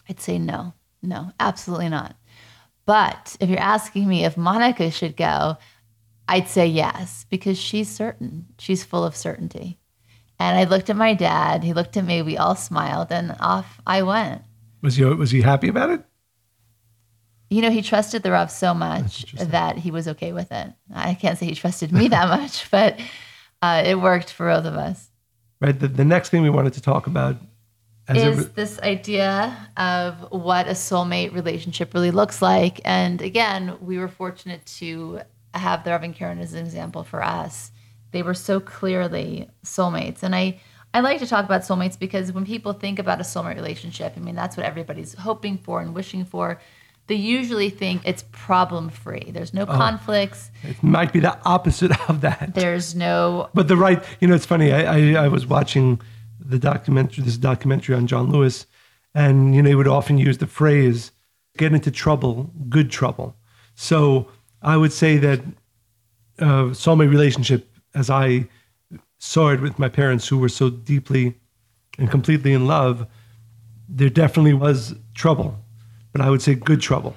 I'd 0.09 0.19
say 0.19 0.37
no, 0.37 0.73
no, 1.01 1.31
absolutely 1.39 1.89
not. 1.89 2.15
But 2.85 3.37
if 3.39 3.49
you're 3.49 3.59
asking 3.59 4.07
me 4.07 4.25
if 4.25 4.35
Monica 4.35 4.91
should 4.91 5.15
go, 5.15 5.57
I'd 6.27 6.47
say 6.47 6.67
yes 6.67 7.25
because 7.29 7.57
she's 7.57 7.89
certain. 7.89 8.47
She's 8.57 8.83
full 8.83 9.05
of 9.05 9.15
certainty. 9.15 9.79
And 10.41 10.57
I 10.57 10.63
looked 10.63 10.89
at 10.89 10.95
my 10.95 11.13
dad. 11.13 11.63
He 11.63 11.71
looked 11.73 11.95
at 11.97 12.03
me. 12.03 12.23
We 12.23 12.35
all 12.35 12.55
smiled, 12.55 13.11
and 13.11 13.35
off 13.39 13.79
I 13.85 14.01
went. 14.01 14.41
Was 14.81 14.95
he 14.95 15.05
was 15.05 15.29
he 15.29 15.41
happy 15.41 15.67
about 15.67 15.91
it? 15.91 16.03
You 17.51 17.61
know, 17.61 17.69
he 17.69 17.83
trusted 17.83 18.23
the 18.23 18.31
Rav 18.31 18.49
so 18.49 18.73
much 18.73 19.33
that 19.33 19.77
he 19.77 19.91
was 19.91 20.07
okay 20.07 20.31
with 20.33 20.51
it. 20.51 20.73
I 20.93 21.13
can't 21.13 21.37
say 21.37 21.45
he 21.45 21.53
trusted 21.53 21.91
me 21.91 22.07
that 22.07 22.27
much, 22.41 22.71
but 22.71 22.99
uh, 23.61 23.83
it 23.85 23.99
worked 23.99 24.31
for 24.31 24.47
both 24.47 24.65
of 24.65 24.75
us. 24.75 25.09
Right. 25.59 25.77
The, 25.77 25.87
the 25.87 26.05
next 26.05 26.29
thing 26.29 26.41
we 26.41 26.49
wanted 26.49 26.73
to 26.73 26.81
talk 26.81 27.05
about 27.05 27.35
is 28.09 28.37
re- 28.39 28.43
this 28.55 28.79
idea 28.79 29.55
of 29.77 30.31
what 30.31 30.67
a 30.67 30.71
soulmate 30.71 31.35
relationship 31.35 31.93
really 31.93 32.09
looks 32.09 32.41
like. 32.41 32.81
And 32.83 33.21
again, 33.21 33.77
we 33.79 33.99
were 33.99 34.07
fortunate 34.07 34.65
to 34.77 35.21
have 35.53 35.83
the 35.83 35.91
Rav 35.91 36.01
and 36.01 36.15
Karen 36.15 36.39
as 36.39 36.53
an 36.53 36.65
example 36.65 37.03
for 37.03 37.23
us. 37.23 37.71
They 38.11 38.23
were 38.23 38.33
so 38.33 38.59
clearly 38.59 39.49
soulmates. 39.63 40.23
And 40.23 40.35
I, 40.35 40.59
I 40.93 40.99
like 40.99 41.19
to 41.19 41.27
talk 41.27 41.45
about 41.45 41.61
soulmates 41.61 41.97
because 41.97 42.31
when 42.31 42.45
people 42.45 42.73
think 42.73 42.99
about 42.99 43.19
a 43.19 43.23
soulmate 43.23 43.55
relationship, 43.55 44.13
I 44.17 44.19
mean, 44.19 44.35
that's 44.35 44.57
what 44.57 44.65
everybody's 44.65 45.13
hoping 45.13 45.57
for 45.57 45.81
and 45.81 45.95
wishing 45.95 46.25
for. 46.25 46.59
They 47.07 47.15
usually 47.15 47.69
think 47.69 48.03
it's 48.05 48.23
problem 48.31 48.89
free. 48.89 49.31
There's 49.31 49.53
no 49.53 49.63
oh, 49.63 49.65
conflicts. 49.65 50.51
It 50.63 50.81
might 50.81 51.11
be 51.11 51.19
the 51.19 51.37
opposite 51.45 51.91
of 52.09 52.21
that. 52.21 52.53
There's 52.53 52.95
no. 52.95 53.49
But 53.53 53.67
the 53.67 53.75
right, 53.75 54.03
you 54.19 54.27
know, 54.27 54.35
it's 54.35 54.45
funny. 54.45 54.71
I, 54.71 54.83
I, 54.83 55.25
I 55.25 55.27
was 55.27 55.45
watching 55.45 55.99
the 56.39 56.59
documentary, 56.59 57.23
this 57.23 57.37
documentary 57.37 57.95
on 57.95 58.07
John 58.07 58.29
Lewis, 58.31 58.65
and, 59.13 59.53
you 59.55 59.61
know, 59.61 59.69
he 59.69 59.75
would 59.75 59.87
often 59.87 60.17
use 60.17 60.37
the 60.37 60.47
phrase, 60.47 61.11
get 61.57 61.73
into 61.73 61.91
trouble, 61.91 62.51
good 62.69 62.89
trouble. 62.89 63.35
So 63.75 64.29
I 64.61 64.77
would 64.77 64.93
say 64.93 65.17
that 65.17 65.41
uh, 66.39 66.71
soulmate 66.71 67.09
relationship, 67.09 67.67
as 67.93 68.09
I 68.09 68.47
saw 69.17 69.49
it 69.49 69.61
with 69.61 69.79
my 69.79 69.89
parents 69.89 70.27
who 70.27 70.37
were 70.37 70.49
so 70.49 70.69
deeply 70.69 71.35
and 71.97 72.09
completely 72.09 72.53
in 72.53 72.67
love, 72.67 73.05
there 73.87 74.09
definitely 74.09 74.53
was 74.53 74.95
trouble, 75.13 75.57
but 76.11 76.21
I 76.21 76.29
would 76.29 76.41
say 76.41 76.55
good 76.55 76.81
trouble. 76.81 77.15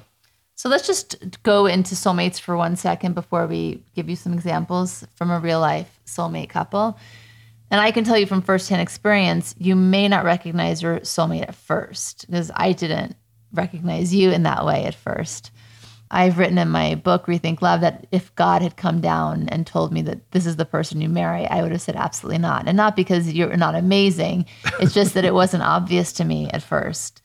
So 0.57 0.69
let's 0.69 0.87
just 0.87 1.43
go 1.43 1.67
into 1.67 1.95
soulmates 1.95 2.39
for 2.39 2.57
one 2.57 2.77
second 2.77 3.15
before 3.15 3.47
we 3.47 3.83
give 3.95 4.09
you 4.09 4.17
some 4.17 4.33
examples 4.33 5.05
from 5.15 5.31
a 5.31 5.41
real 5.41 5.61
life 5.61 6.01
soulmate 6.07 6.49
couple. 6.49 6.99
And 7.71 7.81
I 7.81 7.91
can 7.91 8.05
tell 8.05 8.19
you 8.19 8.27
from 8.27 8.43
firsthand 8.43 8.81
experience, 8.81 9.55
you 9.59 9.75
may 9.75 10.07
not 10.07 10.25
recognize 10.25 10.83
your 10.83 11.01
soulmate 11.01 11.49
at 11.49 11.55
first 11.55 12.27
because 12.27 12.51
I 12.55 12.73
didn't 12.73 13.17
recognize 13.53 14.15
you 14.15 14.31
in 14.31 14.45
that 14.45 14.65
way 14.65 14.85
at 14.85 14.95
first. 14.95 15.51
I've 16.15 16.39
written 16.39 16.59
in 16.59 16.69
my 16.69 16.95
book, 16.95 17.27
Rethink 17.27 17.61
Love, 17.61 17.81
that 17.81 18.07
if 18.13 18.33
God 18.37 18.63
had 18.63 18.77
come 18.77 19.01
down 19.01 19.49
and 19.49 19.67
told 19.67 19.93
me 19.93 20.01
that 20.03 20.31
this 20.31 20.47
is 20.47 20.55
the 20.55 20.65
person 20.65 21.01
you 21.01 21.09
marry, 21.09 21.45
I 21.49 21.61
would 21.61 21.73
have 21.73 21.83
said 21.83 21.97
absolutely 21.97 22.39
not. 22.39 22.69
And 22.69 22.77
not 22.77 22.95
because 22.95 23.33
you're 23.33 23.57
not 23.57 23.75
amazing, 23.75 24.47
it's 24.79 24.95
just 24.95 25.15
that 25.15 25.25
it 25.25 25.35
wasn't 25.35 25.63
obvious 25.65 26.13
to 26.13 26.25
me 26.25 26.49
at 26.51 26.63
first. 26.63 27.21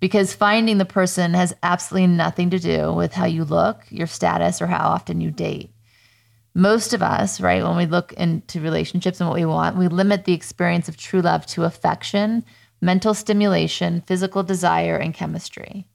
Because 0.00 0.34
finding 0.34 0.76
the 0.76 0.84
person 0.84 1.32
has 1.32 1.56
absolutely 1.62 2.08
nothing 2.08 2.50
to 2.50 2.58
do 2.58 2.92
with 2.92 3.14
how 3.14 3.24
you 3.24 3.42
look, 3.42 3.80
your 3.88 4.06
status, 4.06 4.60
or 4.60 4.66
how 4.66 4.86
often 4.86 5.22
you 5.22 5.30
date. 5.30 5.70
Most 6.52 6.92
of 6.92 7.02
us, 7.02 7.40
right, 7.40 7.64
when 7.64 7.76
we 7.78 7.86
look 7.86 8.12
into 8.12 8.60
relationships 8.60 9.18
and 9.18 9.30
what 9.30 9.38
we 9.38 9.46
want, 9.46 9.78
we 9.78 9.88
limit 9.88 10.26
the 10.26 10.34
experience 10.34 10.90
of 10.90 10.98
true 10.98 11.22
love 11.22 11.46
to 11.46 11.64
affection, 11.64 12.44
mental 12.82 13.14
stimulation, 13.14 14.02
physical 14.02 14.42
desire, 14.42 14.98
and 14.98 15.14
chemistry. 15.14 15.86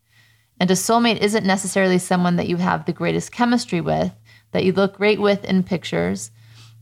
And 0.62 0.70
a 0.70 0.76
soulmate 0.76 1.18
isn't 1.18 1.44
necessarily 1.44 1.98
someone 1.98 2.36
that 2.36 2.48
you 2.48 2.58
have 2.58 2.86
the 2.86 2.94
greatest 2.94 3.32
chemistry 3.32 3.82
with, 3.82 4.12
that 4.52 4.64
you 4.64 4.74
look 4.74 4.96
great 4.96 5.20
with 5.20 5.44
in 5.44 5.64
pictures, 5.64 6.30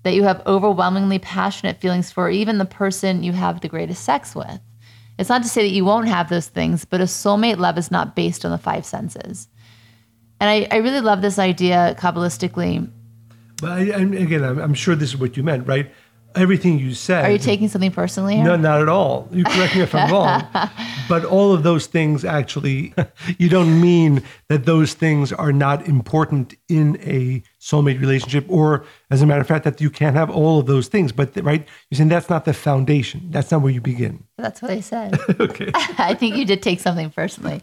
that 0.04 0.14
you 0.14 0.24
have 0.24 0.46
overwhelmingly 0.46 1.18
passionate 1.18 1.80
feelings 1.80 2.12
for, 2.12 2.30
even 2.30 2.58
the 2.58 2.66
person 2.66 3.24
you 3.24 3.32
have 3.32 3.62
the 3.62 3.70
greatest 3.70 4.04
sex 4.04 4.36
with. 4.36 4.60
It's 5.18 5.30
not 5.30 5.44
to 5.44 5.48
say 5.48 5.62
that 5.62 5.74
you 5.74 5.86
won't 5.86 6.10
have 6.10 6.28
those 6.28 6.50
things, 6.50 6.84
but 6.84 7.00
a 7.00 7.06
soulmate 7.06 7.58
love 7.58 7.78
is 7.78 7.90
not 7.90 8.18
based 8.18 8.44
on 8.44 8.52
the 8.52 8.58
five 8.58 8.86
senses. 8.86 9.48
And 10.42 10.50
I, 10.50 10.68
I 10.76 10.82
really 10.82 11.00
love 11.00 11.22
this 11.22 11.40
idea 11.40 11.96
Kabbalistically. 11.98 12.92
But 13.62 13.72
I, 13.72 13.80
again, 13.80 14.44
I'm 14.44 14.74
sure 14.74 14.94
this 14.94 15.12
is 15.12 15.18
what 15.18 15.38
you 15.38 15.44
meant, 15.44 15.66
right? 15.66 15.90
Everything 16.36 16.80
you 16.80 16.94
said. 16.94 17.26
Are 17.26 17.32
you 17.32 17.38
taking 17.38 17.68
something 17.68 17.92
personally 17.92 18.36
here? 18.36 18.44
No, 18.44 18.56
not 18.56 18.82
at 18.82 18.90
all. 18.90 19.28
You 19.32 19.44
correct 19.44 19.76
me 19.76 19.82
if 19.82 19.94
I'm 19.94 20.12
wrong. 20.12 20.48
But 21.10 21.26
all 21.26 21.54
of 21.54 21.64
those 21.64 21.88
things 21.88 22.24
actually, 22.24 22.94
you 23.40 23.50
don't 23.50 23.82
mean 23.82 24.22
that 24.48 24.66
those 24.68 24.94
things 24.94 25.34
are 25.34 25.52
not 25.52 25.88
important 25.88 26.54
in 26.68 27.00
a 27.02 27.42
soulmate 27.60 28.00
relationship, 28.00 28.46
or 28.48 28.86
as 29.10 29.24
a 29.24 29.26
matter 29.26 29.42
of 29.42 29.48
fact, 29.48 29.64
that 29.64 29.82
you 29.82 29.90
can't 29.90 30.16
have 30.16 30.30
all 30.30 30.60
of 30.60 30.68
those 30.68 30.88
things. 30.88 31.12
But 31.12 31.36
right, 31.44 31.68
you're 31.90 31.98
saying 31.98 32.10
that's 32.10 32.30
not 32.30 32.46
the 32.46 32.54
foundation. 32.54 33.26
That's 33.32 33.50
not 33.50 33.64
where 33.64 33.72
you 33.72 33.82
begin. 33.82 34.24
That's 34.38 34.62
what 34.62 34.70
I 34.70 34.82
said. 34.82 35.20
okay. 35.40 35.72
I 35.98 36.14
think 36.14 36.36
you 36.36 36.46
did 36.46 36.62
take 36.62 36.80
something 36.80 37.10
personally. 37.10 37.60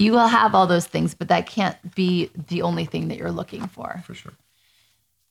You 0.00 0.10
will 0.10 0.26
have 0.26 0.52
all 0.52 0.66
those 0.66 0.86
things, 0.86 1.14
but 1.14 1.28
that 1.28 1.46
can't 1.46 1.76
be 1.94 2.28
the 2.48 2.62
only 2.62 2.86
thing 2.86 3.06
that 3.06 3.18
you're 3.18 3.30
looking 3.30 3.68
for. 3.68 4.02
For 4.04 4.14
sure. 4.14 4.32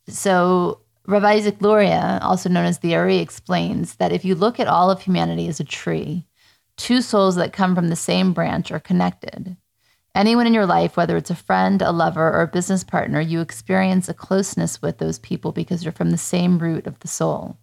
So 0.08 0.80
Rav 1.10 1.24
Isaac 1.24 1.62
Luria, 1.62 2.20
also 2.22 2.50
known 2.50 2.66
as 2.66 2.80
the 2.80 2.94
Ari, 2.94 3.20
explains 3.20 3.96
that 3.96 4.12
if 4.12 4.26
you 4.26 4.36
look 4.36 4.60
at 4.60 4.68
all 4.68 4.92
of 4.92 5.02
humanity 5.02 5.48
as 5.48 5.62
a 5.62 5.64
tree, 5.64 6.28
two 6.76 7.02
souls 7.02 7.38
that 7.38 7.54
come 7.54 7.74
from 7.74 7.88
the 7.88 7.96
same 7.96 8.34
branch 8.34 8.74
are 8.74 8.80
connected. 8.82 9.56
Anyone 10.14 10.48
in 10.48 10.54
your 10.54 10.66
life, 10.66 10.98
whether 10.98 11.16
it's 11.16 11.30
a 11.30 11.36
friend, 11.36 11.82
a 11.82 11.94
lover, 11.94 12.28
or 12.28 12.42
a 12.42 12.48
business 12.48 12.84
partner, 12.84 13.22
you 13.22 13.40
experience 13.40 14.10
a 14.10 14.14
closeness 14.14 14.82
with 14.82 14.98
those 14.98 15.18
people 15.18 15.54
because 15.54 15.82
you're 15.82 15.94
from 15.94 16.12
the 16.12 16.18
same 16.18 16.60
root 16.60 16.86
of 16.86 17.00
the 17.00 17.08
soul. 17.08 17.58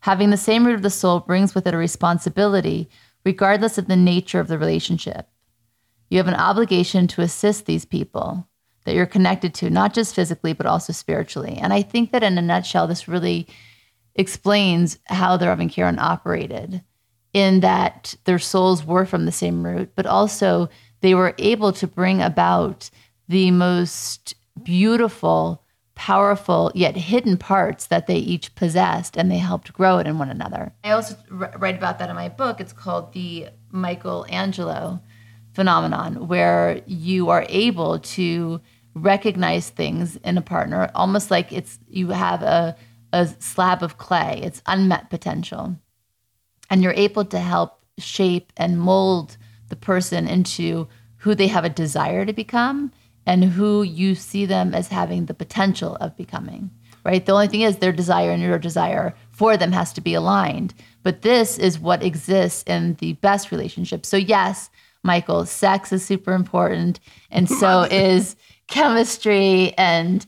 Having 0.00 0.30
the 0.30 0.38
same 0.38 0.66
root 0.66 0.76
of 0.76 0.82
the 0.82 0.88
soul 0.88 1.20
brings 1.20 1.54
with 1.54 1.66
it 1.66 1.74
a 1.74 1.76
responsibility, 1.76 2.88
regardless 3.26 3.76
of 3.76 3.88
the 3.88 3.96
nature 3.96 4.40
of 4.40 4.48
the 4.48 4.58
relationship. 4.58 5.28
You 6.08 6.16
have 6.16 6.28
an 6.28 6.34
obligation 6.34 7.06
to 7.08 7.20
assist 7.20 7.66
these 7.66 7.84
people, 7.84 8.48
that 8.84 8.94
you're 8.94 9.06
connected 9.06 9.54
to, 9.54 9.70
not 9.70 9.94
just 9.94 10.14
physically, 10.14 10.52
but 10.52 10.66
also 10.66 10.92
spiritually. 10.92 11.58
And 11.60 11.72
I 11.72 11.82
think 11.82 12.12
that 12.12 12.22
in 12.22 12.38
a 12.38 12.42
nutshell, 12.42 12.86
this 12.86 13.08
really 13.08 13.46
explains 14.14 14.98
how 15.06 15.36
the 15.36 15.46
Rav 15.46 15.60
and 15.60 15.70
Karen 15.70 15.98
operated 15.98 16.82
in 17.32 17.60
that 17.60 18.16
their 18.24 18.38
souls 18.38 18.84
were 18.84 19.06
from 19.06 19.24
the 19.24 19.32
same 19.32 19.64
root, 19.64 19.92
but 19.94 20.06
also 20.06 20.68
they 21.00 21.14
were 21.14 21.34
able 21.38 21.72
to 21.72 21.86
bring 21.86 22.20
about 22.20 22.90
the 23.28 23.50
most 23.50 24.34
beautiful, 24.62 25.62
powerful, 25.94 26.72
yet 26.74 26.96
hidden 26.96 27.36
parts 27.36 27.86
that 27.86 28.06
they 28.06 28.16
each 28.16 28.54
possessed, 28.54 29.16
and 29.16 29.30
they 29.30 29.38
helped 29.38 29.72
grow 29.72 29.98
it 29.98 30.06
in 30.06 30.18
one 30.18 30.28
another. 30.28 30.72
I 30.82 30.90
also 30.90 31.16
write 31.30 31.76
about 31.76 31.98
that 32.00 32.10
in 32.10 32.16
my 32.16 32.28
book. 32.28 32.60
It's 32.60 32.72
called 32.72 33.12
The 33.12 33.48
Michelangelo 33.70 35.00
Phenomenon, 35.60 36.26
where 36.26 36.80
you 36.86 37.28
are 37.28 37.44
able 37.50 37.98
to 37.98 38.62
recognize 38.94 39.68
things 39.68 40.16
in 40.24 40.38
a 40.38 40.40
partner 40.40 40.90
almost 40.94 41.30
like 41.30 41.52
it's 41.52 41.78
you 41.86 42.08
have 42.08 42.40
a, 42.40 42.74
a 43.12 43.26
slab 43.40 43.82
of 43.82 43.98
clay 43.98 44.40
it's 44.42 44.62
unmet 44.64 45.10
potential. 45.10 45.76
And 46.70 46.82
you're 46.82 46.94
able 46.94 47.26
to 47.26 47.38
help 47.38 47.84
shape 47.98 48.54
and 48.56 48.80
mold 48.80 49.36
the 49.68 49.76
person 49.76 50.26
into 50.26 50.88
who 51.18 51.34
they 51.34 51.48
have 51.48 51.66
a 51.66 51.68
desire 51.68 52.24
to 52.24 52.32
become 52.32 52.90
and 53.26 53.44
who 53.44 53.82
you 53.82 54.14
see 54.14 54.46
them 54.46 54.74
as 54.74 54.88
having 54.88 55.26
the 55.26 55.34
potential 55.34 55.98
of 56.00 56.16
becoming 56.16 56.70
right? 57.04 57.24
The 57.24 57.32
only 57.32 57.48
thing 57.48 57.62
is 57.62 57.78
their 57.78 57.92
desire 57.92 58.30
and 58.30 58.42
your 58.42 58.58
desire 58.58 59.14
for 59.30 59.56
them 59.56 59.72
has 59.72 59.92
to 59.94 60.00
be 60.00 60.12
aligned. 60.14 60.74
But 61.02 61.22
this 61.22 61.58
is 61.58 61.78
what 61.78 62.02
exists 62.02 62.62
in 62.64 62.94
the 62.94 63.14
best 63.14 63.50
relationship. 63.50 64.04
So 64.04 64.18
yes 64.18 64.68
michael 65.02 65.46
sex 65.46 65.92
is 65.92 66.04
super 66.04 66.32
important. 66.32 67.00
And 67.30 67.48
so 67.60 67.82
is 67.82 68.36
chemistry 68.66 69.72
and 69.76 70.26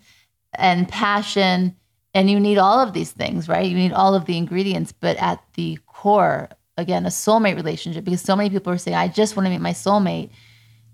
and 0.55 0.89
passion. 0.89 1.77
And 2.15 2.31
you 2.31 2.39
need 2.39 2.59
all 2.59 2.81
of 2.81 2.93
these 2.93 3.13
things 3.13 3.49
right? 3.49 3.69
You 3.69 3.77
need 3.77 3.93
all 3.93 4.15
of 4.15 4.27
the 4.27 4.37
ingredients 4.37 4.93
but 4.93 5.17
at 5.17 5.43
the 5.55 5.79
core 5.87 6.49
again 6.77 7.05
a 7.05 7.11
soulmate 7.11 7.57
relationship 7.57 8.05
because 8.05 8.23
so 8.23 8.35
many 8.35 8.49
people 8.49 8.73
are 8.73 8.79
saying 8.79 8.97
i 8.97 9.07
just 9.07 9.37
want 9.37 9.47
to 9.47 9.51
meet 9.51 9.61
my 9.61 9.73
soulmate. 9.73 10.31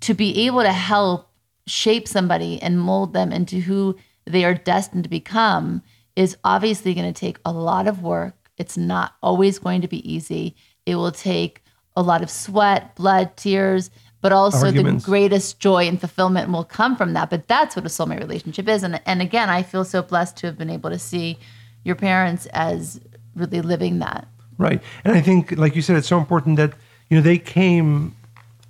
To 0.02 0.14
be 0.14 0.46
able 0.46 0.62
to 0.62 0.72
help 0.72 1.28
shape 1.66 2.08
somebody 2.08 2.60
and 2.62 2.80
mold 2.80 3.12
them 3.12 3.32
into 3.32 3.60
who 3.60 3.96
they 4.26 4.44
are 4.44 4.54
destined 4.54 5.04
to 5.04 5.10
become 5.10 5.82
is 6.16 6.36
obviously 6.44 6.94
going 6.94 7.12
to 7.12 7.18
take 7.18 7.38
a 7.44 7.52
lot 7.52 7.86
of 7.86 8.02
work. 8.02 8.50
It's 8.56 8.76
not 8.76 9.14
always 9.22 9.58
going 9.58 9.82
to 9.82 9.88
be 9.88 10.12
easy. 10.12 10.56
It 10.86 10.96
will 10.96 11.12
take 11.12 11.62
a 11.98 12.02
lot 12.02 12.22
of 12.22 12.30
sweat 12.30 12.94
blood 12.94 13.36
tears 13.36 13.90
but 14.20 14.32
also 14.32 14.66
Arguments. 14.66 15.04
the 15.04 15.10
greatest 15.10 15.60
joy 15.60 15.86
and 15.86 16.00
fulfillment 16.00 16.50
will 16.50 16.64
come 16.64 16.96
from 16.96 17.12
that. 17.12 17.30
But 17.30 17.46
that's 17.46 17.76
what 17.76 17.84
a 17.84 17.88
soulmate 17.88 18.18
relationship 18.18 18.68
is. 18.68 18.82
And 18.82 19.00
and 19.06 19.22
again, 19.22 19.48
I 19.48 19.62
feel 19.62 19.84
so 19.84 20.02
blessed 20.02 20.36
to 20.38 20.46
have 20.46 20.58
been 20.58 20.70
able 20.70 20.90
to 20.90 20.98
see 20.98 21.38
your 21.84 21.94
parents 21.94 22.46
as 22.46 23.00
really 23.36 23.60
living 23.60 24.00
that. 24.00 24.26
Right. 24.58 24.82
And 25.04 25.16
I 25.16 25.20
think, 25.20 25.56
like 25.56 25.76
you 25.76 25.82
said, 25.82 25.96
it's 25.96 26.08
so 26.08 26.18
important 26.18 26.56
that, 26.56 26.72
you 27.08 27.16
know, 27.16 27.22
they 27.22 27.38
came 27.38 28.16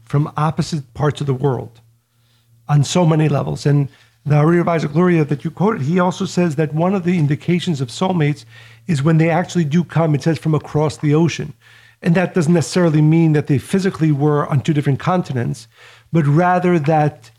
from 0.04 0.30
opposite 0.36 0.92
parts 0.92 1.22
of 1.22 1.26
the 1.26 1.34
world 1.34 1.80
on 2.68 2.84
so 2.84 3.06
many 3.06 3.28
levels. 3.28 3.64
And 3.64 3.88
the 4.26 4.36
Ari 4.36 4.58
of 4.58 4.68
Isaac 4.68 4.94
Luria 4.94 5.24
that 5.24 5.44
you 5.44 5.50
quoted, 5.50 5.82
he 5.82 5.98
also 5.98 6.26
says 6.26 6.56
that 6.56 6.74
one 6.74 6.94
of 6.94 7.04
the 7.04 7.18
indications 7.18 7.80
of 7.80 7.88
soulmates 7.88 8.44
is 8.86 9.02
when 9.02 9.16
they 9.16 9.30
actually 9.30 9.64
do 9.64 9.82
come, 9.82 10.14
it 10.14 10.22
says 10.22 10.38
from 10.38 10.54
across 10.54 10.98
the 10.98 11.14
ocean. 11.14 11.54
And 12.02 12.14
that 12.14 12.34
doesn't 12.34 12.52
necessarily 12.52 13.02
mean 13.02 13.32
that 13.32 13.48
they 13.48 13.58
physically 13.58 14.12
were 14.12 14.46
on 14.46 14.60
two 14.60 14.72
different 14.72 15.00
continents, 15.00 15.66
but 16.12 16.26
rather 16.26 16.78
that 16.78 17.30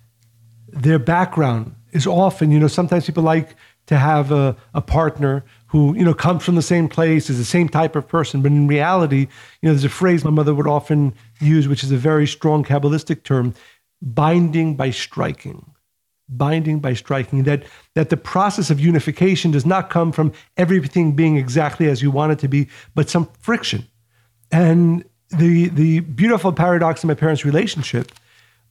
their 0.68 1.00
background 1.00 1.76
is 1.92 2.06
often, 2.06 2.52
you 2.52 2.60
know, 2.60 2.68
sometimes 2.68 3.06
people 3.06 3.24
like 3.24 3.56
to 3.88 3.98
have 3.98 4.32
a, 4.32 4.56
a 4.74 4.82
partner 4.82 5.44
who, 5.68 5.96
you 5.96 6.04
know, 6.04 6.14
comes 6.14 6.44
from 6.44 6.56
the 6.56 6.62
same 6.62 6.88
place, 6.88 7.30
is 7.30 7.38
the 7.38 7.46
same 7.46 7.70
type 7.70 7.96
of 7.96 8.08
person. 8.08 8.42
But 8.42 8.52
in 8.52 8.68
reality, 8.68 9.22
you 9.22 9.28
know, 9.64 9.72
there's 9.72 9.84
a 9.84 9.90
phrase 9.90 10.24
my 10.24 10.30
mother 10.30 10.54
would 10.54 10.68
often 10.68 11.14
use, 11.40 11.68
which 11.68 11.84
is 11.84 11.92
a 11.92 11.98
very 11.98 12.28
strong 12.28 12.64
Kabbalistic 12.64 13.24
term 13.24 13.54
binding 14.02 14.76
by 14.76 14.92
striking 14.92 15.74
binding 16.30 16.80
by 16.80 16.94
striking 16.94 17.44
that 17.44 17.64
that 17.96 18.10
the 18.10 18.18
process 18.18 18.70
of 18.70 18.80
unification 18.80 19.50
does 19.50 19.66
not 19.66 19.90
come 19.90 20.12
from 20.12 20.32
everything 20.58 21.16
being 21.16 21.38
exactly 21.38 21.90
as 21.90 22.02
you 22.02 22.12
want 22.12 22.32
it 22.32 22.38
to 22.38 22.48
be 22.48 22.68
but 22.94 23.10
some 23.10 23.28
friction 23.40 23.88
and 24.52 25.04
the 25.30 25.70
the 25.70 26.00
beautiful 26.00 26.52
paradox 26.52 27.04
in 27.04 27.08
my 27.08 27.14
parents' 27.14 27.46
relationship 27.46 28.12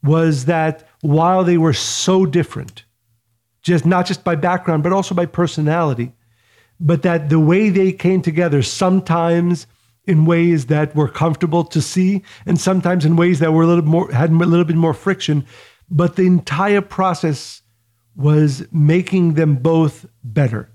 was 0.02 0.44
that 0.46 0.88
while 1.00 1.44
they 1.44 1.58
were 1.58 1.72
so 1.72 2.26
different, 2.26 2.84
just 3.62 3.84
not 3.84 4.06
just 4.06 4.24
by 4.24 4.34
background, 4.34 4.82
but 4.82 4.92
also 4.92 5.14
by 5.14 5.26
personality, 5.26 6.12
but 6.80 7.02
that 7.02 7.28
the 7.28 7.40
way 7.40 7.70
they 7.70 7.92
came 7.92 8.22
together 8.22 8.62
sometimes 8.62 9.66
in 10.04 10.24
ways 10.24 10.66
that 10.66 10.94
were 10.94 11.08
comfortable 11.08 11.64
to 11.64 11.82
see, 11.82 12.22
and 12.46 12.58
sometimes 12.60 13.04
in 13.04 13.14
ways 13.14 13.40
that 13.40 13.52
were 13.52 13.62
a 13.62 13.66
little 13.66 13.84
more 13.84 14.10
had 14.10 14.30
a 14.30 14.34
little 14.34 14.64
bit 14.64 14.76
more 14.76 14.94
friction, 14.94 15.44
but 15.90 16.16
the 16.16 16.26
entire 16.26 16.80
process 16.80 17.62
was 18.16 18.66
making 18.72 19.34
them 19.34 19.56
both 19.56 20.06
better. 20.24 20.68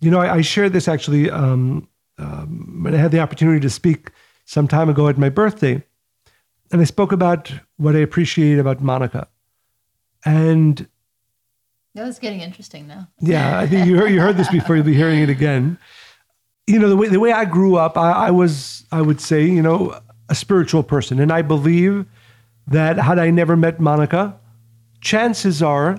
You 0.00 0.10
know, 0.10 0.20
I, 0.20 0.36
I 0.36 0.40
shared 0.40 0.72
this 0.72 0.88
actually 0.88 1.28
um, 1.30 1.88
um, 2.18 2.80
when 2.82 2.94
I 2.94 2.98
had 2.98 3.10
the 3.10 3.20
opportunity 3.20 3.60
to 3.60 3.70
speak 3.70 4.10
some 4.48 4.66
time 4.66 4.88
ago 4.88 5.08
at 5.08 5.18
my 5.18 5.28
birthday, 5.28 5.84
and 6.72 6.80
I 6.80 6.84
spoke 6.84 7.12
about 7.12 7.52
what 7.76 7.94
I 7.94 7.98
appreciate 7.98 8.58
about 8.58 8.80
Monica. 8.80 9.28
And 10.24 10.88
that 11.94 12.04
was 12.04 12.18
getting 12.18 12.40
interesting 12.40 12.88
now. 12.88 13.08
yeah, 13.20 13.60
I 13.60 13.66
think 13.66 13.86
you 13.86 13.98
heard, 13.98 14.10
you 14.10 14.20
heard 14.22 14.38
this 14.38 14.48
before. 14.48 14.76
You'll 14.76 14.86
be 14.86 14.94
hearing 14.94 15.20
it 15.20 15.28
again. 15.28 15.78
You 16.66 16.78
know, 16.78 16.88
the 16.88 16.96
way 16.96 17.08
the 17.08 17.20
way 17.20 17.30
I 17.30 17.44
grew 17.44 17.76
up, 17.76 17.98
I, 17.98 18.10
I 18.10 18.30
was, 18.30 18.86
I 18.90 19.02
would 19.02 19.20
say, 19.20 19.44
you 19.44 19.60
know, 19.60 20.00
a 20.30 20.34
spiritual 20.34 20.82
person, 20.82 21.20
and 21.20 21.30
I 21.30 21.42
believe 21.42 22.06
that 22.66 22.98
had 22.98 23.18
I 23.18 23.28
never 23.28 23.54
met 23.54 23.80
Monica, 23.80 24.34
chances 25.02 25.62
are 25.62 25.98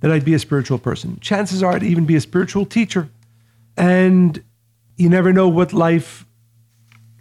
that 0.00 0.10
I'd 0.10 0.24
be 0.24 0.34
a 0.34 0.40
spiritual 0.40 0.78
person. 0.78 1.20
Chances 1.20 1.62
are 1.62 1.74
I'd 1.74 1.84
even 1.84 2.04
be 2.04 2.16
a 2.16 2.20
spiritual 2.20 2.66
teacher. 2.66 3.08
And 3.76 4.42
you 4.96 5.08
never 5.08 5.32
know 5.32 5.48
what 5.48 5.72
life 5.72 6.25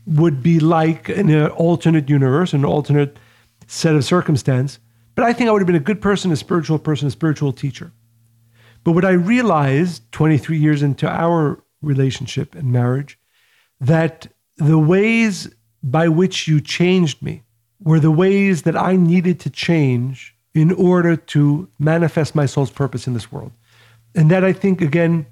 would 0.06 0.44
be 0.44 0.60
like 0.60 1.10
in 1.10 1.30
an 1.30 1.48
uh, 1.48 1.50
alternate 1.50 2.10
universe, 2.10 2.54
an 2.54 2.66
alternate 2.66 3.18
set 3.68 3.96
of 3.96 4.06
circumstance. 4.06 4.80
But 5.16 5.24
I 5.24 5.34
think 5.34 5.50
I 5.50 5.52
would 5.52 5.62
have 5.62 5.68
been 5.68 5.76
a 5.76 5.80
good 5.80 6.02
person, 6.02 6.32
a 6.32 6.36
spiritual 6.36 6.78
person, 6.78 7.08
a 7.08 7.12
spiritual 7.12 7.54
teacher. 7.54 7.92
But 8.84 8.92
what 8.92 9.06
I 9.06 9.12
realized 9.12 10.12
23 10.12 10.58
years 10.58 10.84
into 10.84 11.10
our 11.10 11.64
relationship 11.82 12.54
and 12.54 12.72
marriage, 12.72 13.18
that 13.80 14.28
the 14.58 14.78
ways 14.78 15.50
by 15.82 16.08
which 16.08 16.48
you 16.48 16.62
changed 16.62 17.22
me 17.22 17.44
were 17.80 18.00
the 18.00 18.12
ways 18.12 18.64
that 18.64 18.76
I 18.76 18.96
needed 18.96 19.40
to 19.42 19.50
change 19.50 20.36
in 20.54 20.72
order 20.72 21.16
to 21.16 21.68
manifest 21.80 22.36
my 22.36 22.46
soul's 22.46 22.72
purpose 22.72 23.08
in 23.08 23.14
this 23.14 23.32
world. 23.32 23.52
And 24.14 24.32
that 24.32 24.44
I 24.44 24.54
think, 24.54 24.82
again, 24.82 25.26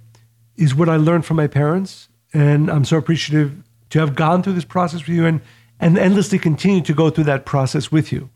is 0.58 0.76
what 0.76 0.90
I 0.90 0.98
learned 0.98 1.26
from 1.26 1.38
my 1.38 1.48
parents. 1.48 2.10
And 2.34 2.70
I'm 2.70 2.86
so 2.86 2.98
appreciative 2.98 3.64
to 3.94 4.00
have 4.00 4.16
gone 4.16 4.42
through 4.42 4.54
this 4.54 4.66
process 4.66 5.02
with 5.02 5.16
you 5.16 5.28
and, 5.28 5.40
and 5.80 6.00
endlessly 6.00 6.40
continue 6.40 6.82
to 6.82 6.96
go 6.96 7.12
through 7.12 7.26
that 7.26 7.46
process 7.46 7.92
with 7.92 8.12
you. 8.12 8.28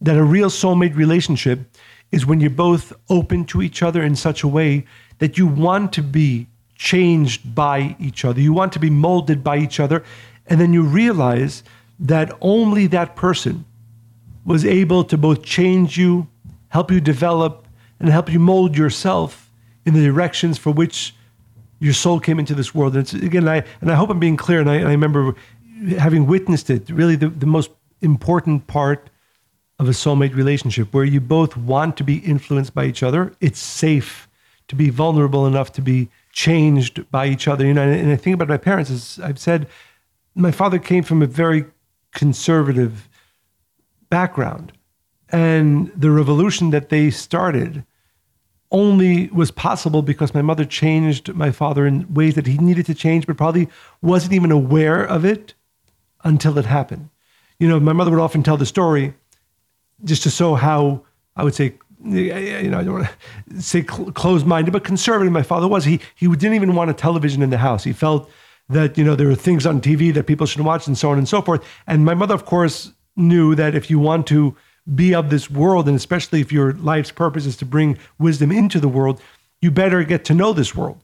That 0.00 0.16
a 0.16 0.24
real 0.24 0.48
soulmate 0.48 0.96
relationship 0.96 1.60
is 2.10 2.26
when 2.26 2.40
you're 2.40 2.50
both 2.50 2.92
open 3.08 3.44
to 3.44 3.62
each 3.62 3.80
other 3.80 4.02
in 4.02 4.16
such 4.16 4.42
a 4.42 4.48
way 4.48 4.86
that 5.18 5.38
you 5.38 5.46
want 5.46 5.92
to 5.92 6.02
be 6.02 6.48
changed 6.74 7.54
by 7.54 7.94
each 8.00 8.24
other. 8.24 8.40
You 8.40 8.52
want 8.52 8.72
to 8.72 8.80
be 8.80 8.90
molded 8.90 9.44
by 9.44 9.58
each 9.58 9.78
other. 9.78 10.02
And 10.48 10.60
then 10.60 10.72
you 10.72 10.82
realize 10.82 11.62
that 12.00 12.36
only 12.40 12.88
that 12.88 13.14
person 13.14 13.66
was 14.44 14.64
able 14.64 15.04
to 15.04 15.16
both 15.16 15.44
change 15.44 15.96
you, 15.96 16.26
help 16.70 16.90
you 16.90 17.00
develop, 17.00 17.68
and 18.00 18.08
help 18.08 18.32
you 18.32 18.40
mold 18.40 18.76
yourself 18.76 19.48
in 19.86 19.94
the 19.94 20.04
directions 20.04 20.58
for 20.58 20.72
which 20.72 21.14
your 21.80 21.92
soul 21.92 22.20
came 22.20 22.38
into 22.38 22.54
this 22.54 22.74
world. 22.74 22.94
And 22.94 23.02
it's, 23.02 23.14
again, 23.14 23.48
I, 23.48 23.64
and 23.80 23.90
I 23.90 23.94
hope 23.94 24.10
I'm 24.10 24.20
being 24.20 24.36
clear, 24.36 24.60
and 24.60 24.70
I, 24.70 24.78
I 24.78 24.90
remember 24.90 25.34
having 25.98 26.26
witnessed 26.26 26.70
it, 26.70 26.90
really 26.90 27.16
the, 27.16 27.28
the 27.28 27.46
most 27.46 27.70
important 28.00 28.66
part 28.66 29.10
of 29.78 29.88
a 29.88 29.92
soulmate 29.92 30.34
relationship 30.34 30.92
where 30.92 31.04
you 31.04 31.20
both 31.20 31.56
want 31.56 31.96
to 31.96 32.04
be 32.04 32.16
influenced 32.18 32.74
by 32.74 32.84
each 32.84 33.02
other. 33.02 33.32
It's 33.40 33.60
safe 33.60 34.28
to 34.66 34.74
be 34.74 34.90
vulnerable 34.90 35.46
enough 35.46 35.72
to 35.72 35.82
be 35.82 36.08
changed 36.32 37.08
by 37.10 37.26
each 37.26 37.46
other. 37.46 37.64
You 37.64 37.74
know, 37.74 37.82
and 37.82 38.10
I 38.10 38.16
think 38.16 38.34
about 38.34 38.48
my 38.48 38.56
parents, 38.56 38.90
as 38.90 39.20
I've 39.22 39.38
said, 39.38 39.68
my 40.34 40.50
father 40.50 40.78
came 40.78 41.04
from 41.04 41.22
a 41.22 41.26
very 41.26 41.64
conservative 42.12 43.08
background. 44.10 44.72
And 45.30 45.92
the 45.94 46.10
revolution 46.10 46.70
that 46.70 46.88
they 46.88 47.10
started 47.10 47.84
only 48.70 49.28
was 49.28 49.50
possible 49.50 50.02
because 50.02 50.34
my 50.34 50.42
mother 50.42 50.64
changed 50.64 51.34
my 51.34 51.50
father 51.50 51.86
in 51.86 52.12
ways 52.12 52.34
that 52.34 52.46
he 52.46 52.58
needed 52.58 52.86
to 52.86 52.94
change, 52.94 53.26
but 53.26 53.36
probably 53.36 53.68
wasn't 54.02 54.32
even 54.32 54.50
aware 54.50 55.02
of 55.04 55.24
it 55.24 55.54
until 56.24 56.58
it 56.58 56.66
happened. 56.66 57.08
You 57.58 57.68
know, 57.68 57.80
my 57.80 57.92
mother 57.92 58.10
would 58.10 58.20
often 58.20 58.42
tell 58.42 58.56
the 58.56 58.66
story 58.66 59.14
just 60.04 60.22
to 60.24 60.30
show 60.30 60.54
how 60.54 61.04
I 61.34 61.44
would 61.44 61.54
say, 61.54 61.74
you 62.04 62.70
know, 62.70 62.78
I 62.78 62.84
don't 62.84 62.92
want 62.94 63.08
to 63.50 63.62
say 63.62 63.82
closed 63.82 64.46
minded, 64.46 64.72
but 64.72 64.84
conservative 64.84 65.32
my 65.32 65.42
father 65.42 65.66
was. 65.66 65.84
He, 65.84 66.00
he 66.14 66.28
didn't 66.28 66.54
even 66.54 66.74
want 66.74 66.90
a 66.90 66.94
television 66.94 67.42
in 67.42 67.50
the 67.50 67.58
house. 67.58 67.84
He 67.84 67.92
felt 67.92 68.30
that, 68.68 68.98
you 68.98 69.04
know, 69.04 69.16
there 69.16 69.26
were 69.26 69.34
things 69.34 69.66
on 69.66 69.80
TV 69.80 70.12
that 70.14 70.24
people 70.24 70.46
should 70.46 70.60
watch 70.60 70.86
and 70.86 70.96
so 70.96 71.10
on 71.10 71.18
and 71.18 71.28
so 71.28 71.40
forth. 71.42 71.64
And 71.86 72.04
my 72.04 72.14
mother, 72.14 72.34
of 72.34 72.44
course, 72.44 72.92
knew 73.16 73.54
that 73.54 73.74
if 73.74 73.90
you 73.90 73.98
want 73.98 74.26
to 74.28 74.56
be 74.94 75.14
of 75.14 75.30
this 75.30 75.50
world, 75.50 75.86
and 75.88 75.96
especially 75.96 76.40
if 76.40 76.52
your 76.52 76.72
life's 76.74 77.10
purpose 77.10 77.46
is 77.46 77.56
to 77.58 77.66
bring 77.66 77.98
wisdom 78.18 78.50
into 78.50 78.80
the 78.80 78.88
world, 78.88 79.20
you 79.60 79.70
better 79.70 80.04
get 80.04 80.24
to 80.26 80.34
know 80.34 80.52
this 80.52 80.74
world. 80.74 81.02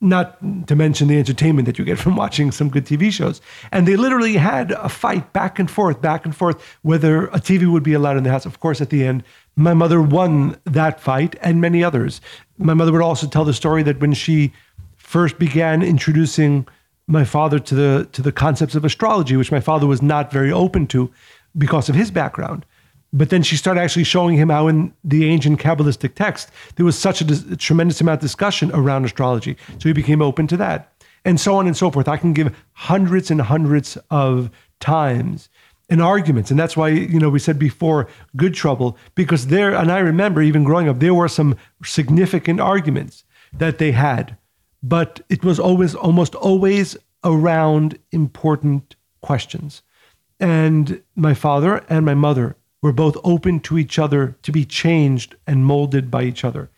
Not 0.00 0.66
to 0.66 0.74
mention 0.74 1.06
the 1.06 1.18
entertainment 1.18 1.66
that 1.66 1.78
you 1.78 1.84
get 1.84 1.98
from 2.04 2.16
watching 2.16 2.50
some 2.50 2.68
good 2.68 2.84
TV 2.84 3.12
shows. 3.12 3.40
And 3.70 3.86
they 3.86 3.96
literally 3.96 4.34
had 4.34 4.72
a 4.72 4.88
fight 4.88 5.32
back 5.32 5.58
and 5.58 5.70
forth, 5.70 6.02
back 6.02 6.24
and 6.24 6.34
forth, 6.34 6.62
whether 6.82 7.26
a 7.26 7.38
TV 7.38 7.70
would 7.70 7.84
be 7.84 7.92
allowed 7.92 8.16
in 8.16 8.24
the 8.24 8.30
house. 8.30 8.44
Of 8.44 8.60
course, 8.60 8.80
at 8.80 8.90
the 8.90 9.04
end, 9.04 9.22
my 9.56 9.74
mother 9.74 10.02
won 10.02 10.58
that 10.64 11.00
fight 11.00 11.36
and 11.40 11.60
many 11.60 11.84
others. 11.84 12.20
My 12.58 12.74
mother 12.74 12.92
would 12.92 13.02
also 13.02 13.28
tell 13.28 13.44
the 13.44 13.54
story 13.54 13.82
that 13.84 14.00
when 14.00 14.12
she 14.12 14.52
first 14.96 15.38
began 15.38 15.82
introducing 15.82 16.66
my 17.06 17.24
father 17.24 17.58
to 17.58 17.74
the 17.74 18.08
to 18.12 18.22
the 18.22 18.32
concepts 18.32 18.74
of 18.74 18.84
astrology, 18.84 19.36
which 19.36 19.52
my 19.52 19.60
father 19.60 19.86
was 19.86 20.00
not 20.00 20.32
very 20.32 20.50
open 20.50 20.86
to 20.86 21.10
because 21.56 21.88
of 21.88 21.94
his 21.94 22.10
background, 22.10 22.64
but 23.12 23.30
then 23.30 23.42
she 23.42 23.56
started 23.56 23.80
actually 23.80 24.04
showing 24.04 24.36
him 24.36 24.48
how 24.48 24.68
in 24.68 24.94
the 25.04 25.26
ancient 25.26 25.60
Kabbalistic 25.60 26.14
text, 26.14 26.50
there 26.76 26.86
was 26.86 26.98
such 26.98 27.20
a, 27.20 27.26
a, 27.52 27.56
tremendous 27.56 28.00
amount 28.00 28.16
of 28.16 28.22
discussion 28.22 28.70
around 28.72 29.04
astrology. 29.04 29.56
So 29.78 29.88
he 29.88 29.92
became 29.92 30.22
open 30.22 30.46
to 30.46 30.56
that. 30.58 30.92
And 31.24 31.38
so 31.38 31.54
on 31.54 31.66
and 31.66 31.76
so 31.76 31.90
forth. 31.90 32.08
I 32.08 32.16
can 32.16 32.32
give 32.32 32.56
hundreds 32.72 33.30
and 33.30 33.40
hundreds 33.40 33.98
of 34.10 34.50
times 34.80 35.48
and 35.90 36.00
arguments. 36.00 36.50
And 36.50 36.58
that's 36.58 36.76
why, 36.76 36.88
you 36.88 37.20
know, 37.20 37.28
we 37.28 37.38
said 37.38 37.58
before, 37.58 38.08
good 38.34 38.54
trouble, 38.54 38.96
because 39.14 39.48
there, 39.48 39.74
and 39.74 39.92
I 39.92 39.98
remember 39.98 40.40
even 40.40 40.64
growing 40.64 40.88
up, 40.88 40.98
there 40.98 41.14
were 41.14 41.28
some 41.28 41.56
significant 41.84 42.60
arguments 42.60 43.24
that 43.52 43.78
they 43.78 43.92
had, 43.92 44.36
but 44.82 45.20
it 45.28 45.44
was 45.44 45.60
always, 45.60 45.94
almost 45.94 46.34
always 46.34 46.96
around 47.24 47.98
important 48.10 48.96
questions. 49.20 49.82
And 50.40 51.02
my 51.14 51.34
father 51.34 51.84
and 51.88 52.06
my 52.06 52.14
mother 52.14 52.56
we're 52.82 52.92
both 52.92 53.16
open 53.24 53.60
to 53.60 53.78
each 53.78 53.98
other 53.98 54.36
to 54.42 54.52
be 54.52 54.64
changed 54.64 55.36
and 55.46 55.64
molded 55.64 56.10
by 56.10 56.24
each 56.24 56.44
other. 56.44 56.68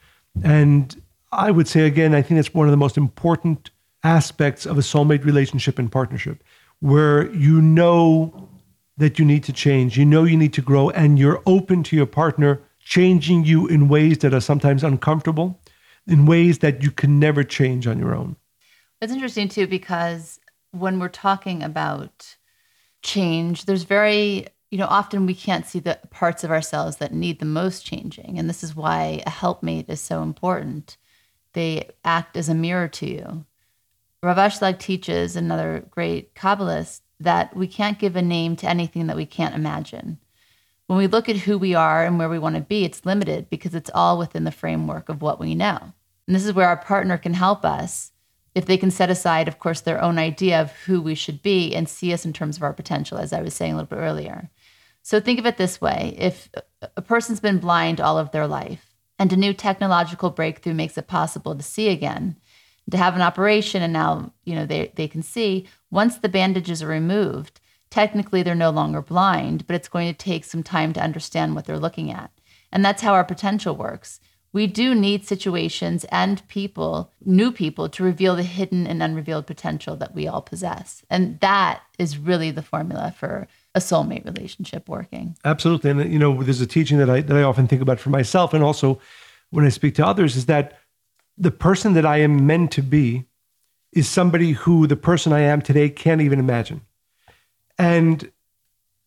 And 0.42 1.00
I 1.32 1.50
would 1.50 1.66
say 1.66 1.86
again, 1.86 2.14
I 2.14 2.22
think 2.22 2.38
that's 2.38 2.54
one 2.54 2.66
of 2.66 2.70
the 2.70 2.76
most 2.76 2.96
important 2.96 3.70
aspects 4.04 4.66
of 4.66 4.76
a 4.76 4.82
soulmate 4.82 5.24
relationship 5.24 5.78
and 5.78 5.90
partnership, 5.90 6.44
where 6.80 7.32
you 7.32 7.62
know 7.62 8.48
that 8.98 9.18
you 9.18 9.24
need 9.24 9.42
to 9.44 9.52
change, 9.52 9.96
you 9.96 10.04
know 10.04 10.24
you 10.24 10.36
need 10.36 10.52
to 10.52 10.62
grow, 10.62 10.90
and 10.90 11.18
you're 11.18 11.42
open 11.46 11.82
to 11.84 11.96
your 11.96 12.06
partner 12.06 12.60
changing 12.78 13.44
you 13.44 13.66
in 13.66 13.88
ways 13.88 14.18
that 14.18 14.34
are 14.34 14.40
sometimes 14.40 14.84
uncomfortable, 14.84 15.58
in 16.06 16.26
ways 16.26 16.58
that 16.58 16.82
you 16.82 16.90
can 16.90 17.18
never 17.18 17.42
change 17.42 17.86
on 17.86 17.98
your 17.98 18.14
own. 18.14 18.36
It's 19.00 19.12
interesting 19.12 19.48
too, 19.48 19.66
because 19.66 20.38
when 20.72 20.98
we're 20.98 21.08
talking 21.08 21.62
about 21.62 22.36
change, 23.02 23.64
there's 23.64 23.84
very 23.84 24.46
you 24.74 24.78
know, 24.78 24.88
often 24.90 25.24
we 25.24 25.36
can't 25.36 25.64
see 25.64 25.78
the 25.78 26.00
parts 26.10 26.42
of 26.42 26.50
ourselves 26.50 26.96
that 26.96 27.14
need 27.14 27.38
the 27.38 27.46
most 27.46 27.86
changing. 27.86 28.40
And 28.40 28.50
this 28.50 28.64
is 28.64 28.74
why 28.74 29.22
a 29.24 29.30
helpmate 29.30 29.88
is 29.88 30.00
so 30.00 30.20
important. 30.20 30.96
They 31.52 31.90
act 32.04 32.36
as 32.36 32.48
a 32.48 32.56
mirror 32.56 32.88
to 32.88 33.08
you. 33.08 33.46
Rav 34.20 34.36
Ashlag 34.36 34.80
teaches, 34.80 35.36
another 35.36 35.86
great 35.90 36.34
Kabbalist, 36.34 37.02
that 37.20 37.54
we 37.54 37.68
can't 37.68 38.00
give 38.00 38.16
a 38.16 38.20
name 38.20 38.56
to 38.56 38.68
anything 38.68 39.06
that 39.06 39.14
we 39.14 39.26
can't 39.26 39.54
imagine. 39.54 40.18
When 40.88 40.98
we 40.98 41.06
look 41.06 41.28
at 41.28 41.36
who 41.36 41.56
we 41.56 41.76
are 41.76 42.04
and 42.04 42.18
where 42.18 42.28
we 42.28 42.40
want 42.40 42.56
to 42.56 42.60
be, 42.60 42.84
it's 42.84 43.06
limited 43.06 43.48
because 43.48 43.76
it's 43.76 43.92
all 43.94 44.18
within 44.18 44.42
the 44.42 44.50
framework 44.50 45.08
of 45.08 45.22
what 45.22 45.38
we 45.38 45.54
know. 45.54 45.92
And 46.26 46.34
this 46.34 46.44
is 46.44 46.52
where 46.52 46.66
our 46.66 46.78
partner 46.78 47.16
can 47.16 47.34
help 47.34 47.64
us 47.64 48.10
if 48.56 48.66
they 48.66 48.76
can 48.76 48.90
set 48.90 49.08
aside, 49.08 49.46
of 49.46 49.60
course, 49.60 49.80
their 49.80 50.02
own 50.02 50.18
idea 50.18 50.60
of 50.60 50.72
who 50.72 51.00
we 51.00 51.14
should 51.14 51.42
be 51.42 51.76
and 51.76 51.88
see 51.88 52.12
us 52.12 52.24
in 52.24 52.32
terms 52.32 52.56
of 52.56 52.64
our 52.64 52.72
potential, 52.72 53.18
as 53.18 53.32
I 53.32 53.40
was 53.40 53.54
saying 53.54 53.72
a 53.72 53.76
little 53.76 53.96
bit 53.96 54.02
earlier. 54.02 54.50
So 55.04 55.20
think 55.20 55.38
of 55.38 55.44
it 55.44 55.58
this 55.58 55.82
way 55.82 56.16
if 56.18 56.48
a 56.96 57.02
person's 57.02 57.38
been 57.38 57.58
blind 57.58 58.00
all 58.00 58.18
of 58.18 58.30
their 58.30 58.46
life 58.46 58.96
and 59.18 59.30
a 59.32 59.36
new 59.36 59.52
technological 59.52 60.30
breakthrough 60.30 60.72
makes 60.72 60.96
it 60.96 61.06
possible 61.06 61.54
to 61.54 61.62
see 61.62 61.90
again, 61.90 62.36
to 62.90 62.96
have 62.96 63.14
an 63.14 63.20
operation 63.20 63.82
and 63.82 63.92
now, 63.92 64.32
you 64.44 64.54
know, 64.54 64.64
they, 64.64 64.92
they 64.94 65.06
can 65.06 65.22
see, 65.22 65.66
once 65.90 66.16
the 66.16 66.28
bandages 66.30 66.82
are 66.82 66.88
removed, 66.88 67.60
technically 67.90 68.42
they're 68.42 68.54
no 68.54 68.70
longer 68.70 69.02
blind, 69.02 69.66
but 69.66 69.76
it's 69.76 69.88
going 69.88 70.10
to 70.10 70.16
take 70.16 70.42
some 70.42 70.62
time 70.62 70.94
to 70.94 71.02
understand 71.02 71.54
what 71.54 71.66
they're 71.66 71.78
looking 71.78 72.10
at. 72.10 72.30
And 72.72 72.82
that's 72.82 73.02
how 73.02 73.12
our 73.12 73.24
potential 73.24 73.76
works. 73.76 74.20
We 74.54 74.66
do 74.66 74.94
need 74.94 75.26
situations 75.26 76.06
and 76.10 76.46
people, 76.48 77.12
new 77.22 77.52
people, 77.52 77.90
to 77.90 78.02
reveal 78.02 78.36
the 78.36 78.42
hidden 78.42 78.86
and 78.86 79.02
unrevealed 79.02 79.46
potential 79.46 79.96
that 79.96 80.14
we 80.14 80.26
all 80.26 80.40
possess. 80.40 81.02
And 81.10 81.40
that 81.40 81.82
is 81.98 82.16
really 82.16 82.50
the 82.50 82.62
formula 82.62 83.14
for 83.16 83.48
a 83.74 83.80
soulmate 83.80 84.24
relationship 84.24 84.88
working. 84.88 85.36
Absolutely. 85.44 85.90
And 85.90 86.12
you 86.12 86.18
know, 86.18 86.42
there's 86.42 86.60
a 86.60 86.66
teaching 86.66 86.98
that 86.98 87.10
I 87.10 87.20
that 87.20 87.36
I 87.36 87.42
often 87.42 87.66
think 87.66 87.82
about 87.82 88.00
for 88.00 88.10
myself 88.10 88.54
and 88.54 88.62
also 88.62 89.00
when 89.50 89.64
I 89.64 89.68
speak 89.68 89.94
to 89.96 90.06
others 90.06 90.36
is 90.36 90.46
that 90.46 90.78
the 91.38 91.50
person 91.50 91.94
that 91.94 92.06
I 92.06 92.18
am 92.18 92.46
meant 92.46 92.70
to 92.72 92.82
be 92.82 93.24
is 93.92 94.08
somebody 94.08 94.52
who 94.52 94.86
the 94.86 94.96
person 94.96 95.32
I 95.32 95.40
am 95.40 95.62
today 95.62 95.88
can't 95.88 96.20
even 96.20 96.38
imagine. 96.38 96.80
And 97.78 98.30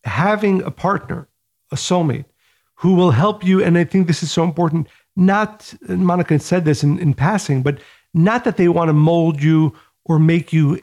having 0.04 0.62
a 0.62 0.70
partner, 0.70 1.28
a 1.70 1.76
soulmate, 1.76 2.24
who 2.76 2.94
will 2.94 3.10
help 3.10 3.44
you. 3.44 3.62
And 3.62 3.76
I 3.76 3.84
think 3.84 4.06
this 4.06 4.22
is 4.22 4.30
so 4.30 4.44
important. 4.44 4.88
Not, 5.16 5.74
Monica 5.88 6.38
said 6.38 6.64
this 6.64 6.82
in, 6.82 6.98
in 6.98 7.12
passing, 7.12 7.62
but 7.62 7.80
not 8.14 8.44
that 8.44 8.56
they 8.56 8.68
want 8.68 8.88
to 8.88 8.92
mold 8.92 9.42
you 9.42 9.74
or 10.04 10.18
make 10.18 10.52
you 10.52 10.80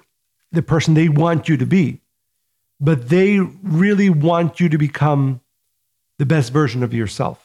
the 0.52 0.62
person 0.62 0.94
they 0.94 1.10
want 1.10 1.50
you 1.50 1.58
to 1.58 1.66
be, 1.66 2.02
but 2.86 3.10
they 3.10 3.40
really 3.40 4.10
want 4.10 4.60
you 4.60 4.70
to 4.70 4.78
become 4.78 5.42
the 6.18 6.26
best 6.26 6.54
version 6.54 6.84
of 6.84 6.94
yourself. 6.94 7.42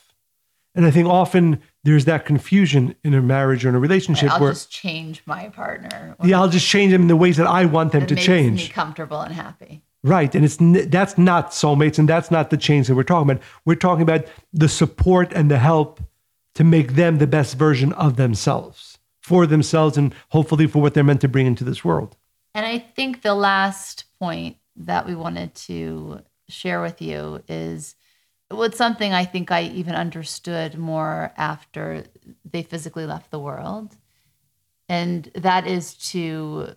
And 0.75 0.87
I 0.87 0.91
think 0.91 1.09
often 1.09 1.61
there's 1.83 2.05
that 2.05 2.25
confusion 2.25 2.95
in 3.03 3.15
a 3.15 3.23
marriage 3.23 3.65
or 3.65 3.71
in 3.71 3.75
a 3.75 3.81
relationship 3.81 4.29
where 4.29 4.35
I'll 4.35 4.41
where 4.41 4.53
just 4.53 4.71
change 4.71 5.23
my 5.27 5.49
partner. 5.49 6.15
yeah, 6.23 6.41
I'll 6.41 6.49
just 6.49 6.67
change 6.67 6.93
them 6.93 7.03
in 7.03 7.09
the 7.09 7.17
ways 7.17 7.39
that 7.39 7.47
I 7.47 7.65
want 7.65 7.93
them 7.93 8.07
to 8.07 8.15
change. 8.15 8.69
me 8.69 8.69
comfortable 8.69 9.21
and 9.21 9.35
happy. 9.35 9.83
Right. 10.03 10.35
And 10.35 10.45
it's 10.45 10.57
that's 10.89 11.19
not 11.19 11.51
soulmates 11.51 11.99
and 11.99 12.09
that's 12.09 12.31
not 12.31 12.51
the 12.51 12.57
change 12.57 12.87
that 12.87 12.95
we're 12.95 13.03
talking 13.03 13.31
about. 13.31 13.43
We're 13.65 13.75
talking 13.75 14.03
about 14.03 14.27
the 14.53 14.69
support 14.69 15.33
and 15.33 15.51
the 15.51 15.59
help 15.59 16.01
to 16.55 16.65
make 16.65 16.95
them 16.95 17.19
the 17.19 17.27
best 17.27 17.57
version 17.57 17.93
of 17.95 18.17
themselves 18.17 18.99
for 19.21 19.47
themselves 19.47 19.97
and 19.97 20.15
hopefully 20.31 20.67
for 20.67 20.81
what 20.81 20.95
they're 20.95 21.05
meant 21.05 21.21
to 21.21 21.29
bring 21.29 21.47
into 21.47 21.65
this 21.65 21.85
world. 21.85 22.17
And 22.55 22.65
I 22.67 22.79
think 22.79 23.23
the 23.23 23.35
last 23.35 24.05
point 24.19 24.57
that 24.87 25.07
we 25.07 25.15
wanted 25.15 25.55
to 25.55 26.21
share 26.49 26.81
with 26.83 27.01
you 27.01 27.43
is 27.49 27.95
was 28.51 28.77
something 28.77 29.13
I 29.13 29.25
think 29.25 29.53
I 29.53 29.63
even 29.63 29.95
understood 29.95 30.77
more 30.77 31.33
after 31.37 32.05
they 32.45 32.63
physically 32.63 33.07
left 33.07 33.31
the 33.31 33.39
world. 33.39 33.97
And 34.89 35.31
that 35.37 35.69
is 35.69 35.95
to 36.11 36.75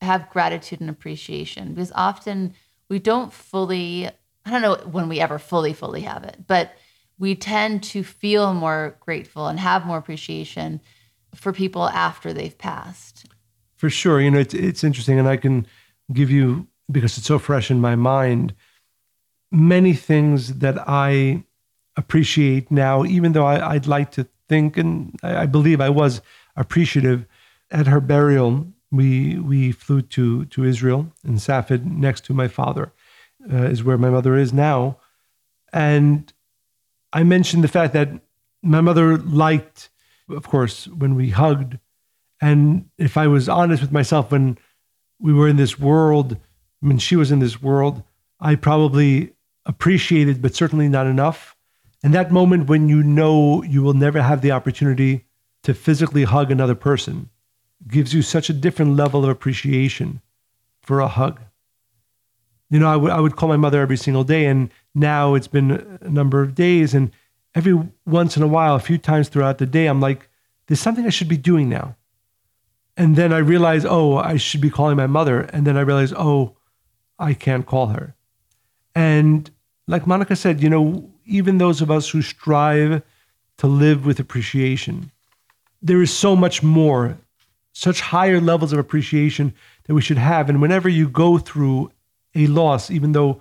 have 0.00 0.30
gratitude 0.30 0.80
and 0.80 0.88
appreciation 0.88 1.74
because 1.74 1.90
often 1.94 2.54
we 2.88 3.00
don't 3.00 3.32
fully, 3.32 4.06
I 4.06 4.50
don't 4.50 4.62
know 4.62 4.76
when 4.88 5.08
we 5.08 5.18
ever 5.18 5.40
fully, 5.40 5.72
fully 5.72 6.02
have 6.02 6.22
it, 6.22 6.44
but 6.46 6.76
we 7.18 7.34
tend 7.34 7.82
to 7.82 8.04
feel 8.04 8.54
more 8.54 8.96
grateful 9.00 9.48
and 9.48 9.58
have 9.58 9.84
more 9.84 9.98
appreciation 9.98 10.80
for 11.34 11.52
people 11.52 11.88
after 11.88 12.32
they've 12.32 12.56
passed. 12.56 13.26
For 13.74 13.90
sure. 13.90 14.20
You 14.20 14.30
know, 14.30 14.38
it's, 14.38 14.54
it's 14.54 14.84
interesting. 14.84 15.18
And 15.18 15.26
I 15.26 15.36
can 15.36 15.66
give 16.12 16.30
you, 16.30 16.68
because 16.90 17.18
it's 17.18 17.26
so 17.26 17.38
fresh 17.38 17.70
in 17.70 17.80
my 17.80 17.96
mind, 17.96 18.54
many 19.50 19.94
things 19.94 20.54
that 20.58 20.76
I 20.88 21.44
appreciate 21.96 22.70
now, 22.70 23.04
even 23.04 23.32
though 23.32 23.46
I, 23.46 23.74
would 23.74 23.86
like 23.86 24.10
to 24.12 24.26
think, 24.48 24.76
and 24.76 25.18
I, 25.22 25.42
I, 25.42 25.46
believe 25.46 25.80
I 25.80 25.90
was 25.90 26.20
appreciative. 26.56 27.26
At 27.70 27.88
her 27.88 28.00
burial, 28.00 28.66
we 28.92 29.38
we 29.40 29.72
flew 29.72 30.00
to 30.00 30.44
to 30.44 30.64
Israel 30.64 31.12
in 31.24 31.38
Safed, 31.38 31.84
next 31.84 32.24
to 32.26 32.34
my 32.34 32.46
father, 32.46 32.92
uh, 33.52 33.64
is 33.64 33.82
where 33.82 33.98
my 33.98 34.10
mother 34.10 34.36
is 34.36 34.52
now, 34.52 34.98
and 35.72 36.32
I 37.12 37.24
mentioned 37.24 37.64
the 37.64 37.68
fact 37.68 37.92
that 37.94 38.08
my 38.62 38.80
mother 38.80 39.18
liked, 39.18 39.90
of 40.28 40.46
course, 40.48 40.86
when 40.86 41.16
we 41.16 41.30
hugged, 41.30 41.78
and 42.40 42.88
if 42.98 43.16
I 43.16 43.26
was 43.26 43.48
honest 43.48 43.82
with 43.82 43.92
myself, 43.92 44.30
when 44.30 44.58
we 45.18 45.32
were 45.32 45.48
in 45.48 45.56
this 45.56 45.78
world, 45.78 46.36
when 46.86 46.98
she 46.98 47.16
was 47.16 47.30
in 47.32 47.40
this 47.40 47.60
world, 47.60 48.02
I 48.40 48.54
probably 48.54 49.32
appreciated, 49.64 50.40
but 50.40 50.54
certainly 50.54 50.88
not 50.88 51.06
enough. 51.06 51.56
And 52.02 52.14
that 52.14 52.30
moment 52.30 52.68
when 52.68 52.88
you 52.88 53.02
know 53.02 53.62
you 53.62 53.82
will 53.82 53.94
never 53.94 54.22
have 54.22 54.40
the 54.40 54.52
opportunity 54.52 55.24
to 55.64 55.74
physically 55.74 56.24
hug 56.24 56.50
another 56.50 56.74
person 56.74 57.30
gives 57.88 58.14
you 58.14 58.22
such 58.22 58.48
a 58.48 58.54
different 58.54 58.96
level 58.96 59.24
of 59.24 59.30
appreciation 59.30 60.20
for 60.80 61.00
a 61.00 61.08
hug. 61.08 61.40
You 62.70 62.78
know, 62.78 62.88
I, 62.88 62.94
w- 62.94 63.12
I 63.12 63.20
would 63.20 63.36
call 63.36 63.48
my 63.48 63.56
mother 63.56 63.80
every 63.80 63.96
single 63.96 64.24
day, 64.24 64.46
and 64.46 64.70
now 64.94 65.34
it's 65.34 65.48
been 65.48 65.98
a 66.00 66.08
number 66.08 66.42
of 66.42 66.54
days. 66.54 66.94
And 66.94 67.10
every 67.54 67.78
once 68.04 68.36
in 68.36 68.42
a 68.42 68.48
while, 68.48 68.74
a 68.74 68.80
few 68.80 68.98
times 68.98 69.28
throughout 69.28 69.58
the 69.58 69.66
day, 69.66 69.86
I'm 69.86 70.00
like, 70.00 70.28
there's 70.66 70.80
something 70.80 71.06
I 71.06 71.10
should 71.10 71.28
be 71.28 71.36
doing 71.36 71.68
now. 71.68 71.96
And 72.96 73.14
then 73.14 73.32
I 73.32 73.38
realize, 73.38 73.84
oh, 73.84 74.16
I 74.16 74.36
should 74.36 74.60
be 74.60 74.70
calling 74.70 74.96
my 74.96 75.06
mother. 75.06 75.40
And 75.40 75.66
then 75.66 75.76
I 75.76 75.82
realize, 75.82 76.12
oh, 76.12 76.55
I 77.18 77.34
can't 77.34 77.66
call 77.66 77.88
her. 77.88 78.14
And 78.94 79.50
like 79.86 80.06
Monica 80.06 80.36
said, 80.36 80.62
you 80.62 80.68
know, 80.68 81.10
even 81.24 81.58
those 81.58 81.80
of 81.80 81.90
us 81.90 82.08
who 82.08 82.22
strive 82.22 83.02
to 83.58 83.66
live 83.66 84.04
with 84.06 84.20
appreciation, 84.20 85.10
there 85.82 86.02
is 86.02 86.12
so 86.12 86.36
much 86.36 86.62
more, 86.62 87.18
such 87.72 88.00
higher 88.00 88.40
levels 88.40 88.72
of 88.72 88.78
appreciation 88.78 89.54
that 89.84 89.94
we 89.94 90.02
should 90.02 90.18
have. 90.18 90.48
And 90.48 90.60
whenever 90.60 90.88
you 90.88 91.08
go 91.08 91.38
through 91.38 91.90
a 92.34 92.46
loss, 92.46 92.90
even 92.90 93.12
though 93.12 93.40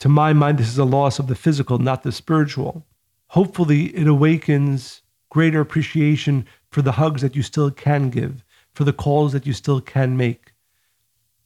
to 0.00 0.08
my 0.08 0.32
mind 0.32 0.58
this 0.58 0.68
is 0.68 0.78
a 0.78 0.84
loss 0.84 1.18
of 1.18 1.26
the 1.26 1.34
physical, 1.34 1.78
not 1.78 2.02
the 2.02 2.12
spiritual, 2.12 2.84
hopefully 3.28 3.96
it 3.96 4.06
awakens 4.06 5.02
greater 5.30 5.60
appreciation 5.60 6.46
for 6.70 6.82
the 6.82 6.92
hugs 6.92 7.22
that 7.22 7.36
you 7.36 7.42
still 7.42 7.70
can 7.70 8.10
give, 8.10 8.44
for 8.72 8.84
the 8.84 8.92
calls 8.92 9.32
that 9.32 9.46
you 9.46 9.52
still 9.52 9.80
can 9.80 10.16
make. 10.16 10.52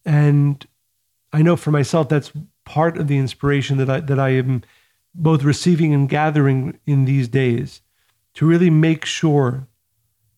And 0.05 0.67
I 1.33 1.43
know 1.43 1.57
for 1.57 1.70
myself 1.70 2.09
that's 2.09 2.33
part 2.64 2.99
of 2.99 3.09
the 3.09 3.18
inspiration 3.18 3.78
that 3.78 3.91
I 3.91 4.01
that 4.01 4.18
I 4.18 4.30
am 4.30 4.62
both 5.14 5.43
receiving 5.43 5.93
and 5.93 6.09
gathering 6.09 6.78
in 6.87 7.05
these 7.05 7.28
days 7.28 7.83
to 8.35 8.47
really 8.47 8.70
make 8.70 9.05
sure 9.05 9.66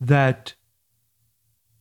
that 0.01 0.55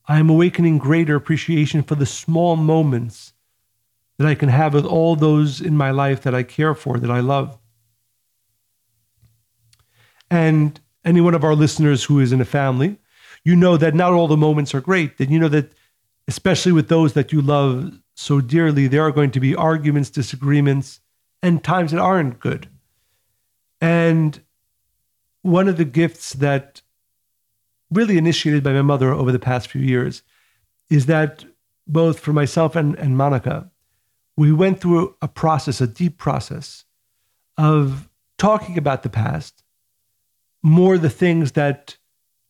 I 0.06 0.20
am 0.20 0.30
awakening 0.30 0.78
greater 0.78 1.16
appreciation 1.16 1.82
for 1.82 1.96
the 1.96 2.06
small 2.06 2.56
moments 2.56 3.34
that 4.18 4.28
I 4.28 4.36
can 4.36 4.50
have 4.50 4.74
with 4.74 4.86
all 4.86 5.16
those 5.16 5.60
in 5.60 5.76
my 5.76 5.92
life 5.92 6.22
that 6.24 6.36
I 6.36 6.44
care 6.44 6.76
for, 6.76 7.00
that 7.00 7.10
I 7.10 7.20
love. 7.20 7.58
And 10.30 10.80
any 11.06 11.22
one 11.22 11.34
of 11.34 11.44
our 11.44 11.56
listeners 11.56 12.04
who 12.04 12.20
is 12.20 12.32
in 12.32 12.42
a 12.42 12.46
family, 12.46 12.98
you 13.44 13.56
know 13.56 13.78
that 13.78 13.96
not 13.96 14.14
all 14.14 14.28
the 14.28 14.38
moments 14.38 14.74
are 14.74 14.82
great. 14.82 15.18
That 15.18 15.30
you 15.30 15.40
know 15.40 15.50
that, 15.50 15.74
especially 16.28 16.72
with 16.72 16.88
those 16.88 17.14
that 17.14 17.32
you 17.32 17.42
love 17.42 18.00
so 18.16 18.42
dearly, 18.42 18.88
there 18.88 19.02
are 19.02 19.12
going 19.12 19.32
to 19.32 19.40
be 19.40 19.56
arguments, 19.56 20.10
disagreements, 20.10 21.02
and 21.42 21.64
times 21.64 21.92
that 21.92 22.00
aren't 22.00 22.40
good. 22.40 22.70
And 23.82 24.40
one 25.42 25.68
of 25.68 25.78
the 25.78 25.86
gifts 25.86 26.34
that 26.34 26.82
really 27.92 28.18
initiated 28.18 28.64
by 28.64 28.74
my 28.74 28.82
mother 28.82 29.14
over 29.14 29.32
the 29.32 29.40
past 29.40 29.68
few 29.68 29.82
years 29.82 30.24
is 30.90 31.06
that 31.08 31.46
both 31.86 32.20
for 32.20 32.34
myself 32.34 32.76
and, 32.76 32.96
and 32.96 33.18
Monica, 33.18 33.70
we 34.38 34.52
went 34.52 34.80
through 34.80 35.16
a 35.22 35.28
process, 35.28 35.82
a 35.82 35.88
deep 35.88 36.18
process 36.18 36.86
of 37.58 38.10
talking 38.38 38.78
about 38.78 39.04
the 39.04 39.10
past, 39.10 39.64
more 40.64 40.98
the 40.98 41.10
things 41.10 41.52
that 41.52 41.98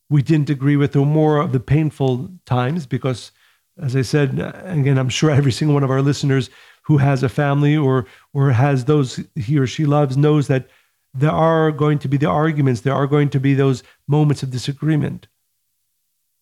we 0.08 0.22
didn't 0.22 0.50
agree 0.50 0.76
with, 0.76 0.94
or 0.94 1.04
more 1.04 1.38
of 1.38 1.52
the 1.52 1.60
painful 1.60 2.30
times, 2.46 2.86
because 2.86 3.32
as 3.80 3.96
I 3.96 4.02
said, 4.02 4.38
again, 4.64 4.98
I'm 4.98 5.08
sure 5.08 5.30
every 5.30 5.52
single 5.52 5.74
one 5.74 5.82
of 5.82 5.90
our 5.90 6.02
listeners 6.02 6.50
who 6.82 6.98
has 6.98 7.22
a 7.22 7.28
family 7.28 7.76
or 7.76 8.06
or 8.32 8.50
has 8.52 8.84
those 8.84 9.20
he 9.34 9.58
or 9.58 9.66
she 9.66 9.84
loves 9.84 10.16
knows 10.16 10.48
that 10.48 10.68
there 11.12 11.30
are 11.30 11.70
going 11.70 11.98
to 12.00 12.08
be 12.08 12.16
the 12.16 12.28
arguments, 12.28 12.80
there 12.80 12.94
are 12.94 13.06
going 13.06 13.30
to 13.30 13.40
be 13.40 13.54
those 13.54 13.82
moments 14.08 14.42
of 14.42 14.50
disagreement. 14.50 15.28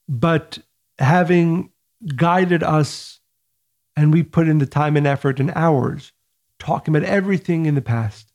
But 0.09 0.59
having 0.99 1.71
guided 2.17 2.63
us 2.63 3.21
and 3.97 4.13
we 4.13 4.23
put 4.23 4.49
in 4.49 4.59
the 4.59 4.67
time 4.67 4.97
and 4.97 5.07
effort 5.07 5.39
and 5.41 5.53
hours 5.55 6.13
talking 6.59 6.95
about 6.95 7.09
everything 7.09 7.67
in 7.67 7.75
the 7.75 7.83
past, 7.83 8.33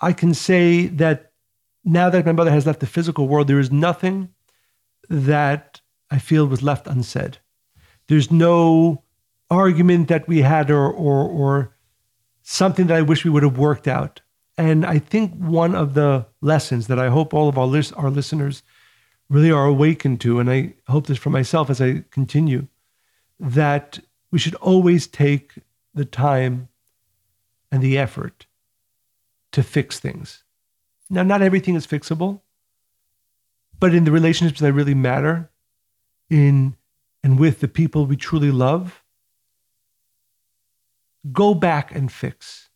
I 0.00 0.12
can 0.12 0.34
say 0.34 0.86
that 0.86 1.32
now 1.84 2.10
that 2.10 2.26
my 2.26 2.32
mother 2.32 2.50
has 2.50 2.66
left 2.66 2.80
the 2.80 2.86
physical 2.86 3.28
world, 3.28 3.48
there 3.48 3.58
is 3.58 3.72
nothing 3.72 4.28
that 5.08 5.80
I 6.10 6.18
feel 6.18 6.46
was 6.46 6.62
left 6.62 6.86
unsaid. 6.86 7.38
There's 8.08 8.30
no 8.30 9.02
argument 9.50 10.08
that 10.08 10.26
we 10.26 10.42
had 10.42 10.70
or, 10.70 10.90
or, 10.90 11.28
or 11.28 11.76
something 12.42 12.86
that 12.86 12.96
I 12.96 13.02
wish 13.02 13.24
we 13.24 13.30
would 13.30 13.42
have 13.42 13.58
worked 13.58 13.86
out. 13.86 14.20
And 14.58 14.84
I 14.84 14.98
think 14.98 15.34
one 15.34 15.74
of 15.74 15.94
the 15.94 16.26
lessons 16.40 16.86
that 16.88 16.98
I 16.98 17.08
hope 17.08 17.32
all 17.32 17.48
of 17.48 17.58
our, 17.58 17.82
our 17.96 18.10
listeners 18.10 18.62
really 19.28 19.50
are 19.50 19.66
awakened 19.66 20.20
to, 20.22 20.40
and 20.40 20.50
I 20.50 20.74
hope 20.88 21.06
this 21.06 21.18
for 21.18 21.30
myself 21.30 21.70
as 21.70 21.80
I 21.80 22.04
continue, 22.10 22.68
that 23.40 23.98
we 24.30 24.38
should 24.38 24.54
always 24.56 25.06
take 25.06 25.54
the 25.94 26.04
time 26.04 26.68
and 27.70 27.82
the 27.82 27.98
effort 27.98 28.46
to 29.52 29.62
fix 29.62 29.98
things. 29.98 30.44
Now, 31.08 31.22
not 31.22 31.42
everything 31.42 31.74
is 31.74 31.86
fixable, 31.86 32.40
but 33.78 33.94
in 33.94 34.04
the 34.04 34.12
relationships 34.12 34.60
that 34.60 34.72
really 34.72 34.94
matter, 34.94 35.50
in 36.30 36.76
and 37.22 37.38
with 37.38 37.60
the 37.60 37.68
people 37.68 38.06
we 38.06 38.16
truly 38.16 38.50
love, 38.50 39.02
go 41.30 41.54
back 41.54 41.94
and 41.94 42.10
fix. 42.10 42.68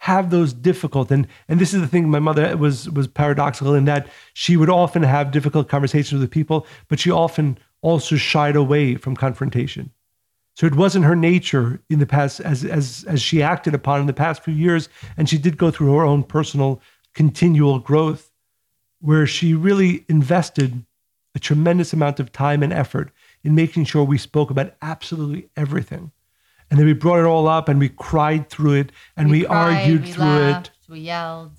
Have 0.00 0.30
those 0.30 0.52
difficult 0.52 1.10
and 1.10 1.26
and 1.48 1.58
this 1.58 1.74
is 1.74 1.80
the 1.80 1.88
thing. 1.88 2.08
My 2.08 2.20
mother 2.20 2.56
was 2.56 2.88
was 2.90 3.08
paradoxical 3.08 3.74
in 3.74 3.86
that 3.86 4.06
she 4.34 4.56
would 4.56 4.70
often 4.70 5.02
have 5.02 5.32
difficult 5.32 5.68
conversations 5.68 6.20
with 6.20 6.30
people, 6.30 6.66
but 6.88 7.00
she 7.00 7.10
often 7.10 7.58
also 7.80 8.16
shied 8.16 8.54
away 8.54 8.94
from 8.94 9.16
confrontation. 9.16 9.90
So 10.54 10.66
it 10.66 10.74
wasn't 10.74 11.04
her 11.06 11.16
nature 11.16 11.80
in 11.90 11.98
the 11.98 12.06
past 12.06 12.40
as 12.40 12.64
as 12.64 13.04
as 13.08 13.20
she 13.20 13.42
acted 13.42 13.74
upon 13.74 14.00
in 14.00 14.06
the 14.06 14.12
past 14.12 14.44
few 14.44 14.54
years, 14.54 14.88
and 15.16 15.28
she 15.28 15.38
did 15.38 15.58
go 15.58 15.70
through 15.70 15.92
her 15.94 16.04
own 16.04 16.22
personal 16.22 16.80
continual 17.14 17.78
growth, 17.78 18.30
where 19.00 19.26
she 19.26 19.54
really 19.54 20.04
invested 20.08 20.84
a 21.34 21.38
tremendous 21.38 21.92
amount 21.92 22.20
of 22.20 22.32
time 22.32 22.62
and 22.62 22.72
effort 22.72 23.10
in 23.46 23.54
making 23.54 23.84
sure 23.84 24.02
we 24.02 24.18
spoke 24.18 24.50
about 24.50 24.74
absolutely 24.82 25.48
everything. 25.56 26.10
And 26.68 26.80
then 26.80 26.86
we 26.86 26.94
brought 26.94 27.20
it 27.20 27.26
all 27.26 27.46
up 27.46 27.68
and 27.68 27.78
we 27.78 27.88
cried 27.88 28.50
through 28.50 28.72
it 28.72 28.92
and 29.16 29.30
we, 29.30 29.42
we 29.42 29.46
cried, 29.46 29.82
argued 29.82 30.02
we 30.02 30.12
through 30.12 30.24
laughed, 30.24 30.66
it. 30.66 30.90
We 30.90 31.00
yelled. 31.00 31.52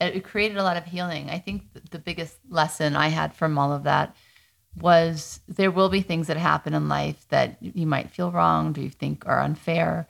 It 0.00 0.22
created 0.22 0.58
a 0.58 0.62
lot 0.62 0.76
of 0.76 0.84
healing. 0.84 1.30
I 1.30 1.40
think 1.40 1.64
the 1.90 1.98
biggest 1.98 2.38
lesson 2.48 2.94
I 2.94 3.08
had 3.08 3.34
from 3.34 3.58
all 3.58 3.72
of 3.72 3.82
that 3.82 4.14
was 4.76 5.40
there 5.48 5.72
will 5.72 5.88
be 5.88 6.02
things 6.02 6.28
that 6.28 6.36
happen 6.36 6.72
in 6.72 6.88
life 6.88 7.26
that 7.30 7.56
you 7.60 7.86
might 7.86 8.10
feel 8.10 8.30
wronged 8.30 8.78
or 8.78 8.82
you 8.82 8.90
think 8.90 9.24
are 9.26 9.40
unfair 9.40 10.06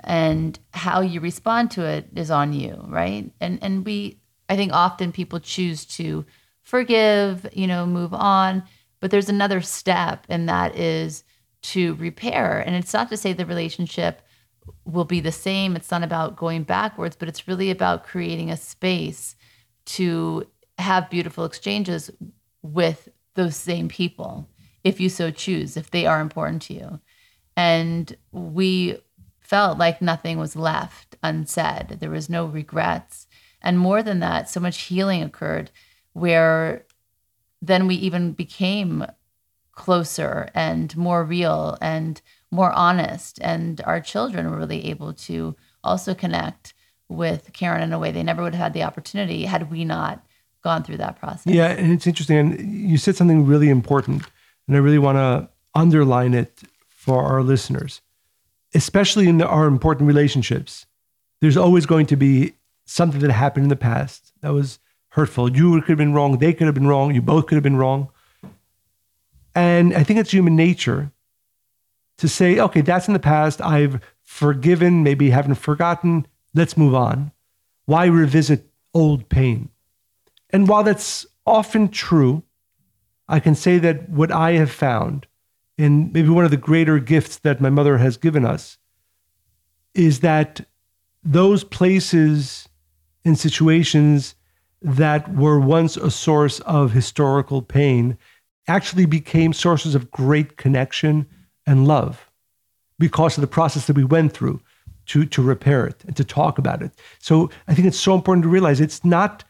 and 0.00 0.58
how 0.72 1.00
you 1.00 1.20
respond 1.20 1.70
to 1.70 1.84
it 1.84 2.08
is 2.14 2.30
on 2.30 2.52
you 2.52 2.84
right 2.88 3.30
and 3.40 3.58
and 3.62 3.84
we 3.84 4.18
i 4.48 4.56
think 4.56 4.72
often 4.72 5.12
people 5.12 5.38
choose 5.38 5.84
to 5.84 6.24
forgive 6.62 7.46
you 7.52 7.66
know 7.66 7.84
move 7.86 8.12
on 8.14 8.64
but 9.02 9.10
there's 9.10 9.28
another 9.28 9.60
step 9.60 10.24
and 10.30 10.48
that 10.48 10.74
is 10.74 11.24
to 11.60 11.94
repair 11.96 12.58
and 12.60 12.74
it's 12.74 12.94
not 12.94 13.10
to 13.10 13.16
say 13.16 13.34
the 13.34 13.44
relationship 13.44 14.22
will 14.86 15.04
be 15.04 15.20
the 15.20 15.30
same 15.30 15.76
it's 15.76 15.90
not 15.90 16.02
about 16.02 16.36
going 16.36 16.62
backwards 16.62 17.16
but 17.16 17.28
it's 17.28 17.46
really 17.46 17.70
about 17.70 18.04
creating 18.04 18.50
a 18.50 18.56
space 18.56 19.36
to 19.84 20.46
have 20.78 21.10
beautiful 21.10 21.44
exchanges 21.44 22.10
with 22.62 23.10
those 23.34 23.56
same 23.56 23.88
people 23.88 24.48
if 24.84 25.00
you 25.00 25.08
so 25.08 25.30
choose, 25.30 25.76
if 25.76 25.90
they 25.90 26.06
are 26.06 26.20
important 26.20 26.62
to 26.62 26.74
you. 26.74 27.00
And 27.56 28.16
we 28.30 28.98
felt 29.40 29.78
like 29.78 30.02
nothing 30.02 30.38
was 30.38 30.56
left 30.56 31.16
unsaid. 31.22 31.98
There 32.00 32.10
was 32.10 32.28
no 32.28 32.46
regrets. 32.46 33.26
And 33.60 33.78
more 33.78 34.02
than 34.02 34.20
that, 34.20 34.48
so 34.48 34.60
much 34.60 34.82
healing 34.82 35.22
occurred 35.22 35.70
where 36.14 36.84
then 37.62 37.86
we 37.86 37.94
even 37.94 38.32
became 38.32 39.06
closer 39.72 40.50
and 40.54 40.94
more 40.96 41.24
real 41.24 41.78
and 41.80 42.20
more 42.50 42.72
honest. 42.72 43.38
And 43.40 43.80
our 43.86 44.00
children 44.00 44.50
were 44.50 44.58
really 44.58 44.86
able 44.90 45.14
to 45.14 45.56
also 45.82 46.14
connect 46.14 46.74
with 47.08 47.52
Karen 47.52 47.82
in 47.82 47.92
a 47.92 47.98
way 47.98 48.10
they 48.10 48.22
never 48.22 48.42
would 48.42 48.54
have 48.54 48.64
had 48.64 48.72
the 48.74 48.82
opportunity 48.82 49.44
had 49.44 49.70
we 49.70 49.84
not 49.84 50.24
gone 50.62 50.82
through 50.82 50.96
that 50.98 51.18
process. 51.18 51.52
Yeah, 51.52 51.68
and 51.68 51.92
it's 51.92 52.06
interesting. 52.06 52.38
And 52.38 52.90
you 52.90 52.98
said 52.98 53.16
something 53.16 53.46
really 53.46 53.68
important, 53.68 54.24
and 54.66 54.76
I 54.76 54.80
really 54.80 54.98
want 54.98 55.16
to 55.16 55.48
underline 55.74 56.34
it 56.34 56.62
for 56.88 57.24
our 57.24 57.42
listeners, 57.42 58.00
especially 58.74 59.28
in 59.28 59.42
our 59.42 59.66
important 59.66 60.06
relationships. 60.06 60.86
There's 61.40 61.56
always 61.56 61.86
going 61.86 62.06
to 62.06 62.16
be 62.16 62.54
something 62.84 63.20
that 63.20 63.32
happened 63.32 63.64
in 63.64 63.70
the 63.70 63.76
past 63.76 64.32
that 64.42 64.52
was 64.52 64.78
hurtful. 65.12 65.54
You 65.54 65.80
could 65.82 65.90
have 65.90 65.98
been 65.98 66.14
wrong. 66.14 66.38
They 66.38 66.54
could 66.54 66.66
have 66.66 66.74
been 66.74 66.86
wrong. 66.86 67.14
You 67.14 67.20
both 67.20 67.46
could 67.46 67.56
have 67.56 67.62
been 67.62 67.76
wrong. 67.76 68.08
And 69.54 69.94
I 69.94 70.02
think 70.04 70.18
it's 70.18 70.30
human 70.30 70.56
nature 70.56 71.12
to 72.16 72.28
say, 72.28 72.58
okay, 72.58 72.80
that's 72.80 73.08
in 73.08 73.12
the 73.12 73.20
past. 73.20 73.60
I've 73.60 74.00
forgiven, 74.22 75.02
maybe 75.02 75.28
haven't 75.28 75.56
forgotten. 75.56 76.26
Let's 76.54 76.78
move 76.78 76.94
on. 76.94 77.30
Why 77.84 78.06
revisit 78.06 78.70
old 78.94 79.28
pain? 79.28 79.68
And 80.48 80.66
while 80.66 80.82
that's 80.82 81.26
often 81.44 81.88
true, 81.88 82.42
I 83.28 83.38
can 83.38 83.54
say 83.54 83.78
that 83.78 84.08
what 84.08 84.32
I 84.32 84.52
have 84.52 84.70
found, 84.70 85.26
and 85.76 86.10
maybe 86.12 86.30
one 86.30 86.46
of 86.46 86.50
the 86.50 86.56
greater 86.56 86.98
gifts 86.98 87.36
that 87.38 87.60
my 87.60 87.70
mother 87.70 87.98
has 87.98 88.16
given 88.16 88.46
us, 88.46 88.78
is 89.94 90.20
that 90.20 90.62
those 91.22 91.64
places 91.64 92.68
and 93.26 93.38
situations 93.38 94.36
that 94.82 95.34
were 95.34 95.60
once 95.60 95.96
a 95.96 96.10
source 96.10 96.60
of 96.60 96.92
historical 96.92 97.62
pain 97.62 98.18
actually 98.68 99.06
became 99.06 99.52
sources 99.52 99.94
of 99.94 100.10
great 100.10 100.56
connection 100.56 101.26
and 101.66 101.86
love 101.86 102.30
because 102.98 103.36
of 103.36 103.40
the 103.40 103.46
process 103.46 103.86
that 103.86 103.96
we 103.96 104.04
went 104.04 104.32
through 104.32 104.60
to, 105.06 105.24
to 105.24 105.42
repair 105.42 105.86
it 105.86 106.04
and 106.06 106.16
to 106.16 106.24
talk 106.24 106.58
about 106.58 106.82
it. 106.82 106.92
So 107.18 107.50
I 107.66 107.74
think 107.74 107.88
it's 107.88 107.98
so 107.98 108.14
important 108.14 108.44
to 108.44 108.48
realize 108.48 108.80
it's 108.80 109.04
not 109.04 109.44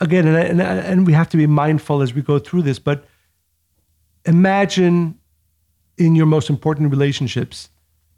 again, 0.00 0.26
and, 0.26 0.36
and, 0.36 0.60
and 0.60 1.06
we 1.06 1.12
have 1.12 1.28
to 1.30 1.36
be 1.36 1.46
mindful 1.46 2.02
as 2.02 2.14
we 2.14 2.22
go 2.22 2.38
through 2.38 2.62
this, 2.62 2.78
but 2.78 3.04
imagine 4.24 5.18
in 5.96 6.14
your 6.14 6.26
most 6.26 6.48
important 6.50 6.90
relationships 6.90 7.70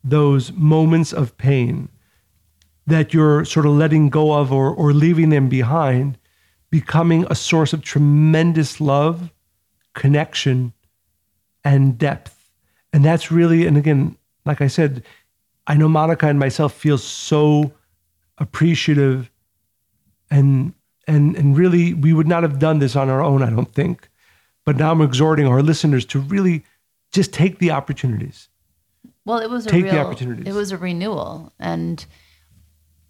those 0.02 0.52
moments 0.52 1.12
of 1.12 1.36
pain 1.36 1.88
that 2.86 3.14
you're 3.14 3.44
sort 3.44 3.66
of 3.66 3.72
letting 3.72 4.08
go 4.08 4.32
of 4.32 4.52
or, 4.52 4.70
or 4.70 4.92
leaving 4.92 5.28
them 5.28 5.48
behind 5.48 6.18
becoming 6.70 7.26
a 7.28 7.34
source 7.34 7.72
of 7.72 7.82
tremendous 7.82 8.80
love, 8.80 9.32
connection, 9.94 10.72
and 11.64 11.98
depth. 11.98 12.50
And 12.92 13.04
that's 13.04 13.30
really, 13.30 13.66
and 13.66 13.76
again, 13.76 14.16
like 14.44 14.60
I 14.60 14.66
said, 14.66 15.02
I 15.66 15.74
know 15.74 15.88
Monica 15.88 16.26
and 16.26 16.38
myself 16.38 16.72
feel 16.72 16.98
so 16.98 17.72
appreciative 18.38 19.30
and 20.30 20.72
and 21.06 21.36
and 21.36 21.56
really 21.56 21.92
we 21.92 22.12
would 22.12 22.26
not 22.26 22.42
have 22.42 22.58
done 22.58 22.78
this 22.78 22.96
on 22.96 23.10
our 23.10 23.22
own 23.22 23.42
i 23.42 23.50
don't 23.50 23.74
think. 23.74 24.08
But 24.64 24.76
now 24.76 24.90
i'm 24.90 25.02
exhorting 25.02 25.46
our 25.46 25.62
listeners 25.62 26.04
to 26.06 26.20
really 26.20 26.64
just 27.12 27.32
take 27.32 27.58
the 27.58 27.70
opportunities. 27.70 28.48
Well 29.24 29.38
it 29.38 29.50
was 29.50 29.66
take 29.66 29.84
real, 29.84 29.94
the 29.94 30.00
opportunities. 30.00 30.46
it 30.46 30.54
was 30.56 30.72
a 30.72 30.78
renewal. 30.78 31.52
And 31.58 32.04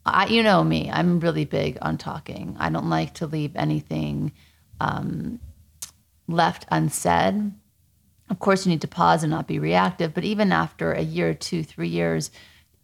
i 0.06 0.26
you 0.26 0.42
know 0.42 0.62
me 0.62 0.90
i'm 0.90 1.20
really 1.20 1.44
big 1.44 1.78
on 1.82 1.96
talking 1.96 2.56
i 2.58 2.68
don't 2.70 2.88
like 2.90 3.14
to 3.14 3.26
leave 3.26 3.54
anything 3.56 4.32
um, 4.80 5.38
left 6.26 6.64
unsaid 6.70 7.52
of 8.30 8.38
course 8.38 8.64
you 8.64 8.70
need 8.70 8.80
to 8.80 8.88
pause 8.88 9.22
and 9.22 9.30
not 9.30 9.46
be 9.46 9.58
reactive 9.58 10.14
but 10.14 10.24
even 10.24 10.52
after 10.52 10.92
a 10.92 11.02
year 11.02 11.34
two 11.34 11.62
three 11.62 11.88
years 11.88 12.30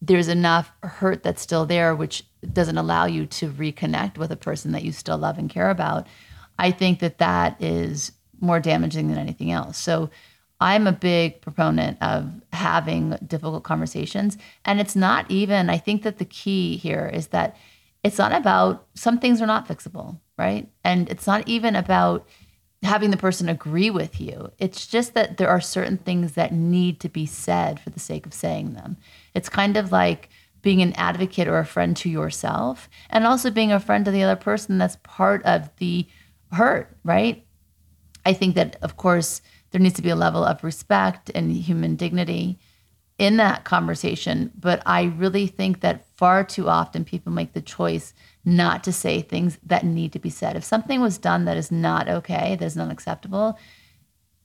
there's 0.02 0.28
enough 0.28 0.70
hurt 0.82 1.22
that's 1.22 1.42
still 1.42 1.66
there, 1.66 1.94
which 1.94 2.24
doesn't 2.52 2.78
allow 2.78 3.06
you 3.06 3.26
to 3.26 3.50
reconnect 3.50 4.18
with 4.18 4.30
a 4.30 4.36
person 4.36 4.72
that 4.72 4.84
you 4.84 4.92
still 4.92 5.18
love 5.18 5.38
and 5.38 5.50
care 5.50 5.70
about. 5.70 6.06
I 6.58 6.70
think 6.70 7.00
that 7.00 7.18
that 7.18 7.60
is 7.60 8.12
more 8.40 8.60
damaging 8.60 9.08
than 9.08 9.18
anything 9.18 9.50
else. 9.50 9.78
So 9.78 10.10
I'm 10.60 10.86
a 10.86 10.92
big 10.92 11.40
proponent 11.42 11.98
of 12.02 12.30
having 12.52 13.10
difficult 13.26 13.64
conversations. 13.64 14.38
And 14.64 14.80
it's 14.80 14.96
not 14.96 15.30
even, 15.30 15.68
I 15.68 15.78
think 15.78 16.02
that 16.02 16.18
the 16.18 16.24
key 16.24 16.76
here 16.76 17.10
is 17.12 17.28
that 17.28 17.56
it's 18.02 18.18
not 18.18 18.32
about 18.32 18.86
some 18.94 19.18
things 19.18 19.42
are 19.42 19.46
not 19.46 19.68
fixable, 19.68 20.18
right? 20.38 20.68
And 20.84 21.08
it's 21.10 21.26
not 21.26 21.46
even 21.48 21.76
about 21.76 22.26
having 22.82 23.10
the 23.10 23.16
person 23.16 23.48
agree 23.48 23.90
with 23.90 24.20
you. 24.20 24.50
It's 24.58 24.86
just 24.86 25.14
that 25.14 25.36
there 25.36 25.48
are 25.48 25.60
certain 25.60 25.98
things 25.98 26.32
that 26.32 26.52
need 26.52 27.00
to 27.00 27.08
be 27.08 27.26
said 27.26 27.80
for 27.80 27.90
the 27.90 28.00
sake 28.00 28.26
of 28.26 28.32
saying 28.32 28.74
them. 28.74 28.96
It's 29.34 29.48
kind 29.48 29.76
of 29.76 29.92
like 29.92 30.28
being 30.62 30.82
an 30.82 30.92
advocate 30.94 31.48
or 31.48 31.58
a 31.58 31.66
friend 31.66 31.96
to 31.96 32.08
yourself 32.08 32.88
and 33.10 33.26
also 33.26 33.50
being 33.50 33.72
a 33.72 33.80
friend 33.80 34.04
to 34.04 34.10
the 34.10 34.22
other 34.22 34.36
person 34.36 34.78
that's 34.78 34.96
part 35.02 35.44
of 35.44 35.70
the 35.76 36.06
hurt, 36.52 36.96
right? 37.04 37.44
I 38.24 38.32
think 38.32 38.54
that, 38.56 38.76
of 38.82 38.96
course, 38.96 39.42
there 39.76 39.82
needs 39.82 39.96
to 39.96 40.02
be 40.02 40.08
a 40.08 40.16
level 40.16 40.42
of 40.42 40.64
respect 40.64 41.30
and 41.34 41.52
human 41.52 41.96
dignity 41.96 42.58
in 43.18 43.36
that 43.36 43.64
conversation. 43.64 44.50
But 44.58 44.82
I 44.86 45.02
really 45.02 45.48
think 45.48 45.80
that 45.80 46.06
far 46.16 46.44
too 46.44 46.66
often 46.66 47.04
people 47.04 47.30
make 47.30 47.52
the 47.52 47.60
choice 47.60 48.14
not 48.42 48.82
to 48.84 48.92
say 48.94 49.20
things 49.20 49.58
that 49.66 49.84
need 49.84 50.14
to 50.14 50.18
be 50.18 50.30
said. 50.30 50.56
If 50.56 50.64
something 50.64 51.02
was 51.02 51.18
done 51.18 51.44
that 51.44 51.58
is 51.58 51.70
not 51.70 52.08
okay, 52.08 52.56
that 52.58 52.64
is 52.64 52.74
not 52.74 52.90
acceptable, 52.90 53.58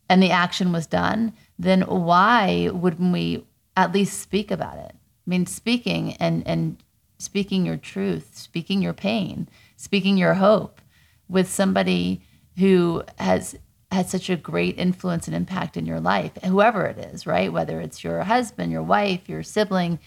and 0.09 0.21
the 0.21 0.31
action 0.31 0.73
was 0.73 0.85
done, 0.85 1.31
then 1.57 1.83
why 1.83 2.69
wouldn't 2.73 3.13
we 3.13 3.45
at 3.77 3.93
least 3.93 4.19
speak 4.19 4.51
about 4.51 4.79
it? 4.79 4.91
I 4.93 5.29
mean, 5.29 5.45
speaking 5.45 6.17
and 6.17 6.45
and 6.45 6.83
speaking 7.19 7.65
your 7.65 7.77
truth, 7.77 8.37
speaking 8.37 8.81
your 8.81 8.91
pain, 8.91 9.47
speaking 9.77 10.17
your 10.17 10.33
hope 10.33 10.81
with 11.29 11.47
somebody 11.47 12.21
who 12.57 13.03
has 13.17 13.55
had 13.91 14.09
such 14.09 14.29
a 14.29 14.35
great 14.35 14.77
influence 14.77 15.27
and 15.27 15.35
impact 15.35 15.75
in 15.77 15.85
your 15.85 15.99
life, 15.99 16.31
whoever 16.43 16.85
it 16.85 16.97
is, 16.97 17.27
right? 17.27 17.51
Whether 17.51 17.81
it's 17.81 18.03
your 18.03 18.23
husband, 18.23 18.71
your 18.71 18.83
wife, 18.83 19.27
your 19.27 19.43
sibling, 19.43 19.99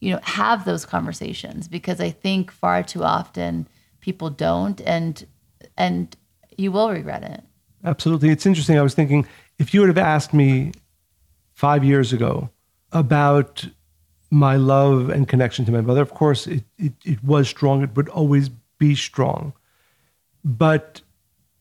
you 0.00 0.10
know 0.10 0.20
have 0.24 0.64
those 0.64 0.84
conversations 0.84 1.68
because 1.68 2.00
i 2.00 2.10
think 2.10 2.50
far 2.50 2.82
too 2.82 3.04
often 3.04 3.68
people 4.00 4.30
don't 4.30 4.80
and 4.80 5.24
and 5.76 6.16
you 6.58 6.70
will 6.70 6.90
regret 6.90 7.22
it. 7.22 7.42
Absolutely. 7.84 8.28
It's 8.28 8.46
interesting. 8.46 8.78
I 8.78 8.82
was 8.82 8.94
thinking 8.94 9.26
if 9.58 9.72
you 9.72 9.80
would 9.80 9.88
have 9.88 9.98
asked 9.98 10.34
me 10.34 10.72
five 11.52 11.82
years 11.82 12.12
ago 12.12 12.50
about 12.92 13.66
my 14.30 14.56
love 14.56 15.08
and 15.08 15.26
connection 15.28 15.64
to 15.64 15.72
my 15.72 15.80
mother 15.80 16.02
of 16.02 16.14
course 16.14 16.46
it, 16.46 16.64
it, 16.78 16.92
it 17.04 17.24
was 17.24 17.48
strong. 17.48 17.82
It 17.82 17.96
would 17.96 18.08
always 18.10 18.50
be 18.78 18.94
strong. 18.94 19.52
But 20.44 21.00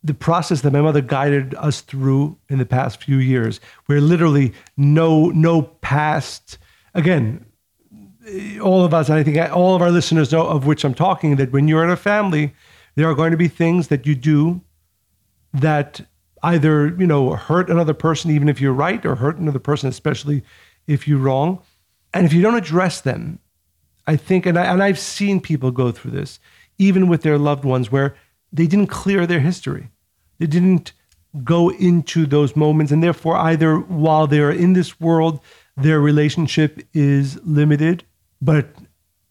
the 0.03 0.13
process 0.13 0.61
that 0.61 0.73
my 0.73 0.81
mother 0.81 1.01
guided 1.01 1.53
us 1.55 1.81
through 1.81 2.37
in 2.49 2.57
the 2.57 2.65
past 2.65 3.03
few 3.03 3.17
years, 3.17 3.59
where 3.85 4.01
literally 4.01 4.53
no 4.77 5.29
no 5.29 5.61
past 5.61 6.57
again, 6.93 7.45
all 8.61 8.83
of 8.83 8.93
us, 8.93 9.09
and 9.09 9.17
I 9.17 9.23
think 9.23 9.37
all 9.51 9.75
of 9.75 9.81
our 9.81 9.91
listeners 9.91 10.31
know 10.31 10.45
of 10.47 10.65
which 10.65 10.83
I'm 10.83 10.93
talking, 10.93 11.35
that 11.37 11.51
when 11.51 11.67
you're 11.67 11.83
in 11.83 11.89
a 11.89 11.95
family, 11.95 12.53
there 12.95 13.09
are 13.09 13.15
going 13.15 13.31
to 13.31 13.37
be 13.37 13.47
things 13.47 13.87
that 13.87 14.05
you 14.05 14.15
do 14.15 14.61
that 15.53 16.01
either, 16.43 16.87
you 16.97 17.07
know, 17.07 17.35
hurt 17.35 17.69
another 17.69 17.93
person, 17.93 18.31
even 18.31 18.49
if 18.49 18.59
you're 18.59 18.73
right, 18.73 19.05
or 19.05 19.15
hurt 19.15 19.37
another 19.37 19.59
person, 19.59 19.89
especially 19.89 20.43
if 20.87 21.07
you're 21.07 21.19
wrong. 21.19 21.61
And 22.13 22.25
if 22.25 22.33
you 22.33 22.41
don't 22.41 22.55
address 22.55 23.01
them, 23.01 23.39
I 24.07 24.15
think, 24.17 24.45
and, 24.45 24.57
I, 24.57 24.65
and 24.65 24.83
I've 24.83 24.99
seen 24.99 25.39
people 25.39 25.71
go 25.71 25.91
through 25.91 26.11
this, 26.11 26.39
even 26.77 27.07
with 27.07 27.21
their 27.21 27.37
loved 27.37 27.63
ones, 27.63 27.91
where 27.91 28.15
they 28.51 28.67
didn't 28.67 28.87
clear 28.87 29.25
their 29.25 29.39
history. 29.39 29.89
They 30.39 30.47
didn't 30.47 30.93
go 31.43 31.69
into 31.69 32.25
those 32.25 32.55
moments. 32.55 32.91
And 32.91 33.01
therefore, 33.01 33.37
either 33.37 33.77
while 33.77 34.27
they're 34.27 34.51
in 34.51 34.73
this 34.73 34.99
world, 34.99 35.39
their 35.77 36.01
relationship 36.01 36.85
is 36.93 37.39
limited, 37.43 38.03
but 38.41 38.75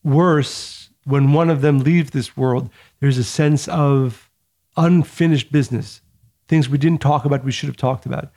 worse, 0.02 0.90
when 1.04 1.32
one 1.32 1.50
of 1.50 1.60
them 1.60 1.80
leaves 1.80 2.10
this 2.10 2.36
world, 2.36 2.70
there's 3.00 3.18
a 3.18 3.24
sense 3.24 3.68
of 3.68 4.30
unfinished 4.76 5.52
business, 5.52 6.00
things 6.48 6.68
we 6.68 6.78
didn't 6.78 7.00
talk 7.00 7.24
about, 7.24 7.44
we 7.44 7.52
should 7.52 7.68
have 7.68 7.76
talked 7.76 8.06
about. 8.06 8.30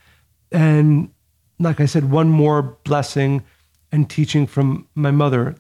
And 0.52 1.12
like 1.60 1.80
I 1.80 1.86
said, 1.86 2.12
one 2.12 2.30
more 2.30 2.62
blessing 2.84 3.44
and 3.92 4.10
teaching 4.10 4.48
from 4.48 4.88
my 4.96 5.12
mother, 5.12 5.56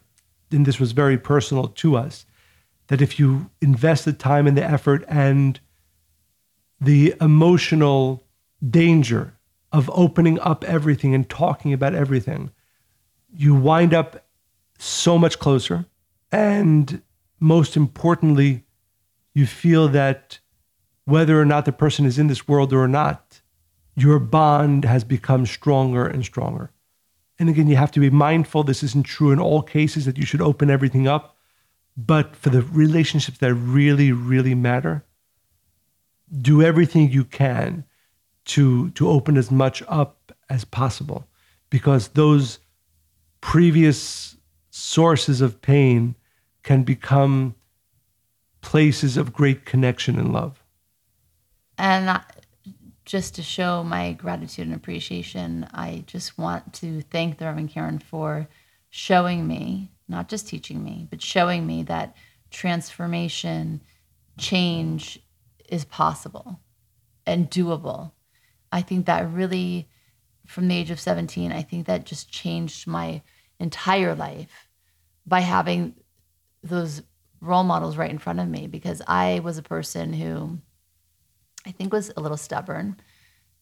and 0.51 0.65
this 0.65 0.79
was 0.79 0.91
very 0.91 1.17
personal 1.17 1.67
to 1.67 1.95
us, 1.95 2.25
that 2.87 3.01
if 3.01 3.19
you 3.19 3.49
invest 3.61 4.05
the 4.05 4.13
time 4.13 4.47
and 4.47 4.57
the 4.57 4.63
effort 4.63 5.03
and 5.07 5.59
the 6.79 7.13
emotional 7.21 8.23
danger 8.67 9.33
of 9.71 9.89
opening 9.93 10.39
up 10.41 10.63
everything 10.65 11.15
and 11.15 11.29
talking 11.29 11.73
about 11.73 11.95
everything, 11.95 12.51
you 13.33 13.55
wind 13.55 13.93
up 13.93 14.25
so 14.77 15.17
much 15.17 15.39
closer. 15.39 15.85
And 16.31 17.01
most 17.39 17.75
importantly, 17.75 18.65
you 19.33 19.47
feel 19.47 19.87
that 19.89 20.39
whether 21.05 21.39
or 21.39 21.45
not 21.45 21.65
the 21.65 21.71
person 21.71 22.05
is 22.05 22.19
in 22.19 22.27
this 22.27 22.47
world 22.47 22.71
or 22.73 22.87
not, 22.87 23.41
your 23.95 24.19
bond 24.19 24.85
has 24.85 25.03
become 25.03 25.45
stronger 25.45 26.05
and 26.05 26.23
stronger. 26.23 26.71
And 27.39 27.49
again, 27.49 27.67
you 27.67 27.75
have 27.75 27.91
to 27.91 27.99
be 27.99 28.09
mindful 28.09 28.63
this 28.63 28.83
isn't 28.83 29.05
true 29.05 29.31
in 29.31 29.39
all 29.39 29.61
cases 29.61 30.05
that 30.05 30.17
you 30.17 30.25
should 30.25 30.41
open 30.41 30.69
everything 30.69 31.07
up. 31.07 31.32
But 31.95 32.35
for 32.35 32.49
the 32.49 32.61
relationships 32.61 33.37
that 33.39 33.53
really, 33.53 34.11
really 34.11 34.55
matter, 34.55 35.05
do 36.41 36.61
everything 36.61 37.11
you 37.11 37.23
can 37.23 37.85
to, 38.45 38.89
to 38.91 39.09
open 39.09 39.37
as 39.37 39.51
much 39.51 39.83
up 39.87 40.31
as 40.49 40.65
possible 40.65 41.27
because 41.69 42.09
those 42.09 42.59
previous 43.41 44.37
sources 44.69 45.41
of 45.41 45.61
pain 45.61 46.15
can 46.63 46.83
become 46.83 47.55
places 48.61 49.17
of 49.17 49.33
great 49.33 49.65
connection 49.65 50.17
and 50.17 50.33
love. 50.33 50.63
And 51.77 52.21
just 53.05 53.35
to 53.35 53.43
show 53.43 53.83
my 53.83 54.13
gratitude 54.13 54.67
and 54.67 54.75
appreciation, 54.75 55.67
I 55.73 56.03
just 56.07 56.37
want 56.37 56.73
to 56.75 57.01
thank 57.01 57.37
the 57.37 57.45
Rav 57.45 57.57
and 57.57 57.69
Karen 57.69 57.99
for 57.99 58.47
showing 58.89 59.47
me, 59.47 59.91
not 60.13 60.29
just 60.29 60.47
teaching 60.47 60.83
me, 60.83 61.07
but 61.09 61.21
showing 61.21 61.65
me 61.67 61.83
that 61.83 62.15
transformation, 62.51 63.81
change 64.37 65.19
is 65.69 65.83
possible 65.85 66.59
and 67.25 67.49
doable. 67.49 68.11
I 68.71 68.81
think 68.81 69.05
that 69.07 69.29
really, 69.31 69.89
from 70.45 70.67
the 70.67 70.75
age 70.75 70.91
of 70.91 70.99
17, 70.99 71.51
I 71.51 71.61
think 71.61 71.87
that 71.87 72.05
just 72.05 72.31
changed 72.31 72.87
my 72.87 73.21
entire 73.59 74.15
life 74.15 74.69
by 75.25 75.39
having 75.41 75.95
those 76.63 77.01
role 77.41 77.63
models 77.63 77.97
right 77.97 78.09
in 78.09 78.17
front 78.17 78.39
of 78.39 78.47
me 78.47 78.67
because 78.67 79.01
I 79.07 79.39
was 79.39 79.57
a 79.57 79.63
person 79.63 80.13
who 80.13 80.59
I 81.65 81.71
think 81.71 81.91
was 81.91 82.11
a 82.15 82.21
little 82.21 82.37
stubborn 82.37 82.97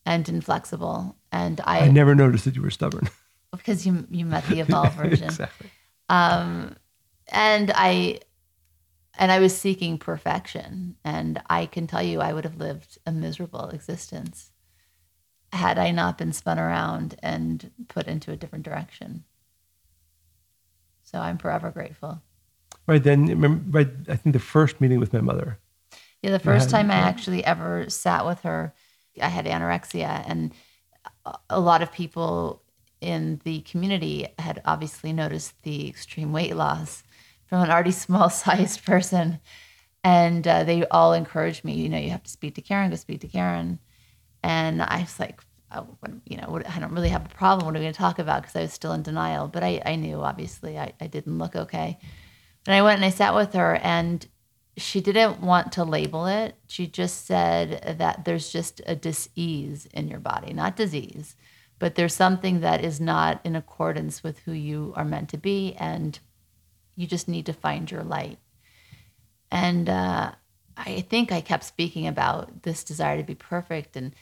and 0.06 0.28
inflexible. 0.28 1.16
And 1.32 1.62
I, 1.64 1.82
I 1.82 1.90
never 1.90 2.16
noticed 2.16 2.46
that 2.46 2.56
you 2.56 2.62
were 2.62 2.72
stubborn. 2.72 3.10
Because 3.52 3.86
you 3.86 4.08
you 4.10 4.26
met 4.26 4.46
the 4.46 4.60
evolved 4.62 4.98
version. 4.98 5.26
exactly. 5.26 5.72
Um, 6.12 6.76
and 7.32 7.72
I 7.74 8.20
and 9.18 9.32
I 9.32 9.40
was 9.40 9.58
seeking 9.58 9.98
perfection. 9.98 10.96
And 11.04 11.42
I 11.50 11.66
can 11.66 11.88
tell 11.88 12.04
you 12.04 12.22
I 12.22 12.34
would 12.34 12.44
have 12.44 12.58
lived 12.58 12.98
a 13.06 13.12
miserable 13.12 13.70
existence 13.70 14.52
had 15.54 15.78
I 15.78 15.92
not 15.92 16.18
been 16.18 16.32
spun 16.32 16.60
around 16.60 17.16
and 17.22 17.72
put 17.88 18.08
into 18.08 18.32
a 18.32 18.38
different 18.38 18.66
direction. 18.66 19.26
So 21.04 21.20
I'm 21.20 21.38
forever 21.38 21.72
grateful. 21.72 22.22
Right 22.88 23.04
then, 23.04 23.26
remember, 23.26 23.64
right, 23.70 23.90
I 24.08 24.16
think 24.16 24.34
the 24.34 24.40
first 24.40 24.80
meeting 24.80 25.00
with 25.00 25.14
my 25.14 25.22
mother. 25.22 25.60
Yeah, 26.22 26.32
the 26.32 26.40
first 26.40 26.70
time 26.70 26.90
I 26.90 26.96
actually 26.96 27.44
ever 27.44 27.90
sat 27.90 28.26
with 28.26 28.42
her, 28.42 28.74
I 29.22 29.28
had 29.28 29.46
anorexia, 29.46 30.24
and 30.26 30.54
a 31.50 31.60
lot 31.60 31.82
of 31.82 31.92
people 31.92 32.61
in 33.02 33.42
the 33.44 33.62
community 33.62 34.28
had 34.40 34.62
obviously 34.66 35.12
noticed 35.12 35.62
the 35.64 35.90
extreme 35.90 36.32
weight 36.32 36.56
loss 36.56 37.04
from 37.46 37.62
an 37.62 37.70
already 37.70 37.92
small 38.06 38.30
sized 38.30 38.86
person. 38.86 39.40
And 40.04 40.48
uh, 40.48 40.64
they 40.64 40.86
all 40.88 41.14
encouraged 41.14 41.64
me, 41.64 41.74
you 41.74 41.90
know, 41.90 41.98
you 41.98 42.10
have 42.10 42.24
to 42.24 42.32
speak 42.32 42.56
to 42.56 42.62
Karen, 42.62 42.90
go 42.90 42.96
speak 42.96 43.22
to 43.22 43.28
Karen. 43.28 43.80
And 44.42 44.82
I 44.82 45.02
was 45.02 45.20
like, 45.20 45.42
oh, 45.72 45.88
you 46.26 46.38
know, 46.38 46.62
I 46.68 46.80
don't 46.80 46.94
really 46.94 47.10
have 47.10 47.26
a 47.26 47.30
problem. 47.30 47.66
What 47.66 47.76
are 47.76 47.80
we 47.80 47.86
going 47.86 47.94
to 47.94 47.98
talk 47.98 48.20
about? 48.20 48.42
Because 48.42 48.56
I 48.56 48.62
was 48.62 48.74
still 48.74 48.94
in 48.94 49.04
denial. 49.04 49.48
But 49.48 49.64
I, 49.64 49.82
I 49.86 49.96
knew, 49.96 50.22
obviously, 50.22 50.80
I, 50.80 50.94
I 51.00 51.08
didn't 51.08 51.38
look 51.38 51.56
okay. 51.56 52.00
And 52.66 52.76
I 52.76 52.82
went 52.82 52.98
and 52.98 53.06
I 53.06 53.10
sat 53.10 53.36
with 53.36 53.54
her, 53.54 53.76
and 53.76 54.26
she 54.78 55.02
didn't 55.02 55.42
want 55.42 55.72
to 55.74 55.84
label 55.84 56.26
it. 56.26 56.56
She 56.68 56.88
just 56.88 57.26
said 57.26 57.98
that 58.00 58.26
there's 58.26 58.52
just 58.52 58.82
a 58.86 58.96
dis-ease 58.96 59.88
in 59.88 60.08
your 60.08 60.20
body, 60.20 60.54
not 60.54 60.76
disease, 60.76 61.36
but 61.82 61.96
there's 61.96 62.14
something 62.14 62.60
that 62.60 62.86
is 62.86 63.02
not 63.02 63.42
in 63.44 63.56
accordance 63.56 64.22
with 64.22 64.38
who 64.42 64.52
you 64.52 64.94
are 64.96 65.04
meant 65.04 65.30
to 65.30 65.38
be, 65.38 65.74
and 65.80 66.20
you 66.96 67.08
just 67.08 67.28
need 67.28 67.48
to 67.48 67.54
find 67.54 67.90
your 67.90 68.04
light. 68.04 68.38
And 69.50 69.90
uh, 69.90 70.34
I 70.78 71.02
think 71.02 71.32
I 71.32 71.42
kept 71.42 71.64
speaking 71.64 72.06
about 72.06 72.62
this 72.62 72.84
desire 72.84 73.18
to 73.18 73.24
be 73.24 73.34
perfect, 73.34 73.98
and 73.98 74.14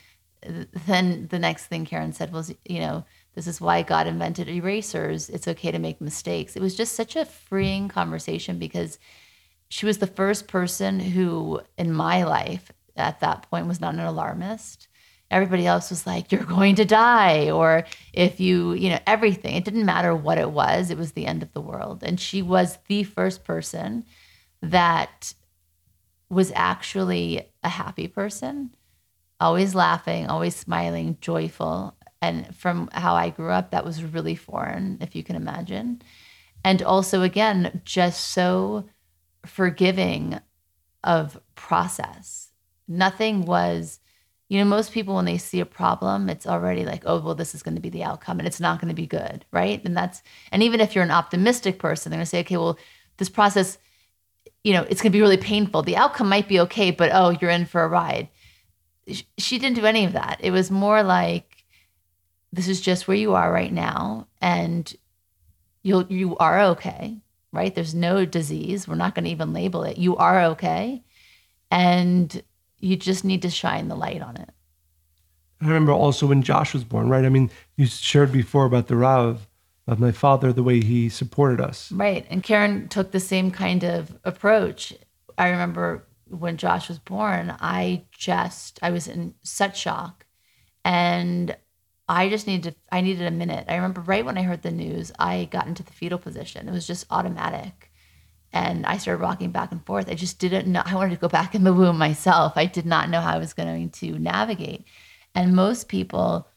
then 0.87 1.27
the 1.29 1.37
next 1.37 1.65
thing 1.65 1.85
Karen 1.85 2.13
said 2.13 2.31
was, 2.31 2.55
you 2.63 2.79
know, 2.79 3.03
this 3.35 3.45
is 3.45 3.59
why 3.59 3.81
God 3.81 4.07
invented 4.07 4.47
erasers. 4.47 5.29
It's 5.29 5.49
okay 5.49 5.69
to 5.69 5.79
make 5.79 5.99
mistakes. 5.99 6.55
It 6.55 6.61
was 6.61 6.77
just 6.77 6.95
such 6.95 7.17
a 7.17 7.25
freeing 7.25 7.89
conversation 7.89 8.57
because 8.57 8.97
she 9.67 9.85
was 9.85 9.97
the 9.97 10.07
first 10.07 10.47
person 10.47 11.01
who 11.01 11.59
in 11.77 11.91
my 11.91 12.23
life 12.23 12.71
at 12.95 13.19
that 13.19 13.49
point 13.49 13.67
was 13.67 13.81
not 13.81 13.95
an 13.95 13.99
alarmist 13.99 14.87
everybody 15.31 15.65
else 15.65 15.89
was 15.89 16.07
like 16.07 16.31
you're 16.31 16.43
going 16.43 16.75
to 16.75 16.85
die 16.85 17.49
or 17.49 17.85
if 18.13 18.39
you 18.39 18.73
you 18.73 18.89
know 18.89 18.99
everything. 19.07 19.55
It 19.55 19.65
didn't 19.65 19.85
matter 19.85 20.15
what 20.15 20.37
it 20.37 20.51
was. 20.51 20.89
It 20.89 20.97
was 20.97 21.13
the 21.13 21.25
end 21.25 21.43
of 21.43 21.53
the 21.53 21.61
world. 21.61 22.03
And 22.03 22.19
she 22.19 22.41
was 22.41 22.77
the 22.87 23.03
first 23.03 23.43
person 23.43 24.05
that 24.61 25.33
was 26.29 26.51
actually 26.55 27.49
a 27.63 27.69
happy 27.69 28.07
person 28.07 28.71
always 29.41 29.73
laughing 29.73 30.27
always 30.27 30.55
smiling 30.55 31.17
joyful. 31.21 31.95
And 32.21 32.53
from 32.55 32.89
how 32.91 33.15
i 33.15 33.29
grew 33.29 33.49
up 33.51 33.71
that 33.71 33.85
was 33.85 34.03
really 34.03 34.35
foreign 34.35 34.97
if 35.01 35.15
you 35.15 35.23
can 35.23 35.35
imagine. 35.35 36.01
And 36.63 36.81
also 36.81 37.21
again 37.21 37.81
just 37.85 38.31
so 38.31 38.85
forgiving 39.45 40.39
of 41.03 41.39
process. 41.55 42.51
Nothing 42.87 43.45
was, 43.45 43.99
you 44.49 44.59
know, 44.59 44.65
most 44.65 44.91
people 44.91 45.15
when 45.15 45.25
they 45.25 45.37
see 45.37 45.59
a 45.59 45.65
problem, 45.65 46.29
it's 46.29 46.47
already 46.47 46.83
like, 46.83 47.03
oh, 47.05 47.19
well, 47.19 47.35
this 47.35 47.55
is 47.55 47.63
going 47.63 47.75
to 47.75 47.81
be 47.81 47.89
the 47.89 48.03
outcome 48.03 48.39
and 48.39 48.47
it's 48.47 48.59
not 48.59 48.81
going 48.81 48.89
to 48.89 48.95
be 48.95 49.07
good, 49.07 49.45
right? 49.51 49.83
And 49.85 49.95
that's, 49.95 50.21
and 50.51 50.61
even 50.61 50.81
if 50.81 50.93
you're 50.93 51.03
an 51.03 51.11
optimistic 51.11 51.79
person, 51.79 52.09
they're 52.09 52.17
going 52.17 52.25
to 52.25 52.29
say, 52.29 52.41
okay, 52.41 52.57
well, 52.57 52.77
this 53.17 53.29
process, 53.29 53.77
you 54.63 54.73
know, 54.73 54.83
it's 54.89 55.01
going 55.01 55.11
to 55.11 55.15
be 55.15 55.21
really 55.21 55.37
painful. 55.37 55.83
The 55.83 55.97
outcome 55.97 56.27
might 56.27 56.47
be 56.47 56.59
okay, 56.61 56.91
but 56.91 57.11
oh, 57.13 57.37
you're 57.39 57.51
in 57.51 57.65
for 57.65 57.83
a 57.83 57.87
ride. 57.87 58.27
She 59.37 59.59
didn't 59.59 59.77
do 59.77 59.85
any 59.85 60.03
of 60.03 60.13
that. 60.13 60.39
It 60.41 60.51
was 60.51 60.69
more 60.69 61.03
like, 61.03 61.63
this 62.51 62.67
is 62.67 62.81
just 62.81 63.07
where 63.07 63.17
you 63.17 63.35
are 63.35 63.51
right 63.51 63.71
now, 63.71 64.27
and 64.41 64.91
you'll 65.83 66.07
you 66.07 66.35
are 66.37 66.59
okay 66.61 67.21
right? 67.51 67.73
There's 67.73 67.95
no 67.95 68.25
disease. 68.25 68.87
We're 68.87 68.95
not 68.95 69.15
going 69.15 69.25
to 69.25 69.31
even 69.31 69.53
label 69.53 69.83
it. 69.83 69.97
You 69.97 70.15
are 70.17 70.43
okay. 70.45 71.03
And 71.71 72.43
you 72.79 72.95
just 72.95 73.23
need 73.23 73.41
to 73.41 73.49
shine 73.49 73.87
the 73.87 73.95
light 73.95 74.21
on 74.21 74.37
it. 74.37 74.49
I 75.61 75.67
remember 75.67 75.91
also 75.91 76.27
when 76.27 76.41
Josh 76.41 76.73
was 76.73 76.83
born, 76.83 77.09
right? 77.09 77.25
I 77.25 77.29
mean, 77.29 77.51
you 77.75 77.85
shared 77.85 78.31
before 78.31 78.65
about 78.65 78.87
the 78.87 78.95
Rav, 78.95 79.47
of 79.89 79.99
my 79.99 80.11
father, 80.11 80.53
the 80.53 80.61
way 80.61 80.81
he 80.81 81.09
supported 81.09 81.59
us. 81.59 81.91
Right. 81.91 82.25
And 82.29 82.43
Karen 82.43 82.87
took 82.89 83.11
the 83.11 83.19
same 83.19 83.49
kind 83.49 83.83
of 83.83 84.15
approach. 84.23 84.93
I 85.35 85.49
remember 85.49 86.05
when 86.27 86.57
Josh 86.57 86.89
was 86.89 86.99
born, 86.99 87.55
I 87.59 88.03
just 88.11 88.79
I 88.83 88.91
was 88.91 89.07
in 89.07 89.33
such 89.41 89.79
shock, 89.79 90.27
and 90.85 91.57
I 92.07 92.29
just 92.29 92.45
needed 92.45 92.73
to, 92.73 92.79
I 92.91 93.01
needed 93.01 93.25
a 93.25 93.31
minute. 93.31 93.65
I 93.67 93.75
remember 93.75 94.01
right 94.01 94.23
when 94.23 94.37
I 94.37 94.43
heard 94.43 94.61
the 94.61 94.69
news, 94.69 95.11
I 95.17 95.45
got 95.45 95.65
into 95.65 95.81
the 95.81 95.91
fetal 95.91 96.19
position. 96.19 96.69
It 96.69 96.71
was 96.71 96.85
just 96.85 97.07
automatic, 97.09 97.88
and 98.51 98.85
I 98.85 98.97
started 98.97 99.21
rocking 99.21 99.51
back 99.51 99.71
and 99.71 99.85
forth. 99.85 100.09
I 100.09 100.15
just 100.15 100.39
didn't 100.39 100.71
know. 100.71 100.81
I 100.85 100.95
wanted 100.95 101.15
to 101.15 101.21
go 101.21 101.27
back 101.27 101.53
in 101.53 101.63
the 101.63 101.73
womb 101.73 101.97
myself. 101.97 102.53
I 102.55 102.65
did 102.65 102.85
not 102.85 103.09
know 103.09 103.21
how 103.21 103.35
I 103.35 103.39
was 103.39 103.53
going 103.53 103.89
to 103.89 104.19
navigate, 104.19 104.85
and 105.35 105.55
most 105.55 105.87
people 105.87 106.47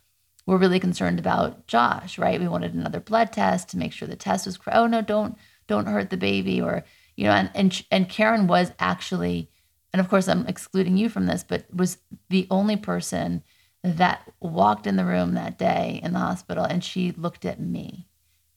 were 0.47 0.59
really 0.59 0.81
concerned 0.81 1.19
about 1.19 1.67
Josh. 1.67 2.19
Right? 2.19 2.41
We 2.41 2.49
wanted 2.49 2.75
another 2.75 3.01
blood 3.01 3.33
test 3.33 3.69
to 3.71 3.79
make 3.79 3.93
sure 3.93 4.09
the 4.09 4.17
test 4.17 4.47
was. 4.47 4.57
Correct. 4.57 4.79
Oh 4.79 4.87
no! 4.87 5.03
Don't 5.03 5.37
don't 5.67 5.87
hurt 5.87 6.11
the 6.11 6.17
baby 6.17 6.61
or 6.61 6.85
you 7.17 7.25
know 7.25 7.33
and 7.33 7.51
and, 7.55 7.85
and 7.91 8.09
karen 8.09 8.47
was 8.47 8.73
actually 8.79 9.51
and 9.93 10.01
of 10.01 10.09
course 10.09 10.29
i'm 10.29 10.47
excluding 10.47 10.97
you 10.97 11.09
from 11.09 11.27
this 11.27 11.43
but 11.43 11.65
was 11.75 11.99
the 12.29 12.47
only 12.51 12.77
person 12.77 13.43
that 13.83 14.31
walked 14.41 14.87
in 14.87 14.97
the 14.97 15.05
room 15.05 15.35
that 15.35 15.59
day 15.59 16.01
in 16.03 16.13
the 16.13 16.19
hospital 16.19 16.65
and 16.65 16.85
she 16.85 17.13
looked 17.13 17.45
at 17.45 17.61
me 17.61 18.07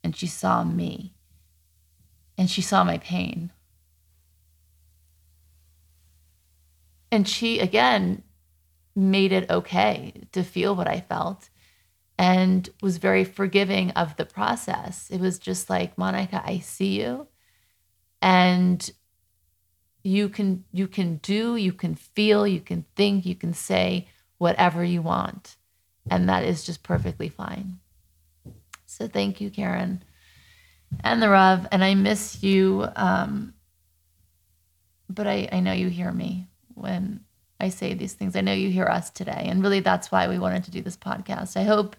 and 0.04 0.16
she 0.16 0.28
saw 0.28 0.64
me 0.64 1.15
and 2.38 2.50
she 2.50 2.62
saw 2.62 2.84
my 2.84 2.98
pain 2.98 3.52
and 7.12 7.28
she 7.28 7.60
again 7.60 8.24
made 8.96 9.32
it 9.32 9.50
okay 9.50 10.14
to 10.32 10.44
feel 10.44 10.76
what 10.76 10.88
i 10.88 11.00
felt 11.00 11.50
and 12.18 12.70
was 12.82 12.98
very 12.98 13.24
forgiving 13.24 13.92
of 13.92 14.16
the 14.16 14.26
process. 14.26 15.10
It 15.10 15.20
was 15.20 15.38
just 15.38 15.70
like, 15.70 15.98
Monica, 15.98 16.42
I 16.46 16.60
see 16.60 17.02
you. 17.02 17.28
And 18.22 18.90
you 20.04 20.30
can 20.30 20.64
you 20.72 20.88
can 20.88 21.18
do, 21.18 21.56
you 21.56 21.74
can 21.74 21.96
feel, 21.96 22.48
you 22.48 22.62
can 22.62 22.86
think, 22.96 23.26
you 23.26 23.36
can 23.36 23.54
say 23.54 24.08
whatever 24.38 24.84
you 24.84 25.02
want. 25.02 25.58
And 26.10 26.30
that 26.30 26.44
is 26.44 26.64
just 26.64 26.84
perfectly 26.84 27.30
fine. 27.30 27.80
So 28.86 29.08
thank 29.08 29.42
you, 29.42 29.50
Karen. 29.50 30.04
And 31.04 31.22
the 31.22 31.30
Rav. 31.30 31.68
And 31.72 31.84
I 31.84 31.96
miss 31.96 32.44
you. 32.44 32.88
Um, 32.96 33.54
but 35.10 35.28
I, 35.28 35.50
I 35.52 35.60
know 35.60 35.74
you 35.74 35.90
hear 35.90 36.12
me 36.12 36.48
when 36.74 37.22
I 37.60 37.70
say 37.70 37.94
these 37.94 38.14
things. 38.14 38.36
I 38.36 38.42
know 38.42 38.54
you 38.54 38.70
hear 38.70 38.86
us 38.86 39.10
today. 39.10 39.46
And 39.48 39.62
really, 39.62 39.80
that's 39.80 40.12
why 40.12 40.28
we 40.28 40.40
wanted 40.40 40.64
to 40.66 40.72
do 40.72 40.82
this 40.82 40.98
podcast. 40.98 41.58
I 41.58 41.64
hope 41.64 41.96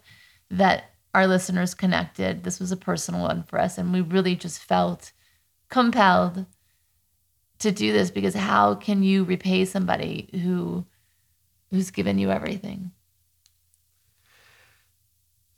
that 0.51 0.91
our 1.15 1.27
listeners 1.27 1.75
connected. 1.75 2.45
This 2.45 2.61
was 2.61 2.73
a 2.73 2.77
personal 2.77 3.23
one 3.23 3.43
for 3.43 3.59
us. 3.59 3.79
And 3.79 3.93
we 3.93 4.01
really 4.01 4.37
just 4.37 4.63
felt 4.63 5.13
compelled 5.69 6.47
to 7.59 7.73
do 7.73 7.93
this 7.93 8.11
because 8.11 8.35
how 8.35 8.75
can 8.75 9.03
you 9.03 9.25
repay 9.25 9.65
somebody 9.65 10.29
who 10.43 10.85
who's 11.71 11.91
given 11.91 12.19
you 12.19 12.31
everything? 12.31 12.93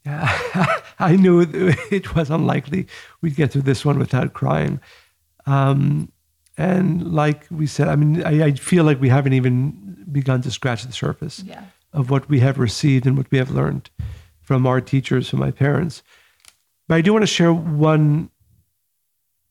Yeah, 0.05 0.81
I 0.99 1.15
knew 1.15 1.41
it 1.91 2.15
was 2.15 2.29
unlikely 2.29 2.87
we'd 3.21 3.35
get 3.35 3.51
through 3.51 3.63
this 3.63 3.85
one 3.85 3.99
without 3.99 4.33
crying. 4.33 4.79
Um, 5.45 6.11
and 6.57 7.13
like 7.13 7.45
we 7.49 7.67
said, 7.67 7.87
I 7.87 7.95
mean, 7.95 8.23
I, 8.23 8.43
I, 8.43 8.51
feel 8.51 8.83
like 8.83 8.99
we 8.99 9.07
haven't 9.07 9.33
even 9.33 10.05
begun 10.11 10.41
to 10.41 10.51
scratch 10.51 10.83
the 10.83 10.91
surface 10.91 11.41
yeah. 11.45 11.63
of 11.93 12.09
what 12.09 12.27
we 12.27 12.41
have 12.41 12.59
received 12.59 13.05
and 13.07 13.17
what 13.17 13.31
we 13.31 13.37
have 13.37 13.49
learned 13.49 13.89
from 14.41 14.67
our 14.67 14.81
teachers, 14.81 15.29
from 15.29 15.39
my 15.39 15.51
parents. 15.51 16.03
But 16.87 16.95
I 16.95 17.01
do 17.01 17.13
want 17.13 17.23
to 17.23 17.27
share 17.27 17.53
one 17.53 18.29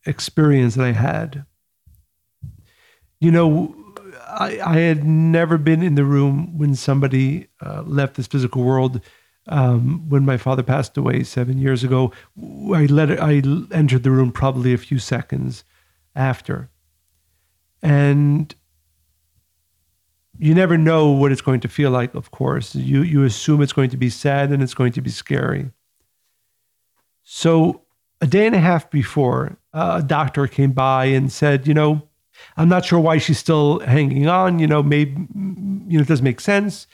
experience 0.05 0.75
that 0.75 0.85
I 0.85 0.93
had. 0.93 1.47
You 3.21 3.31
know, 3.31 3.75
I, 4.27 4.61
I 4.61 4.77
had 4.79 5.05
never 5.05 5.57
been 5.57 5.83
in 5.83 5.95
the 5.95 6.05
room 6.05 6.59
when 6.59 6.75
somebody 6.75 7.49
uh, 7.65 7.83
left 7.83 8.17
this 8.17 8.27
physical 8.27 8.63
world. 8.63 9.01
Um, 9.51 10.09
when 10.09 10.25
my 10.27 10.37
father 10.37 10.63
passed 10.63 10.97
away 10.97 11.23
seven 11.23 11.59
years 11.59 11.83
ago, 11.83 12.13
I 12.75 12.87
let 12.87 13.11
I 13.21 13.43
entered 13.73 14.03
the 14.03 14.11
room 14.11 14.31
probably 14.31 14.75
a 14.75 14.79
few 14.79 14.99
seconds 14.99 15.65
after. 16.15 16.71
And 17.83 18.55
you 20.39 20.55
never 20.55 20.79
know 20.79 21.11
what 21.11 21.33
it's 21.33 21.41
going 21.41 21.61
to 21.61 21.69
feel 21.69 21.91
like, 21.91 22.15
of 22.15 22.31
course. 22.31 22.75
You, 22.75 23.03
you 23.03 23.25
assume 23.25 23.61
it's 23.61 23.73
going 23.73 23.91
to 23.91 23.97
be 23.97 24.11
sad 24.11 24.51
and 24.51 24.63
it's 24.63 24.75
going 24.75 24.93
to 24.93 25.01
be 25.01 25.11
scary. 25.11 25.71
So, 27.25 27.83
a 28.21 28.27
day 28.27 28.47
and 28.47 28.55
a 28.55 28.61
half 28.61 28.91
before, 28.91 29.59
uh, 29.73 30.01
a 30.03 30.07
doctor 30.07 30.47
came 30.47 30.73
by 30.73 31.07
and 31.07 31.31
said, 31.31 31.67
You 31.67 31.75
know, 31.75 32.09
I'm 32.57 32.69
not 32.69 32.85
sure 32.85 32.99
why 32.99 33.19
she's 33.19 33.39
still 33.39 33.81
hanging 33.81 34.29
on. 34.29 34.59
You 34.59 34.67
know, 34.67 34.83
maybe, 34.83 35.13
you 35.13 35.99
know, 35.99 36.01
it 36.01 36.09
doesn't 36.09 36.25
make 36.25 36.41
sense. 36.41 36.87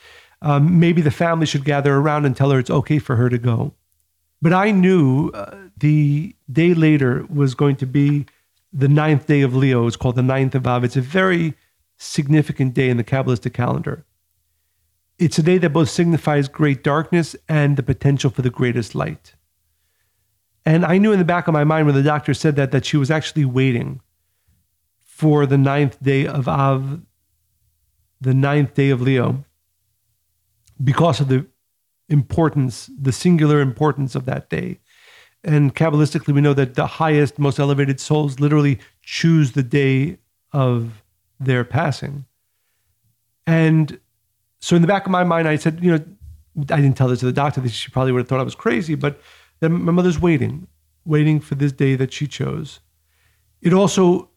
Um, 0.44 0.78
maybe 0.78 1.00
the 1.00 1.10
family 1.10 1.46
should 1.46 1.64
gather 1.64 1.94
around 1.94 2.26
and 2.26 2.36
tell 2.36 2.50
her 2.50 2.58
it's 2.58 2.70
okay 2.70 2.98
for 2.98 3.16
her 3.16 3.30
to 3.30 3.38
go. 3.38 3.72
But 4.42 4.52
I 4.52 4.72
knew 4.72 5.30
uh, 5.30 5.56
the 5.78 6.36
day 6.52 6.74
later 6.74 7.24
was 7.30 7.54
going 7.54 7.76
to 7.76 7.86
be 7.86 8.26
the 8.70 8.88
ninth 8.88 9.26
day 9.26 9.40
of 9.40 9.56
Leo. 9.56 9.86
It's 9.86 9.96
called 9.96 10.16
the 10.16 10.22
ninth 10.22 10.54
of 10.54 10.66
Av. 10.66 10.84
It's 10.84 10.96
a 10.96 11.00
very 11.00 11.54
significant 11.96 12.74
day 12.74 12.90
in 12.90 12.98
the 12.98 13.04
Kabbalistic 13.04 13.54
calendar. 13.54 14.04
It's 15.18 15.38
a 15.38 15.42
day 15.42 15.56
that 15.58 15.70
both 15.70 15.88
signifies 15.88 16.48
great 16.48 16.84
darkness 16.84 17.34
and 17.48 17.78
the 17.78 17.82
potential 17.82 18.28
for 18.28 18.42
the 18.42 18.50
greatest 18.50 18.94
light. 18.94 19.34
And 20.66 20.84
I 20.84 20.98
knew 20.98 21.12
in 21.12 21.18
the 21.18 21.24
back 21.24 21.48
of 21.48 21.54
my 21.54 21.64
mind 21.64 21.86
when 21.86 21.94
the 21.94 22.02
doctor 22.02 22.34
said 22.34 22.56
that 22.56 22.70
that 22.72 22.84
she 22.84 22.98
was 22.98 23.10
actually 23.10 23.46
waiting 23.46 24.02
for 24.98 25.46
the 25.46 25.58
ninth 25.58 26.02
day 26.02 26.26
of 26.26 26.48
Av, 26.48 27.00
the 28.20 28.34
ninth 28.34 28.74
day 28.74 28.90
of 28.90 29.00
Leo, 29.00 29.43
because 30.82 31.20
of 31.20 31.28
the 31.28 31.46
importance, 32.08 32.90
the 33.00 33.12
singular 33.12 33.60
importance 33.60 34.14
of 34.14 34.24
that 34.26 34.50
day. 34.50 34.80
And 35.42 35.74
Kabbalistically, 35.74 36.34
we 36.34 36.40
know 36.40 36.54
that 36.54 36.74
the 36.74 36.86
highest, 36.86 37.38
most 37.38 37.58
elevated 37.58 38.00
souls 38.00 38.40
literally 38.40 38.78
choose 39.02 39.52
the 39.52 39.62
day 39.62 40.18
of 40.52 41.02
their 41.38 41.64
passing. 41.64 42.24
And 43.46 44.00
so 44.60 44.74
in 44.74 44.82
the 44.82 44.88
back 44.88 45.04
of 45.04 45.10
my 45.12 45.24
mind, 45.24 45.46
I 45.46 45.56
said, 45.56 45.80
you 45.82 45.90
know, 45.92 46.04
I 46.70 46.80
didn't 46.80 46.96
tell 46.96 47.08
this 47.08 47.20
to 47.20 47.26
the 47.26 47.32
doctor. 47.32 47.66
She 47.68 47.90
probably 47.90 48.12
would 48.12 48.20
have 48.20 48.28
thought 48.28 48.40
I 48.40 48.44
was 48.44 48.54
crazy, 48.54 48.94
but 48.94 49.20
then 49.60 49.72
my 49.72 49.92
mother's 49.92 50.20
waiting, 50.20 50.66
waiting 51.04 51.40
for 51.40 51.54
this 51.56 51.72
day 51.72 51.96
that 51.96 52.12
she 52.12 52.26
chose. 52.26 52.80
It 53.60 53.74
also, 53.74 54.30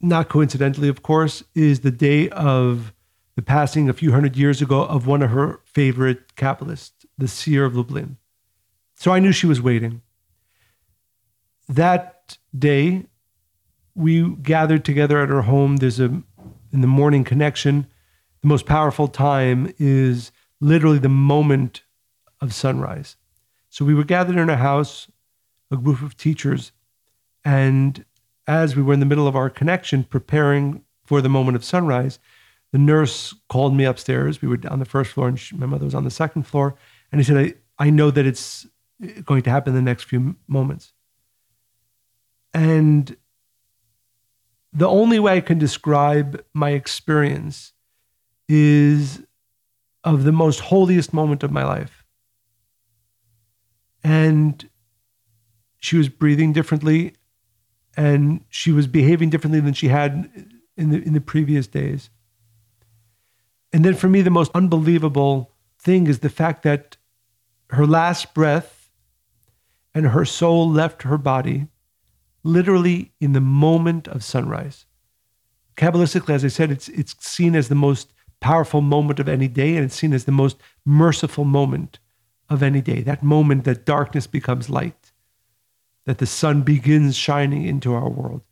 not 0.00 0.28
coincidentally, 0.28 0.88
of 0.88 1.02
course, 1.02 1.42
is 1.54 1.80
the 1.80 1.90
day 1.90 2.28
of 2.30 2.92
the 3.36 3.42
passing 3.42 3.88
a 3.88 3.92
few 3.92 4.12
hundred 4.12 4.36
years 4.36 4.62
ago 4.62 4.84
of 4.84 5.06
one 5.06 5.22
of 5.22 5.30
her 5.30 5.60
favorite 5.64 6.34
Kabbalists, 6.36 7.04
the 7.18 7.28
seer 7.28 7.64
of 7.64 7.76
Lublin. 7.76 8.16
So 8.94 9.12
I 9.12 9.18
knew 9.18 9.32
she 9.32 9.46
was 9.46 9.60
waiting. 9.60 10.02
That 11.68 12.38
day, 12.56 13.06
we 13.94 14.34
gathered 14.36 14.84
together 14.84 15.20
at 15.20 15.28
her 15.28 15.42
home. 15.42 15.76
There's 15.76 16.00
a, 16.00 16.22
in 16.72 16.80
the 16.80 16.86
morning 16.86 17.24
connection, 17.24 17.86
the 18.42 18.48
most 18.48 18.66
powerful 18.66 19.08
time 19.08 19.72
is 19.78 20.30
literally 20.60 20.98
the 20.98 21.08
moment 21.08 21.82
of 22.40 22.52
sunrise. 22.52 23.16
So 23.70 23.84
we 23.84 23.94
were 23.94 24.04
gathered 24.04 24.36
in 24.36 24.48
her 24.48 24.56
house, 24.56 25.10
a 25.70 25.76
group 25.76 26.02
of 26.02 26.16
teachers, 26.16 26.72
and 27.44 28.04
as 28.46 28.76
we 28.76 28.82
were 28.82 28.92
in 28.92 29.00
the 29.00 29.06
middle 29.06 29.26
of 29.26 29.34
our 29.34 29.50
connection, 29.50 30.04
preparing 30.04 30.84
for 31.04 31.20
the 31.20 31.28
moment 31.28 31.56
of 31.56 31.64
sunrise, 31.64 32.18
the 32.74 32.78
nurse 32.78 33.32
called 33.48 33.72
me 33.72 33.84
upstairs. 33.84 34.42
We 34.42 34.48
were 34.48 34.58
on 34.68 34.80
the 34.80 34.84
first 34.84 35.12
floor, 35.12 35.28
and 35.28 35.38
she, 35.38 35.54
my 35.54 35.64
mother 35.64 35.84
was 35.84 35.94
on 35.94 36.02
the 36.02 36.10
second 36.10 36.42
floor. 36.42 36.74
And 37.12 37.20
he 37.20 37.24
said, 37.24 37.36
I, 37.78 37.84
I 37.86 37.88
know 37.88 38.10
that 38.10 38.26
it's 38.26 38.66
uh, 39.00 39.20
going 39.20 39.42
to 39.42 39.50
happen 39.50 39.70
in 39.70 39.76
the 39.76 39.90
next 39.90 40.06
few 40.06 40.34
moments. 40.48 40.92
And 42.52 43.16
the 44.72 44.88
only 44.88 45.20
way 45.20 45.36
I 45.36 45.40
can 45.40 45.56
describe 45.56 46.44
my 46.52 46.70
experience 46.70 47.74
is 48.48 49.22
of 50.02 50.24
the 50.24 50.32
most 50.32 50.58
holiest 50.58 51.14
moment 51.14 51.44
of 51.44 51.52
my 51.52 51.62
life. 51.62 52.04
And 54.02 54.68
she 55.78 55.96
was 55.96 56.08
breathing 56.08 56.52
differently 56.52 57.14
and 57.96 58.44
she 58.48 58.72
was 58.72 58.88
behaving 58.88 59.30
differently 59.30 59.60
than 59.60 59.74
she 59.74 59.86
had 59.86 60.28
in 60.76 60.90
the 60.90 61.00
in 61.04 61.12
the 61.12 61.20
previous 61.20 61.68
days. 61.68 62.10
And 63.74 63.84
then 63.84 63.94
for 63.94 64.08
me 64.08 64.22
the 64.22 64.30
most 64.30 64.52
unbelievable 64.54 65.50
thing 65.80 66.06
is 66.06 66.20
the 66.20 66.28
fact 66.28 66.62
that 66.62 66.96
her 67.70 67.88
last 67.88 68.32
breath 68.32 68.92
and 69.92 70.06
her 70.06 70.24
soul 70.24 70.70
left 70.70 71.02
her 71.02 71.18
body 71.18 71.66
literally 72.44 73.10
in 73.20 73.32
the 73.32 73.40
moment 73.40 74.06
of 74.06 74.22
sunrise. 74.22 74.86
Kabbalistically, 75.76 76.34
as 76.34 76.44
I 76.44 76.48
said, 76.48 76.70
it's, 76.70 76.88
it's 76.90 77.16
seen 77.26 77.56
as 77.56 77.68
the 77.68 77.74
most 77.74 78.12
powerful 78.38 78.80
moment 78.80 79.18
of 79.18 79.28
any 79.28 79.48
day, 79.48 79.74
and 79.74 79.84
it's 79.84 79.96
seen 79.96 80.12
as 80.12 80.24
the 80.24 80.30
most 80.30 80.56
merciful 80.86 81.44
moment 81.44 81.98
of 82.48 82.62
any 82.62 82.80
day. 82.80 83.00
That 83.00 83.24
moment 83.24 83.64
that 83.64 83.84
darkness 83.84 84.28
becomes 84.28 84.70
light, 84.70 85.10
that 86.04 86.18
the 86.18 86.26
sun 86.26 86.62
begins 86.62 87.16
shining 87.16 87.64
into 87.64 87.92
our 87.92 88.08
world. 88.08 88.42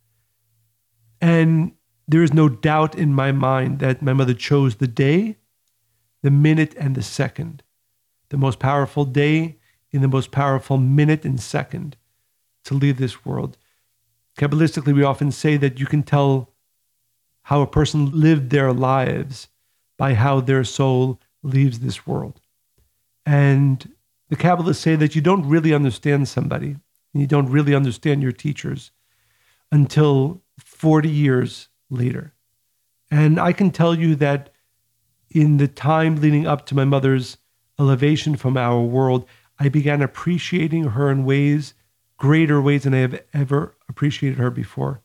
And 1.21 1.75
there 2.09 2.23
is 2.23 2.33
no 2.33 2.49
doubt 2.49 2.95
in 2.95 3.15
my 3.15 3.33
mind 3.33 3.79
that 3.79 4.03
my 4.03 4.13
mother 4.13 4.35
chose 4.35 4.77
the 4.77 4.87
day, 4.89 5.37
the 6.23 6.31
minute, 6.31 6.75
and 6.77 6.95
the 6.95 7.03
second, 7.03 7.63
the 8.31 8.37
most 8.37 8.59
powerful 8.59 9.05
day 9.05 9.59
in 9.91 10.03
the 10.03 10.09
most 10.09 10.31
powerful 10.31 10.79
minute 10.79 11.25
and 11.25 11.41
second 11.41 11.97
to 12.65 12.75
leave 12.75 12.97
this 12.97 13.25
world. 13.25 13.59
Kabbalistically, 14.39 14.95
we 14.95 15.03
often 15.03 15.31
say 15.31 15.57
that 15.59 15.79
you 15.79 15.87
can 15.87 16.03
tell 16.03 16.51
how 17.43 17.61
a 17.61 17.67
person 17.67 18.11
lived 18.19 18.51
their 18.51 18.73
lives 18.73 19.49
by 19.99 20.15
how 20.15 20.41
their 20.41 20.65
soul 20.65 21.21
leaves 21.43 21.81
this 21.81 22.07
world. 22.07 22.41
And 23.27 23.93
the 24.29 24.37
Kabbalists 24.37 24.77
say 24.77 24.97
that 24.97 25.15
you 25.15 25.21
don't 25.21 25.49
really 25.49 25.75
understand 25.75 26.29
somebody, 26.29 26.77
and 27.13 27.21
you 27.21 27.27
don't 27.27 27.51
really 27.51 27.75
understand 27.75 28.23
your 28.23 28.33
teachers 28.33 28.91
until 29.71 30.43
40 30.59 31.09
years 31.09 31.69
later. 31.93 32.33
And 33.11 33.39
I 33.39 33.53
can 33.53 33.71
tell 33.71 33.95
you 33.95 34.15
that 34.17 34.51
in 35.31 35.59
the 35.59 35.69
time 35.69 36.17
leading 36.17 36.47
up 36.47 36.67
to 36.67 36.75
my 36.75 36.85
mother's 36.85 37.37
elevation 37.79 38.37
from 38.37 38.57
our 38.57 38.81
world, 38.81 39.27
I 39.59 39.69
began 39.69 40.03
appreciating 40.03 40.85
her 40.85 41.11
in 41.11 41.25
ways, 41.25 41.75
greater 42.17 42.61
ways 42.61 42.85
than 42.85 42.95
I 42.95 42.99
have 42.99 43.23
ever 43.33 43.77
appreciated 43.89 44.39
her 44.39 44.51
before. 44.51 45.01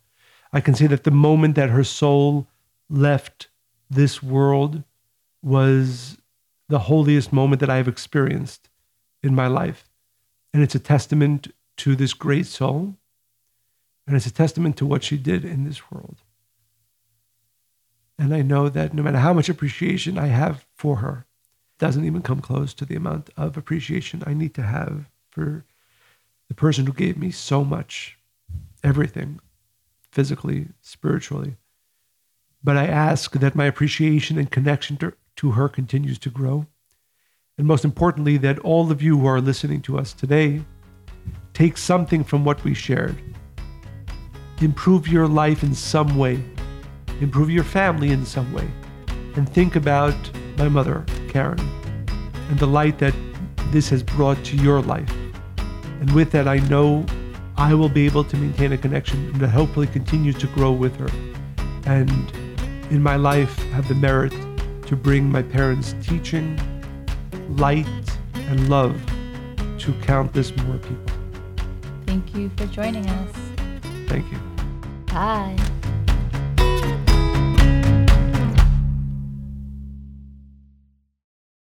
I 0.54 0.62
can 0.62 0.74
say 0.74 0.88
that 0.88 1.04
the 1.04 1.12
moment 1.12 1.56
that 1.56 1.70
her 1.70 1.84
soul 1.84 2.48
left 2.90 3.50
this 3.90 4.24
world 4.24 4.84
was 5.42 6.18
the 6.70 6.80
holiest 6.80 7.32
moment 7.32 7.60
that 7.60 7.70
I 7.70 7.78
have 7.78 7.88
experienced 7.88 8.70
in 9.22 9.36
my 9.36 9.48
life. 9.48 9.90
And 10.54 10.64
it's 10.64 10.76
a 10.76 10.80
testament 10.80 11.54
to 11.78 11.96
this 11.96 12.14
great 12.14 12.46
soul. 12.46 12.96
And 14.06 14.16
it's 14.16 14.26
a 14.26 14.34
testament 14.34 14.78
to 14.78 14.86
what 14.86 15.04
she 15.04 15.18
did 15.18 15.44
in 15.44 15.66
this 15.66 15.92
world. 15.92 16.22
And 18.20 18.34
I 18.34 18.42
know 18.42 18.70
that 18.70 18.94
no 18.94 19.04
matter 19.04 19.20
how 19.20 19.34
much 19.34 19.50
appreciation 19.50 20.18
I 20.18 20.28
have 20.28 20.66
for 20.76 20.98
her, 20.98 21.26
doesn't 21.78 22.06
even 22.06 22.22
come 22.22 22.42
close 22.42 22.74
to 22.74 22.86
the 22.86 22.96
amount 22.96 23.30
of 23.38 23.56
appreciation 23.56 24.24
I 24.26 24.34
need 24.34 24.54
to 24.56 24.64
have 24.64 25.06
for 25.30 25.66
the 26.48 26.56
person 26.56 26.86
who 26.86 26.94
gave 26.94 27.18
me 27.18 27.30
so 27.30 27.64
much, 27.64 28.18
everything, 28.84 29.40
physically, 30.12 30.70
spiritually. 30.82 31.58
But 32.64 32.78
I 32.78 32.88
ask 32.88 33.34
that 33.34 33.56
my 33.56 33.66
appreciation 33.66 34.38
and 34.38 34.50
connection 34.50 34.98
to, 34.98 35.14
to 35.38 35.52
her 35.52 35.70
continues 35.70 36.18
to 36.20 36.30
grow. 36.30 36.66
And 37.58 37.68
most 37.68 37.86
importantly, 37.86 38.38
that 38.38 38.60
all 38.60 38.92
of 38.92 39.02
you 39.02 39.20
who 39.20 39.28
are 39.28 39.42
listening 39.42 39.82
to 39.84 39.98
us 39.98 40.14
today 40.14 40.62
take 41.54 41.78
something 41.78 42.24
from 42.24 42.46
what 42.46 42.64
we 42.64 42.74
shared. 42.74 43.16
Improve 44.60 45.08
your 45.08 45.28
life 45.28 45.64
in 45.64 45.76
some 45.76 46.18
way, 46.18 46.44
improve 47.22 47.50
your 47.50 47.64
family 47.64 48.12
in 48.12 48.26
some 48.26 48.52
way, 48.54 48.68
and 49.36 49.48
think 49.48 49.76
about 49.76 50.16
my 50.58 50.70
mother, 50.70 51.06
Karen, 51.30 51.60
and 52.50 52.60
the 52.60 52.68
light 52.68 53.00
that 53.00 53.14
this 53.72 53.90
has 53.90 54.04
brought 54.04 54.44
to 54.46 54.56
your 54.58 54.82
life. 54.82 55.12
And 56.00 56.12
with 56.14 56.32
that, 56.32 56.48
I 56.48 56.58
know 56.70 57.06
I 57.58 57.74
will 57.74 57.90
be 57.90 58.06
able 58.06 58.24
to 58.24 58.38
maintain 58.38 58.72
a 58.72 58.78
connection 58.78 59.34
that 59.40 59.50
hopefully 59.50 59.88
continues 59.88 60.38
to 60.38 60.48
grow 60.48 60.72
with 60.72 60.96
her. 60.98 61.10
And 61.86 62.32
in 62.92 63.02
my 63.02 63.16
life, 63.16 63.58
have 63.72 63.88
the 63.88 63.96
merit 63.96 64.34
to 64.88 64.96
bring 64.96 65.30
my 65.30 65.42
parents' 65.42 65.96
teaching, 66.02 66.60
light, 67.58 67.88
and 68.36 68.70
love 68.70 68.96
to 69.80 69.94
countless 70.02 70.56
more 70.58 70.78
people. 70.78 71.14
Thank 72.06 72.36
you 72.36 72.50
for 72.56 72.66
joining 72.68 73.08
us. 73.10 73.36
Thank 74.08 74.32
you. 74.32 74.38
Bye. 75.08 75.58